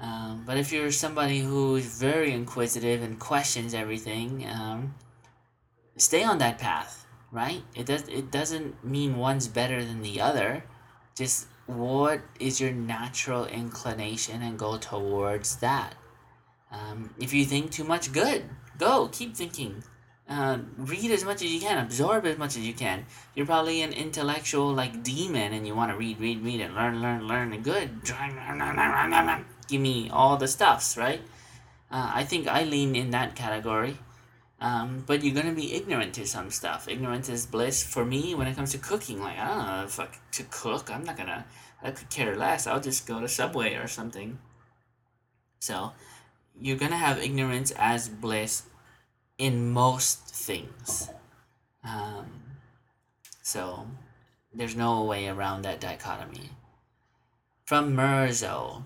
Um, 0.00 0.44
but 0.46 0.56
if 0.56 0.72
you're 0.72 0.90
somebody 0.92 1.40
who 1.40 1.76
is 1.76 2.00
very 2.00 2.32
inquisitive 2.32 3.02
and 3.02 3.20
questions 3.20 3.74
everything, 3.74 4.46
um, 4.48 4.94
stay 5.96 6.24
on 6.24 6.38
that 6.38 6.58
path, 6.58 7.04
right? 7.30 7.62
It 7.74 7.84
does. 7.84 8.08
It 8.08 8.30
doesn't 8.30 8.82
mean 8.82 9.18
one's 9.18 9.46
better 9.46 9.84
than 9.84 10.00
the 10.00 10.20
other. 10.20 10.64
Just 11.14 11.48
what 11.66 12.20
is 12.38 12.60
your 12.60 12.72
natural 12.72 13.44
inclination 13.44 14.40
and 14.42 14.58
go 14.58 14.78
towards 14.78 15.56
that. 15.56 15.94
Um, 16.72 17.12
if 17.18 17.34
you 17.34 17.44
think 17.44 17.70
too 17.70 17.84
much, 17.84 18.12
good. 18.12 18.48
Go. 18.80 19.08
Keep 19.12 19.36
thinking. 19.36 19.84
Uh, 20.26 20.58
read 20.78 21.10
as 21.10 21.22
much 21.22 21.42
as 21.42 21.52
you 21.52 21.60
can. 21.60 21.84
Absorb 21.84 22.24
as 22.24 22.38
much 22.38 22.56
as 22.56 22.66
you 22.66 22.72
can. 22.72 23.04
You're 23.34 23.44
probably 23.44 23.82
an 23.82 23.92
intellectual 23.92 24.72
like 24.72 25.02
demon, 25.02 25.52
and 25.52 25.66
you 25.66 25.74
want 25.74 25.92
to 25.92 25.98
read, 25.98 26.18
read, 26.18 26.42
read, 26.42 26.62
and 26.62 26.74
learn, 26.74 27.02
learn, 27.02 27.28
learn. 27.28 27.52
And 27.52 27.62
good. 27.62 27.90
Give 29.68 29.80
me 29.80 30.08
all 30.08 30.38
the 30.38 30.48
stuffs, 30.48 30.96
right? 30.96 31.20
Uh, 31.90 32.10
I 32.14 32.24
think 32.24 32.48
I 32.48 32.64
lean 32.64 32.96
in 32.96 33.10
that 33.10 33.34
category. 33.34 33.98
Um, 34.62 35.04
but 35.06 35.22
you're 35.22 35.34
gonna 35.34 35.54
be 35.54 35.74
ignorant 35.74 36.14
to 36.14 36.26
some 36.26 36.50
stuff. 36.50 36.88
Ignorance 36.88 37.28
is 37.28 37.44
bliss 37.44 37.82
for 37.82 38.06
me 38.06 38.34
when 38.34 38.46
it 38.46 38.56
comes 38.56 38.72
to 38.72 38.78
cooking. 38.78 39.20
Like 39.20 39.38
I 39.38 39.46
don't 39.48 39.66
know 39.66 39.84
if 39.84 40.00
I, 40.00 40.08
to 40.32 40.44
cook. 40.44 40.90
I'm 40.90 41.04
not 41.04 41.18
gonna. 41.18 41.44
I 41.82 41.90
could 41.90 42.08
care 42.08 42.34
less. 42.34 42.66
I'll 42.66 42.80
just 42.80 43.06
go 43.06 43.20
to 43.20 43.28
Subway 43.28 43.74
or 43.74 43.88
something. 43.88 44.38
So, 45.58 45.92
you're 46.58 46.78
gonna 46.78 46.96
have 46.96 47.18
ignorance 47.18 47.72
as 47.72 48.08
bliss 48.08 48.62
in 49.40 49.70
most 49.70 50.18
things. 50.26 51.08
Um, 51.82 52.26
so, 53.40 53.86
there's 54.52 54.76
no 54.76 55.02
way 55.04 55.28
around 55.28 55.62
that 55.62 55.80
dichotomy. 55.80 56.50
From 57.64 57.96
Merzo, 57.96 58.82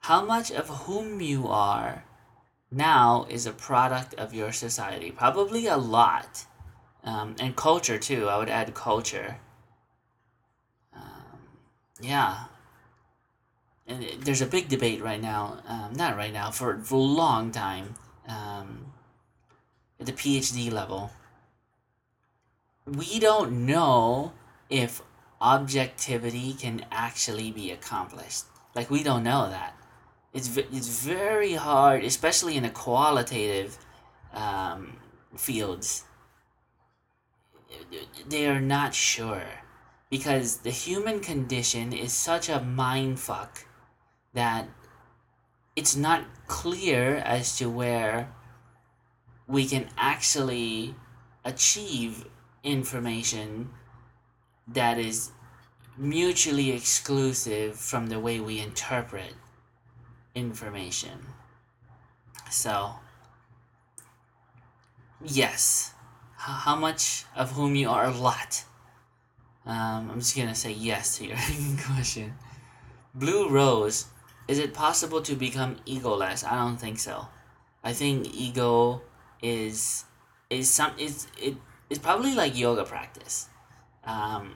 how 0.00 0.22
much 0.24 0.50
of 0.52 0.68
whom 0.68 1.20
you 1.22 1.48
are 1.48 2.04
now 2.70 3.26
is 3.30 3.46
a 3.46 3.52
product 3.52 4.12
of 4.14 4.34
your 4.34 4.52
society? 4.52 5.10
Probably 5.10 5.66
a 5.66 5.78
lot. 5.78 6.44
Um, 7.02 7.34
and 7.40 7.56
culture 7.56 7.98
too. 7.98 8.28
I 8.28 8.36
would 8.36 8.50
add 8.50 8.74
culture. 8.74 9.38
Um, 10.94 11.38
yeah. 12.00 12.44
And 13.86 14.04
there's 14.20 14.42
a 14.42 14.46
big 14.46 14.68
debate 14.68 15.00
right 15.00 15.22
now. 15.22 15.62
Um, 15.66 15.94
not 15.94 16.16
right 16.16 16.32
now, 16.32 16.50
for, 16.50 16.80
for 16.80 16.96
a 16.96 16.98
long 16.98 17.50
time. 17.50 17.94
Um, 18.28 18.92
at 20.00 20.06
the 20.06 20.12
PhD 20.12 20.72
level. 20.72 21.10
We 22.86 23.18
don't 23.18 23.66
know 23.66 24.32
if 24.70 25.02
objectivity 25.40 26.54
can 26.54 26.84
actually 26.90 27.50
be 27.50 27.70
accomplished. 27.70 28.44
Like, 28.74 28.90
we 28.90 29.02
don't 29.02 29.24
know 29.24 29.48
that 29.48 29.76
it's 30.36 30.54
it's 30.54 31.02
very 31.02 31.54
hard, 31.54 32.04
especially 32.04 32.58
in 32.58 32.62
the 32.62 32.68
qualitative 32.68 33.78
um, 34.34 34.98
fields. 35.34 36.04
They 38.28 38.46
are 38.46 38.60
not 38.60 38.94
sure 38.94 39.46
because 40.10 40.58
the 40.58 40.70
human 40.70 41.20
condition 41.20 41.94
is 41.94 42.12
such 42.12 42.50
a 42.50 42.60
mind 42.60 43.18
fuck 43.18 43.64
that 44.34 44.68
it's 45.74 45.96
not 45.96 46.24
clear 46.46 47.16
as 47.16 47.56
to 47.56 47.70
where 47.70 48.30
we 49.46 49.66
can 49.66 49.88
actually 49.96 50.94
achieve 51.44 52.26
information 52.62 53.70
that 54.66 54.98
is 54.98 55.30
mutually 55.96 56.72
exclusive 56.72 57.76
from 57.76 58.08
the 58.08 58.18
way 58.18 58.40
we 58.40 58.58
interpret 58.58 59.34
information. 60.34 61.26
So, 62.50 62.94
yes. 65.24 65.92
How 66.36 66.76
much 66.76 67.24
of 67.34 67.52
whom 67.52 67.74
you 67.74 67.88
are? 67.88 68.04
A 68.04 68.10
lot. 68.10 68.64
Um, 69.64 70.10
I'm 70.12 70.20
just 70.20 70.36
gonna 70.36 70.54
say 70.54 70.70
yes 70.70 71.18
to 71.18 71.26
your 71.26 71.36
question. 71.86 72.34
Blue 73.14 73.48
Rose, 73.48 74.06
is 74.46 74.58
it 74.58 74.74
possible 74.74 75.22
to 75.22 75.34
become 75.34 75.76
egoless? 75.86 76.46
I 76.46 76.54
don't 76.56 76.76
think 76.76 76.98
so. 76.98 77.26
I 77.82 77.92
think 77.92 78.32
ego 78.32 79.02
is 79.42 80.04
is 80.50 80.70
some 80.70 80.92
is 80.98 81.26
it's 81.88 81.98
probably 81.98 82.34
like 82.34 82.56
yoga 82.56 82.84
practice. 82.84 83.48
Um, 84.04 84.54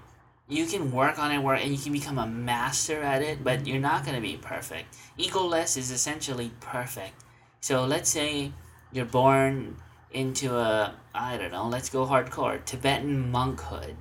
you 0.49 0.67
can 0.67 0.91
work 0.91 1.19
on 1.19 1.31
it, 1.31 1.39
work, 1.39 1.61
and 1.63 1.71
you 1.71 1.79
can 1.79 1.93
become 1.93 2.19
a 2.19 2.27
master 2.27 3.01
at 3.03 3.23
it, 3.23 3.45
but 3.45 3.67
you're 3.67 3.81
not 3.81 4.05
gonna 4.05 4.21
be 4.21 4.37
perfect. 4.37 4.97
Egoless 5.19 5.77
is 5.77 5.91
essentially 5.91 6.51
perfect. 6.61 7.25
So 7.61 7.85
let's 7.85 8.11
say 8.11 8.53
you're 8.93 9.05
born 9.05 9.77
into 10.13 10.57
a 10.57 10.95
I 11.15 11.37
don't 11.37 11.53
know, 11.53 11.69
let's 11.69 11.89
go 11.89 12.07
hardcore 12.07 12.65
Tibetan 12.65 13.33
monkhood, 13.33 13.97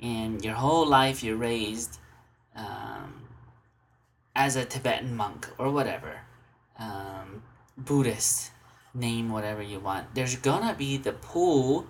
and 0.00 0.44
your 0.44 0.54
whole 0.54 0.86
life 0.86 1.22
you're 1.22 1.36
raised 1.36 1.98
um, 2.54 3.28
as 4.34 4.56
a 4.56 4.64
Tibetan 4.64 5.16
monk 5.16 5.48
or 5.58 5.70
whatever, 5.70 6.20
um, 6.78 7.42
Buddhist, 7.76 8.50
name 8.94 9.30
whatever 9.30 9.62
you 9.62 9.80
want. 9.80 10.14
There's 10.14 10.36
gonna 10.36 10.74
be 10.74 10.96
the 10.96 11.12
pull 11.12 11.86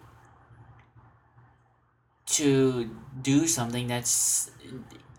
to 2.26 2.90
do 3.20 3.46
something 3.46 3.88
that's 3.88 4.50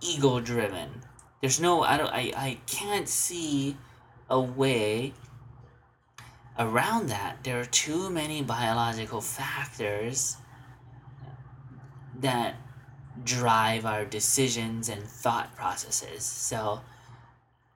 ego 0.02 0.40
driven. 0.40 1.04
There's 1.42 1.60
no 1.60 1.84
I 1.84 1.98
don't 1.98 2.14
I, 2.14 2.32
I 2.36 2.58
can't 2.68 3.08
see 3.08 3.78
a 4.30 4.40
way 4.40 5.14
around 6.58 7.10
that. 7.10 7.44
There 7.44 7.60
are 7.60 7.66
too 7.66 8.10
many 8.10 8.42
biological 8.42 9.22
factors 9.22 10.38
that 12.20 12.56
drive 13.24 13.86
our 13.86 14.06
decisions 14.06 14.90
and 14.90 15.04
thought 15.04 15.56
processes. 15.56 16.24
So 16.24 16.82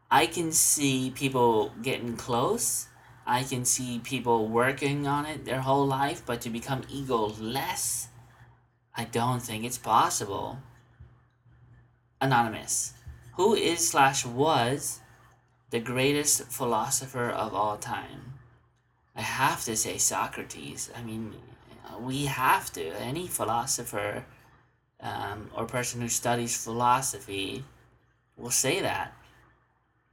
I 0.09 0.27
can 0.27 0.51
see 0.51 1.11
people 1.13 1.71
getting 1.81 2.15
close. 2.15 2.87
I 3.25 3.43
can 3.43 3.65
see 3.65 3.99
people 3.99 4.47
working 4.47 5.07
on 5.07 5.25
it 5.25 5.45
their 5.45 5.61
whole 5.61 5.85
life, 5.85 6.21
but 6.25 6.41
to 6.41 6.49
become 6.49 6.83
ego 6.89 7.33
less, 7.39 8.09
I 8.95 9.05
don't 9.05 9.41
think 9.41 9.63
it's 9.63 9.79
possible. 9.79 10.59
Anonymous. 12.21 12.93
Who 13.33 13.55
is 13.55 13.89
slash 13.89 14.25
was 14.25 15.01
the 15.71 15.79
greatest 15.79 16.43
philosopher 16.51 17.29
of 17.29 17.53
all 17.53 17.77
time? 17.77 18.33
I 19.15 19.21
have 19.21 19.63
to 19.65 19.75
say 19.75 19.97
Socrates. 19.97 20.91
I 20.95 21.01
mean, 21.01 21.33
we 21.99 22.25
have 22.25 22.71
to. 22.73 22.85
Any 23.01 23.27
philosopher 23.27 24.25
um, 24.99 25.49
or 25.55 25.65
person 25.65 26.01
who 26.01 26.09
studies 26.09 26.63
philosophy 26.63 27.63
will 28.37 28.51
say 28.51 28.81
that. 28.81 29.13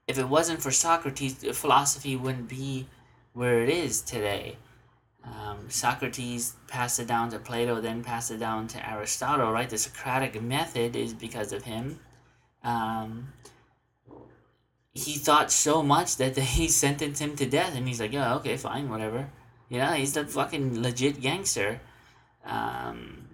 If 0.09 0.19
it 0.19 0.29
wasn't 0.29 0.63
for 0.63 0.71
Socrates, 0.71 1.45
philosophy 1.57 2.17
wouldn't 2.17 2.49
be 2.49 2.89
where 3.33 3.63
it 3.63 3.69
is 3.69 4.03
today. 4.03 4.57
Um, 5.25 5.69
Socrates 5.71 6.57
passed 6.67 6.99
it 6.99 7.07
down 7.07 7.31
to 7.31 7.39
Plato, 7.39 7.81
then 7.81 8.03
passed 8.03 8.31
it 8.31 8.39
down 8.39 8.67
to 8.69 8.91
Aristotle, 8.91 9.53
right? 9.53 9.71
The 9.71 9.79
Socratic 9.79 10.41
method 10.43 10.97
is 10.97 11.15
because 11.15 11.53
of 11.53 11.63
him. 11.63 12.01
Um, 12.65 13.33
he 14.95 15.15
thought 15.15 15.51
so 15.51 15.83
much 15.83 16.17
that 16.17 16.35
they 16.37 16.67
sentenced 16.69 17.21
him 17.21 17.37
to 17.37 17.47
death, 17.47 17.77
and 17.77 17.87
he's 17.87 18.01
like, 18.01 18.13
yeah, 18.13 18.35
okay, 18.37 18.57
fine, 18.57 18.89
whatever. 18.91 19.31
You 19.69 19.79
know, 19.79 19.93
he's 19.93 20.13
the 20.13 20.27
fucking 20.27 20.83
legit 20.83 21.21
gangster. 21.21 21.81
Um, 22.45 23.29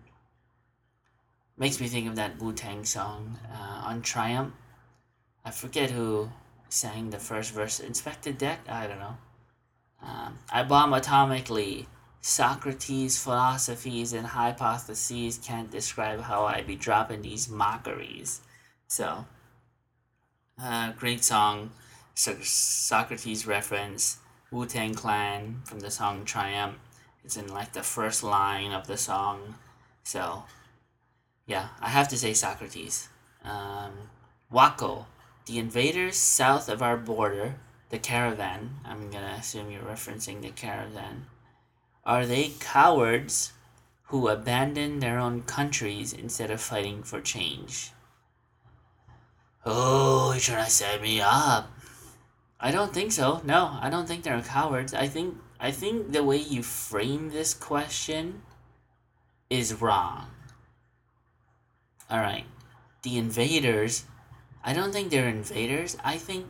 makes 1.57 1.81
me 1.81 1.89
think 1.89 2.09
of 2.09 2.17
that 2.17 2.41
Wu 2.41 2.53
Tang 2.53 2.85
song 2.85 3.39
uh, 3.53 3.87
on 3.87 4.03
Triumph. 4.03 4.55
I 5.45 5.51
forget 5.51 5.91
who 5.91 6.31
sang 6.69 7.11
the 7.11 7.19
first 7.19 7.53
verse. 7.53 7.81
Inspectah 7.81 8.37
Deck? 8.37 8.61
I 8.69 8.87
don't 8.87 8.99
know. 8.99 9.17
Um, 10.03 10.39
I 10.53 10.63
bomb 10.63 10.93
atomically. 10.93 11.87
Socrates' 12.21 13.23
philosophies 13.23 14.13
and 14.13 14.27
hypotheses 14.27 15.39
can't 15.39 15.71
describe 15.71 16.21
how 16.21 16.45
I 16.45 16.63
be 16.63 16.77
dropping 16.77 17.23
these 17.23 17.49
mockeries. 17.49 18.41
So, 18.89 19.25
uh, 20.61 20.93
great 20.93 21.25
song. 21.25 21.71
So- 22.15 22.41
Socrates 22.43 23.47
reference. 23.47 24.19
Wu 24.51 24.67
Tang 24.67 24.95
Clan 24.95 25.61
from 25.65 25.81
the 25.81 25.91
song 25.91 26.25
Triumph. 26.25 26.79
It's 27.23 27.37
in 27.37 27.49
like 27.49 27.73
the 27.73 27.83
first 27.83 28.23
line 28.23 28.73
of 28.73 28.87
the 28.87 28.97
song. 28.97 29.57
So, 30.03 30.45
yeah, 31.47 31.69
I 31.81 31.89
have 31.91 32.09
to 32.09 32.19
say 32.19 32.33
Socrates. 32.33 33.09
Um, 33.45 34.11
Wako, 34.51 35.07
the 35.47 35.59
invaders 35.59 36.17
south 36.17 36.69
of 36.69 36.83
our 36.83 36.97
border, 36.97 37.57
the 37.91 37.99
caravan. 37.99 38.77
I'm 38.85 39.11
gonna 39.11 39.37
assume 39.39 39.71
you're 39.71 39.83
referencing 39.83 40.43
the 40.43 40.51
caravan. 40.51 41.27
Are 42.05 42.27
they 42.27 42.53
cowards 42.61 43.53
who 44.05 44.29
abandon 44.29 45.01
their 45.01 45.19
own 45.19 45.43
countries 45.43 46.13
instead 46.13 46.51
of 46.51 46.61
fighting 46.61 47.03
for 47.03 47.21
change? 47.21 47.93
Oh, 49.65 50.33
you're 50.33 50.41
trying 50.41 50.65
to 50.65 50.71
set 50.71 51.03
me 51.03 51.21
up. 51.21 51.71
I 52.61 52.71
don't 52.71 52.93
think 52.93 53.13
so. 53.13 53.41
No, 53.45 53.79
I 53.81 53.91
don't 53.91 54.09
think 54.09 54.25
they're 54.25 54.41
cowards. 54.41 54.95
I 54.95 55.07
think 55.07 55.37
I 55.61 55.71
think 55.71 56.13
the 56.13 56.25
way 56.25 56.37
you 56.37 56.63
frame 56.63 57.31
this 57.31 57.53
question 57.53 58.43
is 59.51 59.81
wrong. 59.81 60.27
All 62.11 62.21
right. 62.21 62.45
The 63.03 63.19
invaders, 63.19 64.05
I 64.65 64.73
don't 64.73 64.93
think 64.93 65.11
they're 65.11 65.29
invaders. 65.29 65.97
I 66.03 66.17
think 66.17 66.47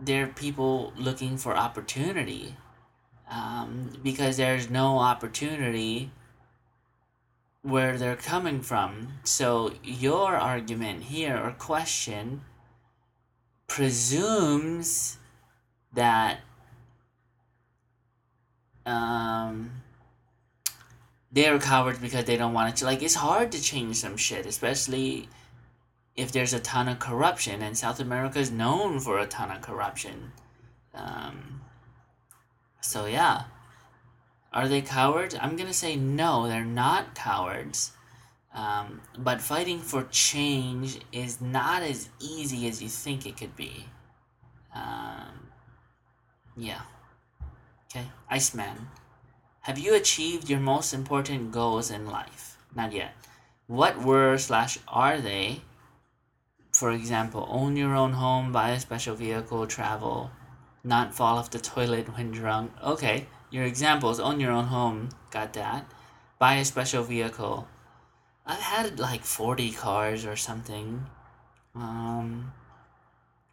they're 0.00 0.26
people 0.26 0.92
looking 0.96 1.36
for 1.36 1.56
opportunity. 1.56 2.56
Um, 3.30 3.92
because 4.02 4.38
there's 4.38 4.68
no 4.68 4.98
opportunity 4.98 6.10
where 7.62 7.96
they're 7.96 8.16
coming 8.16 8.60
from. 8.60 9.20
So 9.22 9.72
your 9.84 10.34
argument 10.34 11.04
here 11.04 11.36
or 11.36 11.52
question 11.52 12.40
presumes 13.68 15.18
that 15.92 16.40
um, 18.84 19.70
they're 21.30 21.58
cowards 21.58 21.98
because 21.98 22.24
they 22.24 22.36
don't 22.36 22.52
want 22.52 22.74
to 22.76 22.84
like 22.84 23.02
it's 23.02 23.14
hard 23.14 23.52
to 23.52 23.62
change 23.62 23.96
some 23.96 24.16
shit 24.16 24.46
especially 24.46 25.28
if 26.16 26.32
there's 26.32 26.52
a 26.52 26.60
ton 26.60 26.88
of 26.88 26.98
corruption 26.98 27.62
and 27.62 27.76
south 27.76 28.00
america 28.00 28.38
is 28.38 28.50
known 28.50 29.00
for 29.00 29.18
a 29.18 29.26
ton 29.26 29.50
of 29.50 29.62
corruption. 29.62 30.32
Um, 30.94 31.60
so 32.80 33.06
yeah. 33.06 33.44
Are 34.52 34.66
they 34.66 34.82
cowards? 34.82 35.36
I'm 35.40 35.56
gonna 35.56 35.72
say 35.72 35.96
no 35.96 36.48
they're 36.48 36.64
not 36.64 37.14
cowards. 37.14 37.92
Um, 38.52 39.00
but 39.16 39.40
fighting 39.40 39.78
for 39.78 40.02
change 40.10 40.98
is 41.12 41.40
not 41.40 41.82
as 41.82 42.08
easy 42.18 42.66
as 42.66 42.82
you 42.82 42.88
think 42.88 43.24
it 43.26 43.36
could 43.36 43.54
be. 43.54 43.86
Um, 44.74 45.50
yeah. 46.56 46.82
Okay 47.90 48.06
iceman. 48.30 48.88
Have 49.62 49.78
you 49.78 49.94
achieved 49.94 50.48
your 50.48 50.60
most 50.60 50.94
important 50.94 51.52
goals 51.52 51.90
in 51.90 52.06
life? 52.06 52.56
Not 52.74 52.92
yet. 52.92 53.12
What 53.66 54.02
were 54.02 54.38
slash 54.38 54.78
are 54.88 55.18
they? 55.18 55.60
For 56.80 56.92
example, 56.92 57.46
own 57.50 57.76
your 57.76 57.94
own 57.94 58.14
home, 58.14 58.52
buy 58.52 58.70
a 58.70 58.80
special 58.80 59.14
vehicle, 59.14 59.66
travel, 59.66 60.30
not 60.82 61.12
fall 61.12 61.36
off 61.36 61.50
the 61.50 61.58
toilet 61.58 62.16
when 62.16 62.30
drunk. 62.30 62.72
Okay, 62.82 63.26
your 63.50 63.64
examples 63.64 64.18
own 64.18 64.40
your 64.40 64.50
own 64.50 64.64
home, 64.64 65.10
got 65.30 65.52
that. 65.52 65.84
Buy 66.38 66.54
a 66.54 66.64
special 66.64 67.02
vehicle. 67.02 67.68
I've 68.46 68.62
had 68.62 68.98
like 68.98 69.24
40 69.24 69.72
cars 69.72 70.24
or 70.24 70.36
something. 70.36 71.04
Um, 71.74 72.50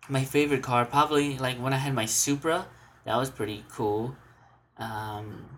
my 0.07 0.23
favorite 0.23 0.63
car, 0.63 0.85
probably 0.85 1.37
like 1.37 1.57
when 1.57 1.73
I 1.73 1.79
had 1.79 1.93
my 1.93 2.05
Supra, 2.05 2.65
that 3.03 3.17
was 3.17 3.29
pretty 3.29 3.65
cool. 3.69 4.15
Um, 4.77 5.49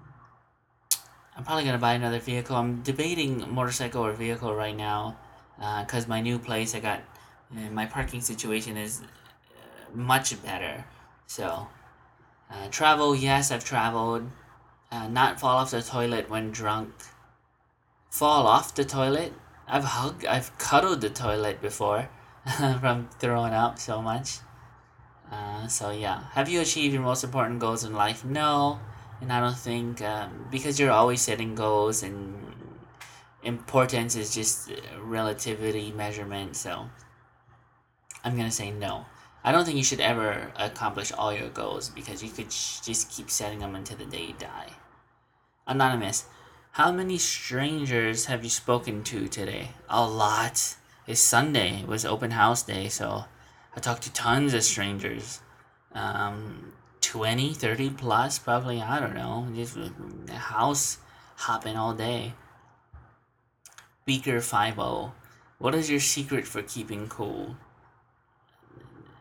I'm 1.37 1.43
probably 1.43 1.65
gonna 1.65 1.77
buy 1.77 1.93
another 1.93 2.19
vehicle. 2.19 2.55
I'm 2.55 2.81
debating 2.81 3.45
motorcycle 3.53 4.03
or 4.03 4.13
vehicle 4.13 4.55
right 4.55 4.75
now, 4.75 5.17
because 5.55 6.05
uh, 6.05 6.09
my 6.09 6.19
new 6.19 6.39
place 6.39 6.73
I 6.73 6.79
got 6.79 7.03
uh, 7.55 7.69
my 7.71 7.85
parking 7.85 8.21
situation 8.21 8.77
is 8.77 9.01
uh, 9.01 9.95
much 9.95 10.41
better. 10.43 10.85
So, 11.27 11.67
uh, 12.49 12.67
travel 12.71 13.15
yes, 13.15 13.51
I've 13.51 13.65
traveled. 13.65 14.29
Uh, 14.91 15.07
not 15.07 15.39
fall 15.39 15.57
off 15.57 15.71
the 15.71 15.81
toilet 15.81 16.29
when 16.29 16.51
drunk. 16.51 16.93
Fall 18.09 18.47
off 18.47 18.73
the 18.73 18.85
toilet. 18.85 19.33
I've 19.67 19.83
hugged, 19.83 20.25
I've 20.25 20.57
cuddled 20.57 21.01
the 21.01 21.11
toilet 21.11 21.61
before, 21.61 22.09
from 22.79 23.09
throwing 23.19 23.53
up 23.53 23.77
so 23.77 24.01
much. 24.01 24.39
Uh, 25.31 25.67
so 25.67 25.91
yeah, 25.91 26.23
have 26.31 26.49
you 26.49 26.61
achieved 26.61 26.93
your 26.93 27.03
most 27.03 27.23
important 27.23 27.59
goals 27.59 27.83
in 27.83 27.93
life? 27.93 28.25
No 28.25 28.79
and 29.21 29.31
I 29.31 29.39
don't 29.39 29.57
think 29.57 30.01
um, 30.01 30.47
because 30.49 30.79
you're 30.79 30.91
always 30.91 31.21
setting 31.21 31.55
goals 31.55 32.03
and 32.03 32.35
importance 33.43 34.15
is 34.15 34.33
just 34.33 34.71
relativity 35.01 35.91
measurement. 35.91 36.55
So 36.55 36.89
I'm 38.23 38.35
gonna 38.35 38.51
say 38.51 38.71
no. 38.71 39.05
I 39.43 39.51
don't 39.51 39.65
think 39.65 39.77
you 39.77 39.83
should 39.83 40.01
ever 40.01 40.51
accomplish 40.57 41.11
all 41.11 41.33
your 41.33 41.49
goals 41.49 41.89
because 41.89 42.21
you 42.21 42.29
could 42.29 42.51
sh- 42.51 42.81
just 42.81 43.09
keep 43.09 43.29
setting 43.29 43.59
them 43.59 43.75
until 43.75 43.97
the 43.97 44.05
day 44.05 44.25
you 44.27 44.33
die. 44.37 44.71
Anonymous, 45.65 46.25
how 46.71 46.91
many 46.91 47.17
strangers 47.17 48.25
have 48.25 48.43
you 48.43 48.49
spoken 48.49 49.03
to 49.05 49.27
today? 49.27 49.69
A 49.89 50.05
lot. 50.05 50.75
It's 51.07 51.21
Sunday. 51.21 51.81
It 51.81 51.87
was 51.87 52.05
open 52.05 52.31
house 52.31 52.63
day, 52.63 52.89
so 52.89 53.25
I 53.75 53.79
talked 53.79 54.03
to 54.03 54.13
tons 54.13 54.53
of 54.53 54.63
strangers. 54.63 55.41
Um, 55.93 56.73
20, 57.01 57.53
30 57.53 57.89
plus, 57.91 58.39
probably, 58.39 58.81
I 58.81 58.99
don't 58.99 59.15
know, 59.15 59.47
just 59.55 59.77
house 60.29 60.97
hopping 61.37 61.77
all 61.77 61.93
day. 61.93 62.33
Beaker 64.05 64.41
50. 64.41 65.11
What 65.57 65.75
is 65.75 65.89
your 65.89 65.99
secret 65.99 66.45
for 66.45 66.61
keeping 66.61 67.07
cool? 67.07 67.55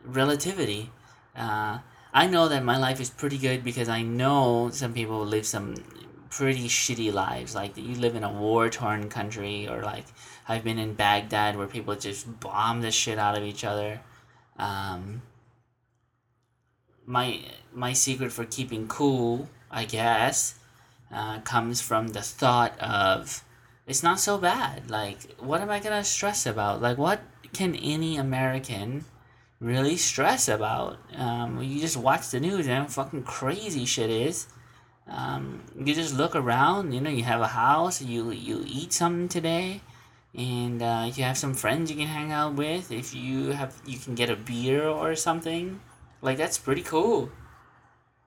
Relativity. 0.08 0.90
Uh, 1.36 1.78
I 2.12 2.26
know 2.26 2.48
that 2.48 2.64
my 2.64 2.78
life 2.78 3.00
is 3.00 3.10
pretty 3.10 3.38
good 3.38 3.62
because 3.62 3.88
I 3.88 4.02
know 4.02 4.70
some 4.72 4.92
people 4.92 5.24
live 5.24 5.46
some 5.46 5.74
pretty 6.30 6.68
shitty 6.68 7.12
lives. 7.12 7.54
Like 7.54 7.76
you 7.76 7.94
live 7.94 8.16
in 8.16 8.24
a 8.24 8.32
war 8.32 8.68
torn 8.70 9.08
country, 9.08 9.68
or 9.68 9.82
like 9.82 10.06
I've 10.48 10.64
been 10.64 10.78
in 10.78 10.94
Baghdad 10.94 11.56
where 11.56 11.66
people 11.66 11.94
just 11.94 12.40
bomb 12.40 12.80
the 12.80 12.90
shit 12.90 13.18
out 13.18 13.36
of 13.36 13.44
each 13.44 13.64
other. 13.64 14.00
Um, 14.58 15.22
my 17.06 17.40
my 17.72 17.92
secret 17.92 18.32
for 18.32 18.44
keeping 18.44 18.88
cool, 18.88 19.48
I 19.70 19.84
guess, 19.84 20.54
uh, 21.12 21.40
comes 21.40 21.80
from 21.80 22.08
the 22.08 22.22
thought 22.22 22.78
of 22.80 23.44
it's 23.86 24.02
not 24.02 24.20
so 24.20 24.38
bad. 24.38 24.90
Like, 24.90 25.18
what 25.38 25.60
am 25.60 25.70
I 25.70 25.80
gonna 25.80 26.04
stress 26.04 26.46
about? 26.46 26.82
Like, 26.82 26.98
what 26.98 27.20
can 27.52 27.74
any 27.76 28.16
American 28.16 29.04
really 29.60 29.96
stress 29.96 30.48
about? 30.48 30.98
Um, 31.16 31.62
you 31.62 31.80
just 31.80 31.96
watch 31.96 32.30
the 32.30 32.40
news 32.40 32.66
and 32.68 32.90
fucking 32.90 33.24
crazy 33.24 33.84
shit 33.84 34.10
is. 34.10 34.46
Um, 35.08 35.62
you 35.76 35.94
just 35.94 36.14
look 36.14 36.36
around. 36.36 36.92
You 36.92 37.00
know, 37.00 37.10
you 37.10 37.24
have 37.24 37.40
a 37.40 37.48
house. 37.48 38.02
You 38.02 38.30
you 38.30 38.64
eat 38.66 38.92
something 38.92 39.28
today, 39.28 39.80
and 40.34 40.82
uh, 40.82 41.10
you 41.14 41.24
have 41.24 41.38
some 41.38 41.54
friends 41.54 41.90
you 41.90 41.96
can 41.96 42.06
hang 42.06 42.32
out 42.32 42.54
with. 42.54 42.92
If 42.92 43.14
you 43.14 43.52
have, 43.52 43.74
you 43.86 43.98
can 43.98 44.14
get 44.14 44.30
a 44.30 44.36
beer 44.36 44.86
or 44.86 45.16
something. 45.16 45.80
Like 46.20 46.36
that's 46.36 46.58
pretty 46.58 46.82
cool. 46.82 47.30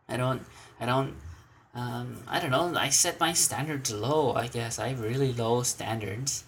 I 0.09 0.17
don't 0.17 0.41
I 0.79 0.85
don't 0.85 1.15
um, 1.73 2.23
I 2.27 2.39
don't 2.39 2.51
know. 2.51 2.73
I 2.75 2.89
set 2.89 3.19
my 3.19 3.33
standards 3.33 3.91
low. 3.93 4.33
I 4.33 4.47
guess 4.47 4.79
I 4.79 4.89
have 4.89 5.01
really 5.01 5.31
low 5.31 5.63
standards, 5.63 6.43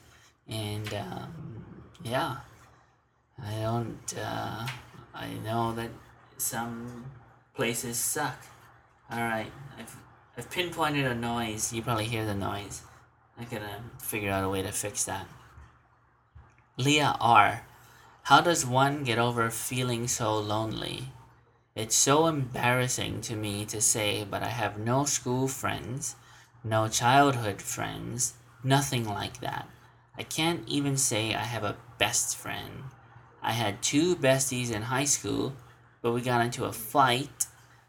and 0.49 0.93
um, 0.93 1.63
yeah, 2.03 2.37
I 3.41 3.61
don't. 3.61 4.13
Uh, 4.17 4.67
I 5.13 5.33
know 5.43 5.73
that 5.73 5.89
some 6.37 7.05
places 7.55 7.97
suck. 7.97 8.37
All 9.11 9.19
right, 9.19 9.51
I've 9.77 9.95
I've 10.37 10.49
pinpointed 10.49 11.05
a 11.05 11.15
noise. 11.15 11.73
You 11.73 11.81
probably 11.81 12.05
hear 12.05 12.25
the 12.25 12.35
noise. 12.35 12.81
I 13.39 13.45
gotta 13.45 13.81
figure 13.99 14.31
out 14.31 14.43
a 14.43 14.49
way 14.49 14.61
to 14.61 14.71
fix 14.71 15.03
that. 15.05 15.27
Leah 16.77 17.15
R. 17.19 17.65
How 18.23 18.41
does 18.41 18.65
one 18.65 19.03
get 19.03 19.19
over 19.19 19.49
feeling 19.49 20.07
so 20.07 20.37
lonely? 20.39 21.09
It's 21.75 21.95
so 21.95 22.27
embarrassing 22.27 23.21
to 23.21 23.35
me 23.35 23.65
to 23.65 23.81
say, 23.81 24.23
but 24.29 24.43
I 24.43 24.49
have 24.49 24.77
no 24.77 25.05
school 25.05 25.47
friends, 25.47 26.15
no 26.63 26.87
childhood 26.87 27.61
friends, 27.61 28.35
nothing 28.63 29.05
like 29.05 29.41
that. 29.41 29.67
I 30.17 30.23
can't 30.23 30.67
even 30.67 30.97
say 30.97 31.33
I 31.33 31.43
have 31.43 31.63
a 31.63 31.77
best 31.97 32.37
friend. 32.37 32.83
I 33.43 33.51
had 33.51 33.81
two 33.81 34.15
besties 34.15 34.71
in 34.71 34.83
high 34.83 35.03
school, 35.03 35.53
but 36.01 36.13
we 36.13 36.21
got 36.21 36.45
into 36.45 36.65
a 36.65 36.71
fight, 36.71 37.45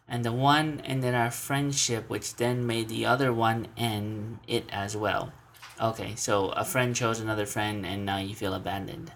and 0.08 0.24
the 0.24 0.32
one 0.32 0.80
ended 0.84 1.14
our 1.14 1.30
friendship, 1.30 2.10
which 2.10 2.36
then 2.36 2.66
made 2.66 2.88
the 2.88 3.06
other 3.06 3.32
one 3.32 3.68
end 3.76 4.40
it 4.48 4.64
as 4.70 4.96
well. 4.96 5.32
Okay, 5.80 6.14
so 6.16 6.50
a 6.50 6.64
friend 6.64 6.94
chose 6.94 7.20
another 7.20 7.46
friend, 7.46 7.86
and 7.86 8.04
now 8.04 8.18
you 8.18 8.34
feel 8.34 8.54
abandoned. 8.54 9.12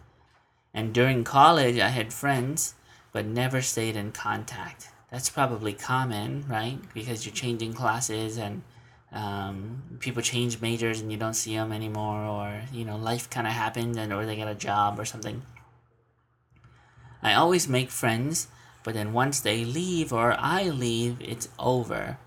And 0.73 0.95
during 0.95 1.25
college, 1.25 1.79
I 1.79 1.89
had 1.89 2.13
friends 2.13 2.75
but 3.13 3.27
never 3.27 3.61
stayed 3.61 3.97
in 3.97 4.13
contact. 4.13 4.91
That's 5.11 5.31
probably 5.31 5.73
common, 5.73 6.45
right? 6.49 6.79
Because 6.95 7.25
you're 7.25 7.35
changing 7.35 7.73
classes 7.73 8.37
and 8.37 8.63
um, 9.11 9.83
people 10.01 10.23
change 10.23 10.61
majors 10.61 11.01
and 11.01 11.11
you 11.11 11.17
don't 11.17 11.35
see 11.35 11.57
them 11.57 11.73
anymore, 11.73 12.23
or 12.23 12.63
you 12.73 12.85
know, 12.85 12.97
life 12.97 13.31
kind 13.31 13.47
of 13.47 13.55
happens 13.55 13.97
and 13.97 14.13
or 14.13 14.27
they 14.27 14.37
get 14.37 14.49
a 14.49 14.55
job 14.55 15.01
or 15.01 15.05
something. 15.05 15.43
I 17.23 17.35
always 17.35 17.69
make 17.69 17.91
friends, 17.91 18.49
but 18.85 18.95
then 18.95 19.13
once 19.13 19.41
they 19.41 19.65
leave 19.65 20.13
or 20.13 20.37
I 20.39 20.65
leave, 20.65 21.21
it's 21.21 21.49
over. 21.59 22.19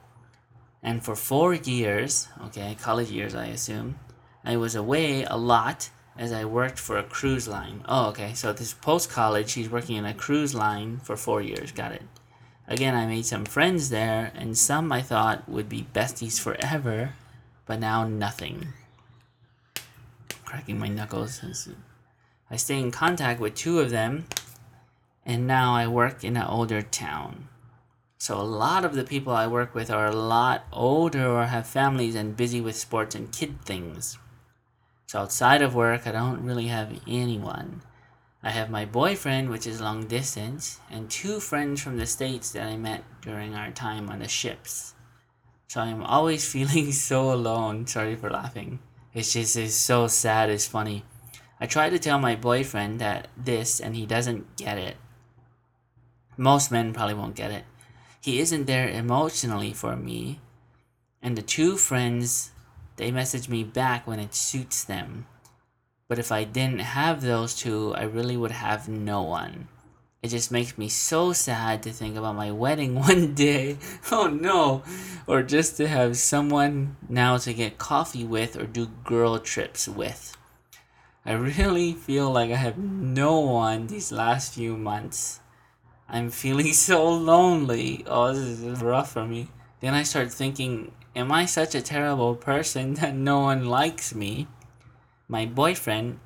And 0.83 1.03
for 1.03 1.15
four 1.15 1.53
years, 1.53 2.27
okay, 2.45 2.75
college 2.79 3.11
years, 3.11 3.35
I 3.35 3.45
assume, 3.45 3.99
I 4.43 4.57
was 4.57 4.75
away 4.75 5.23
a 5.23 5.37
lot 5.37 5.89
as 6.17 6.31
I 6.31 6.45
worked 6.45 6.79
for 6.79 6.97
a 6.97 7.03
cruise 7.03 7.47
line. 7.47 7.83
Oh, 7.87 8.09
okay. 8.09 8.33
So 8.33 8.51
this 8.51 8.73
post 8.73 9.09
college, 9.09 9.53
he's 9.53 9.69
working 9.69 9.95
in 9.95 10.05
a 10.05 10.13
cruise 10.13 10.53
line 10.53 10.99
for 11.03 11.15
four 11.15 11.41
years. 11.41 11.71
Got 11.71 11.93
it. 11.93 12.03
Again, 12.67 12.95
I 12.95 13.05
made 13.05 13.25
some 13.25 13.45
friends 13.45 13.89
there, 13.89 14.31
and 14.35 14.57
some 14.57 14.91
I 14.91 15.01
thought 15.01 15.49
would 15.49 15.67
be 15.67 15.87
besties 15.93 16.39
forever, 16.39 17.13
but 17.65 17.79
now 17.79 18.07
nothing. 18.07 18.69
Cracking 20.45 20.79
my 20.79 20.87
knuckles. 20.87 21.41
I 22.49 22.55
stay 22.55 22.79
in 22.79 22.91
contact 22.91 23.39
with 23.39 23.55
two 23.55 23.79
of 23.79 23.89
them, 23.89 24.25
and 25.25 25.47
now 25.47 25.75
I 25.75 25.87
work 25.87 26.23
in 26.23 26.37
an 26.37 26.47
older 26.47 26.81
town. 26.81 27.47
So 28.17 28.39
a 28.39 28.43
lot 28.43 28.85
of 28.85 28.95
the 28.95 29.03
people 29.03 29.33
I 29.33 29.47
work 29.47 29.73
with 29.73 29.89
are 29.89 30.05
a 30.05 30.15
lot 30.15 30.65
older 30.71 31.27
or 31.27 31.45
have 31.45 31.65
families 31.65 32.15
and 32.15 32.37
busy 32.37 32.61
with 32.61 32.75
sports 32.75 33.15
and 33.15 33.31
kid 33.31 33.63
things. 33.65 34.17
So 35.07 35.19
outside 35.19 35.61
of 35.61 35.75
work, 35.75 36.05
I 36.05 36.11
don't 36.11 36.43
really 36.43 36.67
have 36.67 37.01
anyone. 37.07 37.81
I 38.43 38.51
have 38.51 38.69
my 38.69 38.85
boyfriend, 38.85 39.49
which 39.49 39.67
is 39.67 39.81
long 39.81 40.07
distance, 40.07 40.79
and 40.89 41.09
two 41.09 41.39
friends 41.39 41.81
from 41.81 41.97
the 41.97 42.05
States 42.05 42.51
that 42.51 42.67
I 42.67 42.77
met 42.77 43.03
during 43.21 43.53
our 43.53 43.71
time 43.71 44.09
on 44.09 44.19
the 44.19 44.27
ships. 44.27 44.93
So 45.67 45.81
I'm 45.81 46.03
always 46.03 46.49
feeling 46.51 46.91
so 46.91 47.31
alone. 47.31 47.87
Sorry 47.87 48.15
for 48.15 48.29
laughing. 48.29 48.79
It's 49.13 49.33
just 49.33 49.57
it's 49.57 49.75
so 49.75 50.07
sad, 50.07 50.49
it's 50.49 50.67
funny. 50.67 51.03
I 51.59 51.65
try 51.65 51.89
to 51.89 51.99
tell 51.99 52.17
my 52.17 52.35
boyfriend 52.35 52.99
that 53.01 53.27
this 53.37 53.79
and 53.79 53.95
he 53.95 54.05
doesn't 54.05 54.57
get 54.57 54.77
it. 54.77 54.95
Most 56.41 56.71
men 56.71 56.91
probably 56.91 57.13
won't 57.13 57.35
get 57.35 57.51
it. 57.51 57.65
He 58.19 58.39
isn't 58.39 58.65
there 58.65 58.89
emotionally 58.89 59.73
for 59.73 59.95
me. 59.95 60.39
And 61.21 61.37
the 61.37 61.43
two 61.43 61.77
friends, 61.77 62.49
they 62.95 63.11
message 63.11 63.47
me 63.47 63.63
back 63.63 64.07
when 64.07 64.19
it 64.19 64.33
suits 64.33 64.83
them. 64.83 65.27
But 66.07 66.17
if 66.17 66.31
I 66.31 66.45
didn't 66.45 66.79
have 66.79 67.21
those 67.21 67.53
two, 67.53 67.93
I 67.93 68.05
really 68.05 68.37
would 68.37 68.53
have 68.53 68.89
no 68.89 69.21
one. 69.21 69.67
It 70.23 70.29
just 70.29 70.51
makes 70.51 70.79
me 70.79 70.89
so 70.89 71.31
sad 71.31 71.83
to 71.83 71.91
think 71.91 72.17
about 72.17 72.35
my 72.35 72.49
wedding 72.49 72.95
one 73.07 73.35
day. 73.35 73.77
Oh 74.11 74.25
no! 74.25 74.81
Or 75.27 75.43
just 75.43 75.77
to 75.77 75.87
have 75.87 76.17
someone 76.17 76.97
now 77.07 77.37
to 77.37 77.53
get 77.53 77.77
coffee 77.77 78.25
with 78.25 78.57
or 78.57 78.65
do 78.65 78.87
girl 79.03 79.37
trips 79.37 79.87
with. 79.87 80.35
I 81.23 81.33
really 81.33 81.93
feel 81.93 82.31
like 82.31 82.49
I 82.49 82.55
have 82.55 82.79
no 82.79 83.39
one 83.41 83.85
these 83.85 84.11
last 84.11 84.55
few 84.55 84.75
months. 84.75 85.40
I'm 86.11 86.29
feeling 86.29 86.73
so 86.89 87.07
lonely. 87.07 88.03
Oh, 88.05 88.33
this 88.33 88.59
is 88.59 88.83
rough 88.83 89.13
for 89.13 89.25
me. 89.25 89.47
Then 89.79 89.93
I 89.93 90.03
start 90.03 90.31
thinking, 90.31 90.91
am 91.15 91.31
I 91.31 91.45
such 91.45 91.73
a 91.73 91.81
terrible 91.81 92.35
person 92.35 92.93
that 93.01 93.15
no 93.15 93.39
one 93.39 93.65
likes 93.65 94.13
me? 94.13 94.47
My 95.27 95.45
boyfriend, 95.45 96.19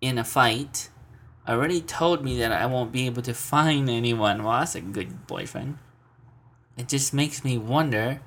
in 0.00 0.18
a 0.18 0.24
fight, 0.24 0.90
already 1.48 1.80
told 1.80 2.24
me 2.24 2.36
that 2.40 2.50
I 2.50 2.66
won't 2.66 2.90
be 2.90 3.06
able 3.06 3.22
to 3.22 3.34
find 3.34 3.88
anyone. 3.88 4.42
Well, 4.42 4.58
that's 4.58 4.74
a 4.74 4.80
good 4.80 5.28
boyfriend. 5.28 5.78
It 6.76 6.88
just 6.88 7.14
makes 7.14 7.44
me 7.44 7.56
wonder 7.56 8.20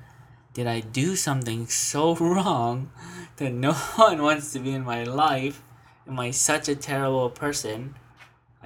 did 0.54 0.66
I 0.66 0.80
do 0.80 1.16
something 1.16 1.66
so 1.68 2.16
wrong 2.16 2.90
that 3.36 3.52
no 3.52 3.74
one 3.74 4.22
wants 4.22 4.54
to 4.54 4.58
be 4.58 4.72
in 4.72 4.84
my 4.84 5.04
life? 5.04 5.62
Am 6.08 6.18
I 6.18 6.30
such 6.30 6.66
a 6.70 6.74
terrible 6.74 7.28
person? 7.28 7.94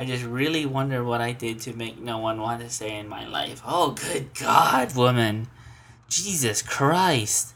I 0.01 0.07
just 0.07 0.25
really 0.25 0.65
wonder 0.65 1.05
what 1.05 1.21
I 1.21 1.33
did 1.33 1.61
to 1.61 1.75
make 1.75 2.01
no 2.01 2.17
one 2.17 2.41
want 2.41 2.63
to 2.63 2.71
stay 2.71 2.97
in 2.97 3.07
my 3.07 3.29
life. 3.29 3.61
Oh, 3.67 3.91
good 3.91 4.33
God, 4.33 4.97
woman. 4.97 5.49
Jesus 6.09 6.63
Christ. 6.63 7.53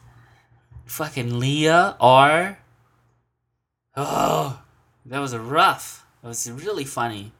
Fucking 0.84 1.38
Leah 1.40 1.96
R. 1.98 2.58
Oh, 3.96 4.60
that 5.06 5.20
was 5.20 5.34
rough. 5.34 6.04
That 6.20 6.28
was 6.28 6.50
really 6.50 6.84
funny. 6.84 7.32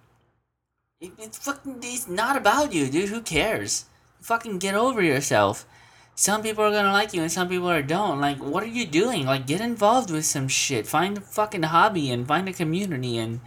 It, 1.03 1.13
it's 1.19 1.37
fucking, 1.37 1.81
it's 1.83 2.09
not 2.09 2.39
about 2.39 2.73
you, 2.73 2.89
dude. 2.89 3.11
Who 3.11 3.21
cares? 3.21 3.85
Fucking 4.23 4.57
get 4.57 4.75
over 4.75 5.03
yourself. 5.03 5.67
Some 6.15 6.43
people 6.43 6.65
are 6.65 6.71
gonna 6.71 6.93
like 6.93 7.13
you 7.13 7.21
and 7.21 7.31
some 7.31 7.51
people 7.51 7.69
are 7.71 7.83
don't. 7.83 8.23
Like, 8.23 8.39
what 8.39 8.63
are 8.63 8.67
you 8.67 8.87
doing? 8.87 9.27
Like, 9.27 9.47
get 9.47 9.61
involved 9.61 10.11
with 10.11 10.25
some 10.25 10.49
shit. 10.49 10.87
Find 10.87 11.19
a 11.19 11.21
fucking 11.21 11.65
hobby 11.65 12.11
and 12.11 12.27
find 12.27 12.49
a 12.49 12.55
community 12.55 13.19
and 13.19 13.41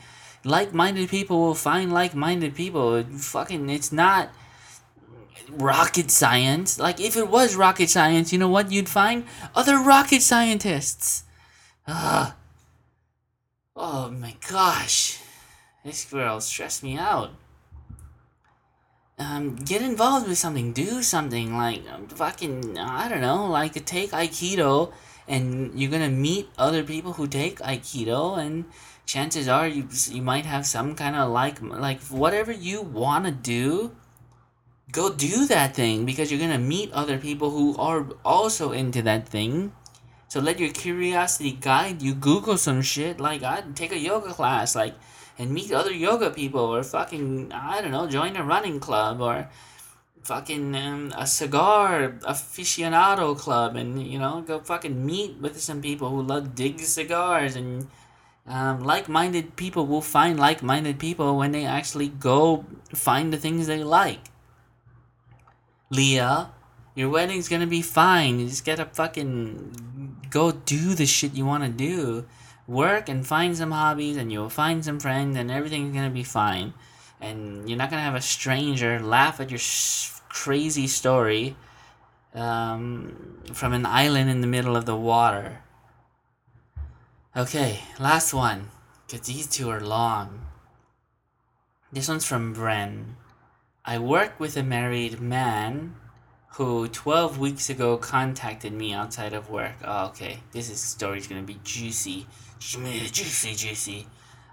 like-minded 0.48 1.10
people 1.10 1.40
will 1.40 1.56
find 1.56 1.94
like-minded 1.94 2.56
people. 2.56 3.04
Fucking, 3.04 3.70
it's 3.70 3.92
not 3.92 4.30
rocket 5.50 6.10
science. 6.12 6.80
Like, 6.80 7.00
if 7.00 7.16
it 7.16 7.30
was 7.30 7.56
rocket 7.56 7.90
science, 7.90 8.32
you 8.32 8.40
know 8.40 8.48
what 8.48 8.72
you'd 8.72 8.90
find? 8.90 9.26
Other 9.56 9.78
rocket 9.78 10.22
scientists. 10.22 11.24
Ugh. 11.88 12.34
Oh 13.76 14.10
my 14.10 14.36
gosh. 14.50 15.20
This 15.86 16.06
girl 16.06 16.42
stressed 16.42 16.84
me 16.84 16.98
out. 16.98 17.32
Um, 19.20 19.56
get 19.56 19.82
involved 19.82 20.28
with 20.28 20.38
something. 20.38 20.74
Do 20.74 21.02
something. 21.02 21.56
Like, 21.56 21.84
um, 21.92 22.08
fucking, 22.08 22.78
I 22.78 23.08
don't 23.10 23.22
know, 23.22 23.48
like 23.48 23.86
take 23.86 24.12
Aikido 24.12 24.92
and 25.28 25.80
you're 25.80 25.92
gonna 25.92 26.10
meet 26.10 26.50
other 26.58 26.84
people 26.84 27.14
who 27.14 27.28
take 27.28 27.60
Aikido 27.60 28.38
and 28.38 28.66
chances 29.08 29.48
are 29.48 29.68
you, 29.68 29.88
you 30.10 30.22
might 30.22 30.46
have 30.46 30.68
some 30.68 30.94
kind 30.94 31.16
of 31.16 31.32
like, 31.32 31.60
like 31.62 32.02
whatever 32.04 32.52
you 32.52 32.84
wanna 32.84 33.32
do, 33.32 33.96
go 34.92 35.12
do 35.12 35.48
that 35.48 35.74
thing 35.74 36.06
because 36.06 36.32
you're 36.32 36.40
gonna 36.40 36.60
meet 36.60 36.92
other 36.94 37.18
people 37.18 37.50
who 37.50 37.76
are 37.78 38.06
also 38.24 38.72
into 38.72 39.02
that 39.02 39.28
thing 39.28 39.72
so 40.30 40.42
let 40.42 40.60
your 40.60 40.72
curiosity 40.72 41.52
guide 41.54 42.02
you. 42.02 42.14
Google 42.14 42.58
some 42.58 42.82
shit. 42.82 43.20
Like, 43.20 43.44
I'd 43.44 43.76
take 43.76 43.94
a 43.94 43.98
yoga 43.98 44.34
class, 44.34 44.76
like, 44.76 44.96
and 45.40 45.52
meet 45.52 45.72
other 45.72 45.94
yoga 45.94 46.32
people, 46.32 46.62
or 46.62 46.84
fucking, 46.84 47.52
I 47.54 47.82
don't 47.82 47.92
know, 47.92 48.08
join 48.08 48.36
a 48.36 48.44
running 48.44 48.80
club, 48.80 49.22
or 49.22 49.50
fucking 50.24 50.76
um, 50.76 51.14
a 51.18 51.26
cigar 51.26 52.20
aficionado 52.24 53.38
club, 53.38 53.78
and, 53.78 54.06
you 54.06 54.20
know, 54.20 54.42
go 54.42 54.60
fucking 54.60 55.06
meet 55.06 55.38
with 55.40 55.62
some 55.62 55.82
people 55.82 56.10
who 56.10 56.22
love 56.22 56.56
dig 56.56 56.82
cigars, 56.82 57.56
and 57.56 57.88
um, 58.48 58.84
like 58.84 59.10
minded 59.10 59.56
people 59.56 59.86
will 59.86 60.02
find 60.02 60.40
like 60.40 60.64
minded 60.64 61.00
people 61.00 61.38
when 61.38 61.52
they 61.52 61.66
actually 61.66 62.08
go 62.08 62.66
find 62.94 63.34
the 63.34 63.38
things 63.38 63.68
they 63.68 63.84
like. 63.84 64.22
Leah, 65.90 66.52
your 66.96 67.10
wedding's 67.10 67.50
gonna 67.50 67.68
be 67.68 67.82
fine. 67.82 68.40
You 68.40 68.48
just 68.48 68.66
gotta 68.66 68.86
fucking 68.86 70.28
go 70.30 70.52
do 70.52 70.96
the 70.96 71.06
shit 71.06 71.34
you 71.34 71.46
wanna 71.46 71.70
do. 71.70 72.26
Work 72.68 73.08
and 73.08 73.26
find 73.26 73.56
some 73.56 73.72
hobbies, 73.72 74.18
and 74.18 74.32
you'll 74.32 74.50
find 74.50 74.84
some 74.84 75.00
friends, 75.00 75.38
and 75.38 75.50
everything's 75.50 75.94
gonna 75.96 76.10
be 76.10 76.24
fine. 76.24 76.74
And 77.22 77.70
you're 77.70 77.78
not 77.78 77.90
gonna 77.90 78.02
have 78.02 78.16
a 78.16 78.22
stranger 78.22 79.00
laugh 79.00 79.40
at 79.40 79.50
your 79.50 79.60
s- 79.60 80.22
crazy 80.30 80.88
story 80.88 81.56
um, 82.34 83.40
from 83.54 83.74
an 83.74 83.86
island 83.86 84.30
in 84.30 84.42
the 84.42 84.48
middle 84.48 84.76
of 84.76 84.86
the 84.86 84.96
water. 84.96 85.64
Okay, 87.38 87.82
last 88.00 88.34
one, 88.34 88.72
because 89.06 89.28
these 89.28 89.46
two 89.46 89.70
are 89.70 89.80
long. 89.80 90.48
This 91.92 92.08
one's 92.08 92.26
from 92.26 92.56
Bren. 92.56 93.14
I 93.86 94.00
work 94.00 94.40
with 94.40 94.58
a 94.58 94.64
married 94.64 95.22
man 95.22 95.94
who 96.54 96.88
12 96.88 97.38
weeks 97.38 97.70
ago 97.70 97.96
contacted 97.96 98.74
me 98.74 98.92
outside 98.92 99.34
of 99.34 99.52
work. 99.52 99.76
Oh, 99.86 100.08
okay. 100.08 100.40
This 100.52 100.72
is 100.72 100.80
story's 100.80 101.28
gonna 101.28 101.44
be 101.44 101.60
juicy. 101.64 102.26
Juicy, 102.58 103.54
juicy. 103.54 104.08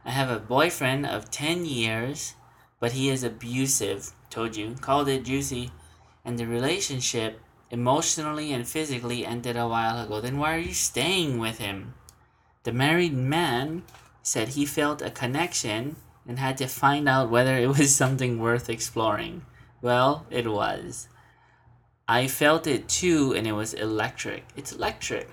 I 0.05 0.11
have 0.11 0.29
a 0.29 0.39
boyfriend 0.39 1.07
of 1.07 1.31
10 1.31 1.65
years, 1.65 2.35
but 2.81 2.93
he 2.93 3.09
is 3.09 3.25
abusive. 3.25 4.13
Told 4.29 4.57
you. 4.57 4.75
Called 4.79 5.09
it 5.09 5.25
juicy. 5.25 5.71
And 6.23 6.39
the 6.39 6.47
relationship, 6.47 7.41
emotionally 7.71 8.53
and 8.53 8.69
physically, 8.69 9.25
ended 9.25 9.57
a 9.57 9.69
while 9.69 10.05
ago. 10.05 10.21
Then 10.21 10.37
why 10.37 10.55
are 10.55 10.59
you 10.59 10.75
staying 10.75 11.39
with 11.39 11.57
him? 11.57 11.95
The 12.65 12.73
married 12.73 13.15
man 13.15 13.85
said 14.23 14.49
he 14.49 14.67
felt 14.67 15.03
a 15.03 15.11
connection 15.11 15.97
and 16.27 16.39
had 16.39 16.57
to 16.59 16.67
find 16.67 17.09
out 17.09 17.31
whether 17.31 17.57
it 17.57 17.69
was 17.69 17.95
something 18.03 18.39
worth 18.39 18.69
exploring. 18.69 19.43
Well, 19.83 20.27
it 20.31 20.51
was. 20.51 21.09
I 22.09 22.27
felt 22.27 22.67
it 22.67 22.89
too, 22.89 23.35
and 23.35 23.47
it 23.47 23.53
was 23.53 23.75
electric. 23.75 24.45
It's 24.57 24.73
electric. 24.73 25.29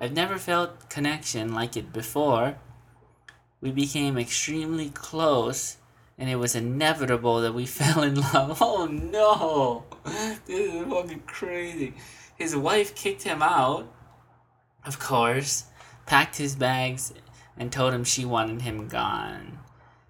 I've 0.00 0.12
never 0.12 0.38
felt 0.38 0.90
connection 0.90 1.54
like 1.54 1.76
it 1.76 1.92
before. 1.92 2.56
We 3.60 3.70
became 3.70 4.18
extremely 4.18 4.90
close, 4.90 5.76
and 6.18 6.28
it 6.28 6.36
was 6.36 6.54
inevitable 6.54 7.40
that 7.40 7.54
we 7.54 7.64
fell 7.78 8.02
in 8.02 8.20
love. 8.20 8.58
Oh 8.60 8.86
no! 8.86 9.84
This 10.46 10.74
is 10.74 10.84
fucking 10.88 11.22
crazy. 11.26 11.94
His 12.36 12.56
wife 12.56 12.94
kicked 12.94 13.22
him 13.22 13.40
out, 13.40 13.88
of 14.84 14.98
course, 14.98 15.64
packed 16.06 16.36
his 16.36 16.56
bags, 16.56 17.12
and 17.56 17.70
told 17.70 17.94
him 17.94 18.04
she 18.04 18.24
wanted 18.24 18.62
him 18.62 18.88
gone. 18.88 19.58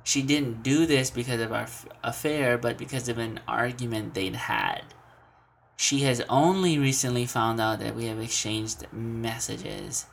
She 0.05 0.23
didn't 0.23 0.63
do 0.63 0.87
this 0.87 1.11
because 1.11 1.41
of 1.41 1.53
our 1.53 1.69
affair, 2.03 2.59
but 2.59 2.79
because 2.79 3.09
of 3.09 3.19
an 3.19 3.41
argument 3.47 4.15
they'd 4.15 4.37
had. 4.37 4.83
She 5.77 6.01
has 6.01 6.23
only 6.29 6.79
recently 6.79 7.27
found 7.27 7.61
out 7.61 7.81
that 7.81 7.97
we 7.97 8.07
have 8.07 8.21
exchanged 8.21 8.87
messages. 8.93 10.07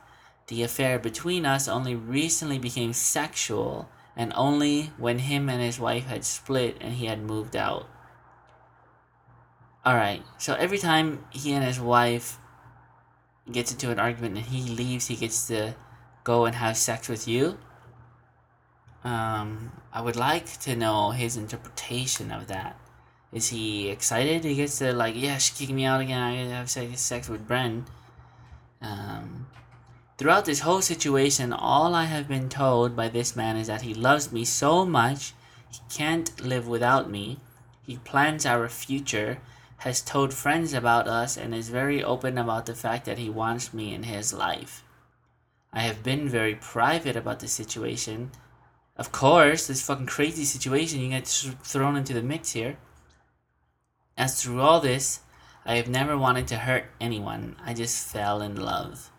The 0.47 0.63
affair 0.63 0.97
between 0.97 1.45
us 1.45 1.67
only 1.67 1.95
recently 1.95 2.57
became 2.57 2.93
sexual 2.93 3.89
and 4.15 4.33
only 4.35 4.91
when 4.97 5.19
him 5.19 5.47
and 5.47 5.61
his 5.61 5.79
wife 5.79 6.07
had 6.07 6.25
split 6.25 6.77
and 6.81 6.95
he 6.95 7.05
had 7.05 7.21
moved 7.21 7.55
out. 7.55 7.87
Alright, 9.85 10.23
so 10.37 10.55
every 10.55 10.77
time 10.77 11.23
he 11.29 11.53
and 11.53 11.63
his 11.63 11.79
wife 11.79 12.37
gets 13.51 13.71
into 13.71 13.91
an 13.91 13.99
argument 13.99 14.37
and 14.37 14.45
he 14.45 14.69
leaves, 14.69 15.07
he 15.07 15.15
gets 15.15 15.47
to 15.47 15.75
go 16.23 16.45
and 16.45 16.55
have 16.55 16.77
sex 16.77 17.09
with 17.09 17.27
you. 17.27 17.57
Um, 19.03 19.71
I 19.93 20.01
would 20.01 20.15
like 20.15 20.59
to 20.61 20.75
know 20.75 21.11
his 21.11 21.37
interpretation 21.37 22.31
of 22.31 22.47
that. 22.47 22.79
Is 23.31 23.49
he 23.49 23.89
excited? 23.89 24.43
He 24.43 24.55
gets 24.55 24.77
to 24.79 24.91
like, 24.93 25.15
yeah, 25.15 25.37
she 25.37 25.53
kicked 25.53 25.71
me 25.71 25.85
out 25.85 26.01
again. 26.01 26.21
I 26.21 26.35
have 26.47 26.69
sex, 26.69 27.29
with 27.29 27.47
Bren. 27.47 27.85
Um, 28.81 29.47
throughout 30.17 30.45
this 30.45 30.61
whole 30.61 30.81
situation, 30.81 31.53
all 31.53 31.93
I 31.95 32.05
have 32.05 32.27
been 32.27 32.49
told 32.49 32.95
by 32.95 33.07
this 33.07 33.35
man 33.35 33.55
is 33.55 33.67
that 33.67 33.83
he 33.83 33.93
loves 33.93 34.31
me 34.31 34.45
so 34.45 34.85
much 34.85 35.33
he 35.71 35.79
can't 35.89 36.39
live 36.41 36.67
without 36.67 37.09
me. 37.09 37.37
He 37.85 37.97
plans 37.97 38.45
our 38.45 38.67
future, 38.69 39.39
has 39.79 40.01
told 40.01 40.33
friends 40.33 40.73
about 40.73 41.07
us, 41.07 41.37
and 41.37 41.55
is 41.55 41.69
very 41.69 42.03
open 42.03 42.37
about 42.37 42.65
the 42.65 42.75
fact 42.75 43.05
that 43.05 43.17
he 43.17 43.29
wants 43.29 43.73
me 43.73 43.93
in 43.93 44.03
his 44.03 44.33
life. 44.33 44.83
I 45.71 45.81
have 45.81 46.03
been 46.03 46.27
very 46.27 46.55
private 46.55 47.15
about 47.15 47.39
the 47.39 47.47
situation. 47.47 48.31
Of 48.97 49.11
course, 49.11 49.67
this 49.67 49.81
fucking 49.81 50.07
crazy 50.07 50.43
situation 50.43 50.99
you 50.99 51.09
get 51.09 51.27
thrown 51.27 51.95
into 51.95 52.13
the 52.13 52.23
mix 52.23 52.51
here. 52.51 52.77
As 54.17 54.41
through 54.41 54.59
all 54.59 54.81
this, 54.81 55.21
I 55.65 55.75
have 55.75 55.87
never 55.87 56.17
wanted 56.17 56.47
to 56.47 56.57
hurt 56.57 56.85
anyone. 56.99 57.55
I 57.63 57.73
just 57.73 58.07
fell 58.11 58.41
in 58.41 58.55
love. 58.55 59.11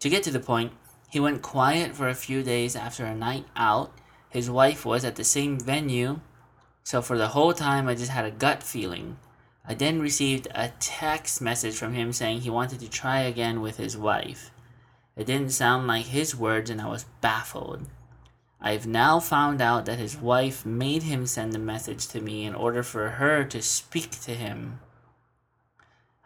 To 0.00 0.08
get 0.08 0.22
to 0.24 0.30
the 0.32 0.40
point, 0.40 0.72
he 1.10 1.20
went 1.20 1.42
quiet 1.42 1.94
for 1.94 2.08
a 2.08 2.14
few 2.14 2.42
days 2.42 2.74
after 2.74 3.04
a 3.04 3.14
night 3.14 3.44
out. 3.54 3.92
His 4.30 4.50
wife 4.50 4.84
was 4.84 5.04
at 5.04 5.16
the 5.16 5.24
same 5.24 5.60
venue, 5.60 6.20
so 6.82 7.02
for 7.02 7.18
the 7.18 7.28
whole 7.28 7.52
time 7.52 7.86
I 7.86 7.94
just 7.94 8.10
had 8.10 8.24
a 8.24 8.30
gut 8.30 8.62
feeling. 8.62 9.18
I 9.64 9.74
then 9.74 10.00
received 10.00 10.48
a 10.54 10.72
text 10.80 11.40
message 11.40 11.76
from 11.76 11.94
him 11.94 12.12
saying 12.12 12.40
he 12.40 12.50
wanted 12.50 12.80
to 12.80 12.90
try 12.90 13.20
again 13.20 13.60
with 13.60 13.76
his 13.76 13.96
wife. 13.96 14.50
It 15.16 15.26
didn't 15.26 15.50
sound 15.50 15.86
like 15.86 16.06
his 16.06 16.34
words, 16.34 16.70
and 16.70 16.80
I 16.80 16.88
was 16.88 17.06
baffled. 17.20 17.86
I've 18.60 18.86
now 18.86 19.20
found 19.20 19.60
out 19.60 19.86
that 19.86 19.98
his 19.98 20.16
wife 20.16 20.64
made 20.64 21.02
him 21.02 21.26
send 21.26 21.52
the 21.52 21.58
message 21.58 22.06
to 22.08 22.20
me 22.20 22.44
in 22.44 22.54
order 22.54 22.82
for 22.82 23.10
her 23.10 23.44
to 23.44 23.60
speak 23.60 24.10
to 24.22 24.34
him. 24.34 24.80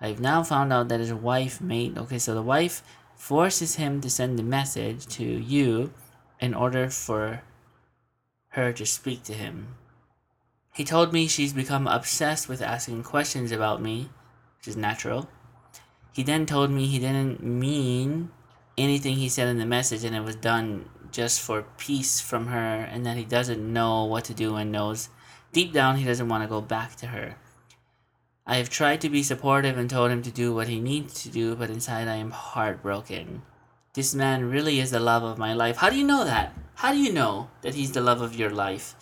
I've 0.01 0.21
now 0.21 0.43
found 0.43 0.73
out 0.73 0.89
that 0.89 1.01
his 1.01 1.15
wife 1.15 1.61
made. 1.61 1.97
Okay, 1.97 2.19
so 2.19 2.35
the 2.35 2.43
wife 2.43 2.83
forces 3.15 3.77
him 3.77 4.01
to 4.03 4.11
send 4.11 4.39
the 4.39 4.43
message 4.43 5.07
to 5.07 5.25
you 5.25 5.93
in 6.39 6.53
order 6.53 6.91
for 6.91 7.43
her 8.49 8.73
to 8.75 8.85
speak 8.85 9.23
to 9.25 9.33
him. 9.33 9.77
He 10.77 10.85
told 10.85 11.11
me 11.11 11.27
she's 11.27 11.55
become 11.55 11.87
obsessed 11.87 12.51
with 12.51 12.61
asking 12.61 13.03
questions 13.03 13.51
about 13.51 13.81
me, 13.81 14.11
which 14.59 14.69
is 14.69 14.77
natural. 14.77 15.27
He 16.13 16.23
then 16.23 16.45
told 16.45 16.71
me 16.71 16.85
he 16.85 16.99
didn't 16.99 17.43
mean 17.43 18.31
anything 18.77 19.17
he 19.17 19.31
said 19.31 19.49
in 19.49 19.57
the 19.57 19.65
message 19.65 20.05
and 20.05 20.15
it 20.15 20.21
was 20.21 20.37
done 20.37 20.91
just 21.11 21.41
for 21.41 21.65
peace 21.79 22.21
from 22.21 22.49
her 22.49 22.83
and 22.93 23.07
that 23.07 23.17
he 23.17 23.25
doesn't 23.25 23.73
know 23.73 24.05
what 24.05 24.25
to 24.27 24.35
do 24.35 24.57
and 24.57 24.71
knows 24.71 25.09
deep 25.51 25.73
down 25.73 25.97
he 25.97 26.05
doesn't 26.05 26.29
want 26.29 26.43
to 26.43 26.49
go 26.49 26.61
back 26.61 26.95
to 26.97 27.07
her. 27.07 27.37
I 28.47 28.57
have 28.57 28.69
tried 28.69 29.01
to 29.01 29.09
be 29.09 29.23
supportive 29.23 29.79
and 29.79 29.89
told 29.89 30.11
him 30.11 30.21
to 30.25 30.31
do 30.31 30.55
what 30.55 30.69
he 30.69 30.79
needs 30.79 31.23
to 31.23 31.31
do, 31.31 31.57
but 31.57 31.71
inside 31.71 32.07
I 32.07 32.17
am 32.17 32.33
heartbroken. 32.33 33.41
This 33.95 34.15
man 34.15 34.51
really 34.51 34.79
is 34.79 34.91
the 34.91 35.01
love 35.01 35.23
of 35.23 35.39
my 35.39 35.55
life. 35.55 35.79
How 35.79 35.89
do 35.89 35.97
you 35.97 36.07
know 36.07 36.27
that? 36.27 36.53
How 36.75 36.93
do 36.93 36.99
you 36.99 37.15
know 37.15 37.49
that 37.63 37.77
he's 37.77 37.93
the 37.93 38.03
love 38.03 38.21
of 38.21 38.37
your 38.37 38.51
life? 38.51 38.95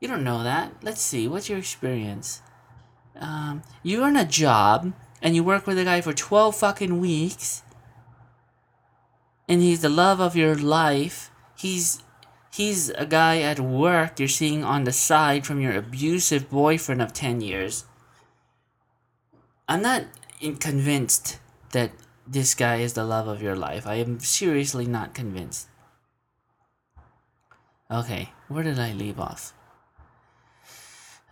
You 0.00 0.08
don't 0.08 0.24
know 0.24 0.42
that. 0.42 0.72
Let's 0.82 1.00
see. 1.00 1.26
What's 1.26 1.48
your 1.48 1.58
experience? 1.58 2.42
Um, 3.18 3.62
you're 3.82 4.08
in 4.08 4.16
a 4.16 4.26
job 4.26 4.92
and 5.22 5.34
you 5.34 5.42
work 5.42 5.66
with 5.66 5.78
a 5.78 5.84
guy 5.84 6.00
for 6.00 6.12
12 6.12 6.54
fucking 6.54 7.00
weeks 7.00 7.62
and 9.48 9.62
he's 9.62 9.80
the 9.80 9.88
love 9.88 10.20
of 10.20 10.36
your 10.36 10.54
life. 10.54 11.30
He's 11.56 12.02
he's 12.52 12.90
a 12.90 13.06
guy 13.06 13.40
at 13.40 13.60
work 13.60 14.18
you're 14.18 14.28
seeing 14.28 14.64
on 14.64 14.84
the 14.84 14.92
side 14.92 15.46
from 15.46 15.60
your 15.60 15.76
abusive 15.76 16.50
boyfriend 16.50 17.02
of 17.02 17.12
10 17.12 17.40
years. 17.40 17.84
I'm 19.68 19.82
not 19.82 20.04
convinced 20.60 21.38
that 21.72 21.92
this 22.26 22.54
guy 22.54 22.76
is 22.76 22.94
the 22.94 23.04
love 23.04 23.28
of 23.28 23.42
your 23.42 23.56
life. 23.56 23.86
I 23.86 23.96
am 23.96 24.20
seriously 24.20 24.86
not 24.86 25.14
convinced. 25.14 25.68
Okay, 27.90 28.32
where 28.48 28.64
did 28.64 28.78
I 28.78 28.92
leave 28.92 29.20
off? 29.20 29.52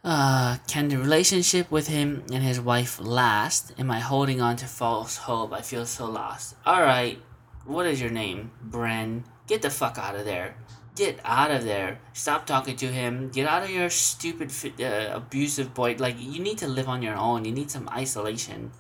Uh, 0.05 0.59
can 0.66 0.88
the 0.88 0.98
relationship 0.98 1.70
with 1.70 1.88
him 1.88 2.22
and 2.30 2.44
his 2.44 2.61
wife 2.61 3.00
last? 3.00 3.72
Am 3.78 3.90
I 3.90 4.00
holding 4.00 4.38
on 4.38 4.57
to 4.57 4.66
false 4.66 5.16
hope? 5.16 5.55
I 5.55 5.62
feel 5.62 5.86
so 5.86 6.05
lost. 6.05 6.57
Alright, 6.66 7.22
what 7.64 7.86
is 7.86 8.02
your 8.02 8.11
name? 8.11 8.50
Bren. 8.68 9.24
Get 9.46 9.62
the 9.62 9.70
fuck 9.70 9.96
out 9.96 10.14
of 10.14 10.26
there. 10.26 10.57
Get 10.94 11.18
out 11.24 11.50
of 11.50 11.64
there. 11.64 12.00
Stop 12.12 12.46
talking 12.46 12.76
to 12.76 12.86
him. 12.86 13.30
Get 13.30 13.48
out 13.48 13.62
of 13.64 13.70
your 13.70 13.88
stupid, 13.88 14.52
uh, 14.78 15.16
abusive 15.16 15.72
boy. 15.72 15.96
Like, 15.98 16.16
you 16.18 16.40
need 16.40 16.59
to 16.59 16.68
live 16.68 16.88
on 16.88 17.02
your 17.02 17.16
own. 17.16 17.46
You 17.46 17.52
need 17.52 17.70
some 17.70 17.88
isolation. 17.88 18.72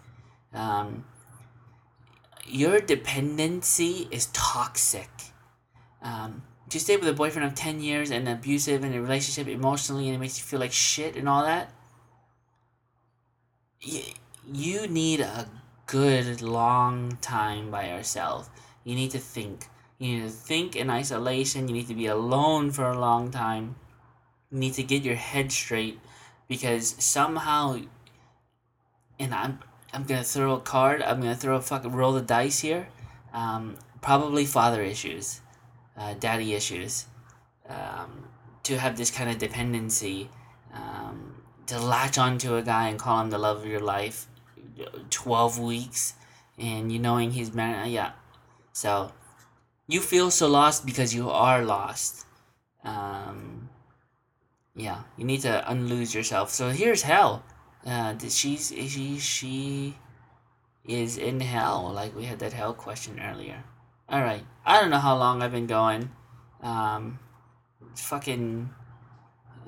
Um, 0.52 1.04
your 2.46 2.80
dependency 2.80 4.08
is 4.10 4.26
toxic. 4.26 5.10
Um, 6.02 6.42
to 6.70 6.80
stay 6.80 6.96
with 6.96 7.08
a 7.08 7.12
boyfriend 7.12 7.46
of 7.46 7.54
10 7.54 7.80
years 7.80 8.10
and 8.10 8.28
abusive 8.28 8.84
in 8.84 8.94
a 8.94 9.00
relationship 9.00 9.48
emotionally 9.48 10.06
and 10.06 10.16
it 10.16 10.18
makes 10.18 10.38
you 10.38 10.44
feel 10.44 10.60
like 10.60 10.72
shit 10.72 11.16
and 11.16 11.28
all 11.28 11.44
that, 11.44 11.70
you, 13.80 14.00
you 14.52 14.86
need 14.86 15.20
a 15.20 15.48
good 15.86 16.42
long 16.42 17.18
time 17.20 17.70
by 17.70 17.88
yourself. 17.88 18.50
You 18.84 18.94
need 18.94 19.10
to 19.12 19.18
think. 19.18 19.68
You 19.98 20.16
need 20.16 20.22
to 20.22 20.30
think 20.30 20.76
in 20.76 20.90
isolation. 20.90 21.68
You 21.68 21.74
need 21.74 21.88
to 21.88 21.94
be 21.94 22.06
alone 22.06 22.70
for 22.70 22.84
a 22.84 22.98
long 22.98 23.30
time. 23.30 23.76
You 24.50 24.58
need 24.58 24.74
to 24.74 24.82
get 24.82 25.02
your 25.02 25.14
head 25.14 25.52
straight 25.52 25.98
because 26.48 26.94
somehow, 26.98 27.80
and 29.18 29.34
I'm 29.34 29.58
I'm 29.92 30.04
gonna 30.04 30.24
throw 30.24 30.54
a 30.54 30.60
card. 30.60 31.02
I'm 31.02 31.20
gonna 31.20 31.36
throw 31.36 31.56
a 31.56 31.62
fucking 31.62 31.92
roll 31.92 32.12
the 32.12 32.20
dice 32.20 32.60
here. 32.60 32.88
Um, 33.32 33.76
probably 34.00 34.44
father 34.44 34.82
issues, 34.82 35.40
uh, 35.96 36.14
daddy 36.14 36.54
issues. 36.54 37.06
Um, 37.68 38.28
to 38.64 38.78
have 38.78 38.96
this 38.96 39.10
kind 39.10 39.30
of 39.30 39.38
dependency, 39.38 40.28
um, 40.72 41.34
to 41.66 41.78
latch 41.78 42.18
onto 42.18 42.56
a 42.56 42.62
guy 42.62 42.88
and 42.88 42.98
call 42.98 43.20
him 43.20 43.30
the 43.30 43.38
love 43.38 43.58
of 43.58 43.66
your 43.66 43.80
life, 43.80 44.26
twelve 45.10 45.58
weeks, 45.58 46.14
and 46.58 46.90
you 46.90 46.98
knowing 46.98 47.32
he's 47.32 47.54
married. 47.54 47.92
Yeah, 47.92 48.12
so 48.72 49.12
you 49.86 50.00
feel 50.00 50.30
so 50.30 50.48
lost 50.48 50.84
because 50.86 51.14
you 51.14 51.30
are 51.30 51.64
lost. 51.64 52.26
Um, 52.84 53.68
yeah, 54.74 55.02
you 55.16 55.24
need 55.24 55.42
to 55.42 55.70
unlose 55.70 56.14
yourself. 56.14 56.50
So 56.50 56.70
here's 56.70 57.02
hell. 57.02 57.44
Uh, 57.86 58.14
she's 58.28 58.68
she 58.68 59.18
she 59.18 59.94
is 60.86 61.18
in 61.18 61.40
hell. 61.40 61.92
Like 61.94 62.16
we 62.16 62.24
had 62.24 62.38
that 62.40 62.52
hell 62.52 62.72
question 62.72 63.20
earlier. 63.20 63.62
All 64.14 64.22
right, 64.22 64.44
I 64.64 64.80
don't 64.80 64.90
know 64.90 65.00
how 65.00 65.16
long 65.16 65.42
I've 65.42 65.50
been 65.50 65.66
going. 65.66 66.08
Um, 66.62 67.18
fucking 67.96 68.70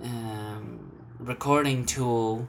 um, 0.01 0.93
recording 1.19 1.85
tool 1.85 2.49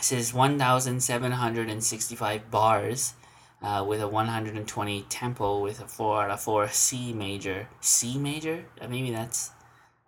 says 0.00 0.34
one 0.34 0.58
thousand 0.58 1.00
seven 1.00 1.30
hundred 1.30 1.70
and 1.70 1.84
sixty 1.84 2.16
five 2.16 2.50
bars 2.50 3.14
uh, 3.62 3.84
with 3.86 4.00
a 4.00 4.08
120 4.08 5.02
tempo 5.02 5.60
with 5.60 5.80
a 5.80 5.86
4 5.86 6.24
out 6.24 6.30
of 6.32 6.40
4 6.40 6.66
C 6.70 7.12
major. 7.12 7.68
C 7.80 8.18
major? 8.18 8.64
Uh, 8.80 8.88
maybe 8.88 9.12
that's 9.12 9.52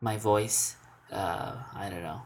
my 0.01 0.17
voice. 0.17 0.75
Uh, 1.13 1.55
I 1.73 1.89
don't 1.89 2.03
know. 2.03 2.23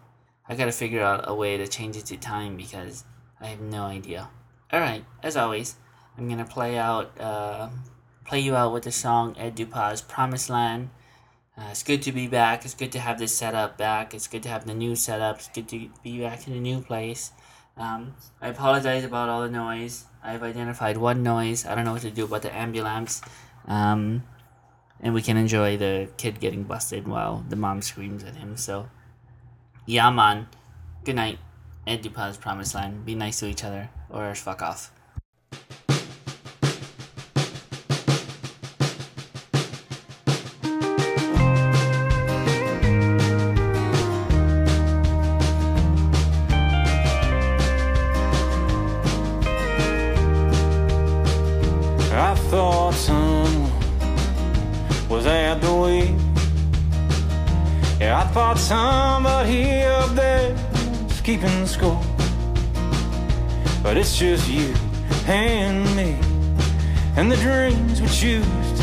I 0.48 0.54
gotta 0.54 0.72
figure 0.72 1.02
out 1.02 1.24
a 1.28 1.34
way 1.34 1.58
to 1.58 1.68
change 1.68 1.98
it 1.98 2.06
to 2.06 2.16
time 2.16 2.56
because 2.56 3.04
I 3.42 3.48
have 3.48 3.60
no 3.60 3.82
idea. 3.82 4.30
Alright, 4.72 5.04
as 5.22 5.36
always, 5.36 5.76
I'm 6.16 6.30
gonna 6.30 6.46
play 6.46 6.78
out, 6.78 7.20
uh, 7.20 7.68
play 8.24 8.40
you 8.40 8.56
out 8.56 8.72
with 8.72 8.84
the 8.84 8.92
song 8.92 9.36
Ed 9.38 9.56
Dupas' 9.56 10.06
Promised 10.06 10.50
Land. 10.50 10.90
Uh, 11.56 11.68
it's 11.70 11.82
good 11.82 12.02
to 12.02 12.12
be 12.12 12.26
back. 12.26 12.64
It's 12.64 12.74
good 12.74 12.90
to 12.92 12.98
have 12.98 13.18
this 13.18 13.36
setup 13.36 13.78
back. 13.78 14.12
It's 14.14 14.26
good 14.26 14.42
to 14.42 14.48
have 14.48 14.66
the 14.66 14.74
new 14.74 14.96
setup. 14.96 15.36
It's 15.36 15.48
good 15.48 15.68
to 15.68 15.88
be 16.02 16.20
back 16.20 16.48
in 16.48 16.54
a 16.54 16.60
new 16.60 16.80
place. 16.80 17.30
Um, 17.76 18.14
I 18.40 18.48
apologize 18.48 19.04
about 19.04 19.28
all 19.28 19.42
the 19.42 19.50
noise. 19.50 20.04
I've 20.22 20.42
identified 20.42 20.96
one 20.96 21.22
noise. 21.22 21.66
I 21.66 21.74
don't 21.74 21.84
know 21.84 21.92
what 21.92 22.02
to 22.02 22.10
do 22.10 22.24
about 22.24 22.42
the 22.42 22.54
ambulance. 22.54 23.20
Um, 23.66 24.24
and 25.00 25.14
we 25.14 25.22
can 25.22 25.36
enjoy 25.36 25.76
the 25.76 26.08
kid 26.16 26.40
getting 26.40 26.64
busted 26.64 27.06
while 27.06 27.44
the 27.48 27.56
mom 27.56 27.82
screams 27.82 28.24
at 28.24 28.36
him. 28.36 28.56
So, 28.56 28.88
yeah, 29.86 30.10
man. 30.10 30.48
Good 31.04 31.16
night. 31.16 31.38
Ed 31.86 32.02
Dupas 32.02 32.40
Promised 32.40 32.74
Land. 32.74 33.04
Be 33.04 33.14
nice 33.14 33.40
to 33.40 33.46
each 33.46 33.62
other 33.62 33.90
or 34.08 34.34
fuck 34.34 34.62
off. 34.62 34.90
Dreams 68.24 68.73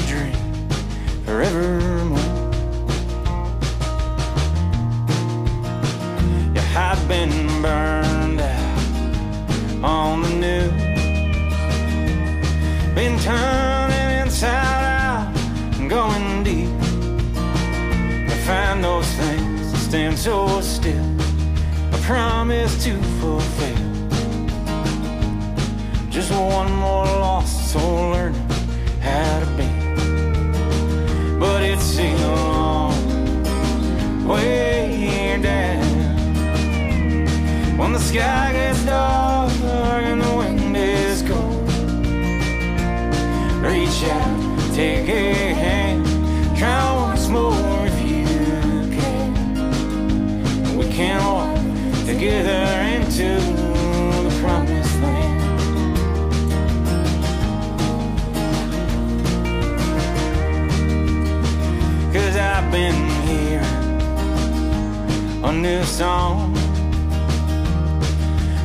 new 65.53 65.83
song 65.83 66.55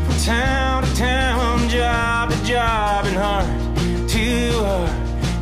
from 0.05 0.17
town 0.25 0.83
to 0.85 0.95
town, 0.95 1.69
job 1.69 2.31
to 2.31 2.45
job, 2.45 3.05
and 3.07 3.17
heart 3.17 3.49
to 4.09 4.53
heart. 4.63 4.91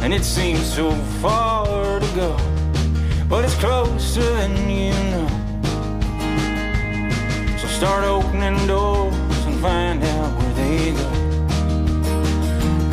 And 0.01 0.14
it 0.14 0.24
seems 0.24 0.64
so 0.64 0.92
far 1.20 2.01
to 2.01 2.07
go, 2.14 2.34
but 3.28 3.45
it's 3.45 3.57
closer 3.57 4.22
than 4.22 4.70
you 4.70 4.95
know. 5.12 5.28
So 7.59 7.66
start 7.68 8.05
opening 8.05 8.66
doors 8.66 9.45
and 9.47 9.61
find 9.61 10.03
out 10.03 10.38
where 10.38 10.55
they 10.55 10.92
go. 10.92 11.11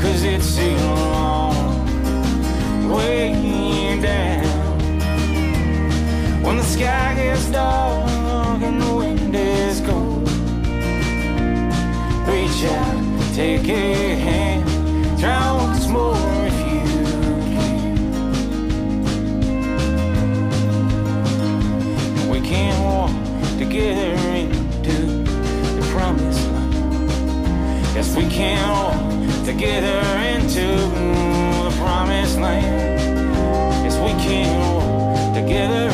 Cause 0.02 0.24
it's 0.24 0.58
a 0.58 0.76
long 0.90 2.90
way 2.90 3.98
down. 4.02 4.42
When 6.44 6.58
the 6.58 6.64
sky 6.64 7.14
gets 7.16 7.46
dark 7.52 8.21
and 8.60 8.82
the 8.82 8.96
wind 8.96 9.34
is 9.34 9.80
cold, 9.80 10.28
reach 12.28 12.66
out, 12.66 13.34
take 13.34 13.68
a 13.70 14.16
hand, 14.16 14.66
try 15.20 15.54
once 15.54 15.88
more 15.88 16.18
if 16.46 16.54
you 16.68 16.82
can. 17.56 17.96
We 22.30 22.42
can 22.42 22.74
walk 22.84 23.14
together 23.58 24.12
into 24.36 24.98
the 25.78 25.84
promised 25.94 26.46
land. 26.52 27.10
Yes, 27.96 28.16
we 28.18 28.28
can 28.28 28.60
walk 28.70 29.46
together 29.46 29.98
into 30.36 30.68
the 31.64 31.72
promised 31.80 32.38
land. 32.38 33.00
Yes, 33.86 33.96
we 33.98 34.12
can 34.22 34.48
walk 34.76 35.34
together 35.34 35.90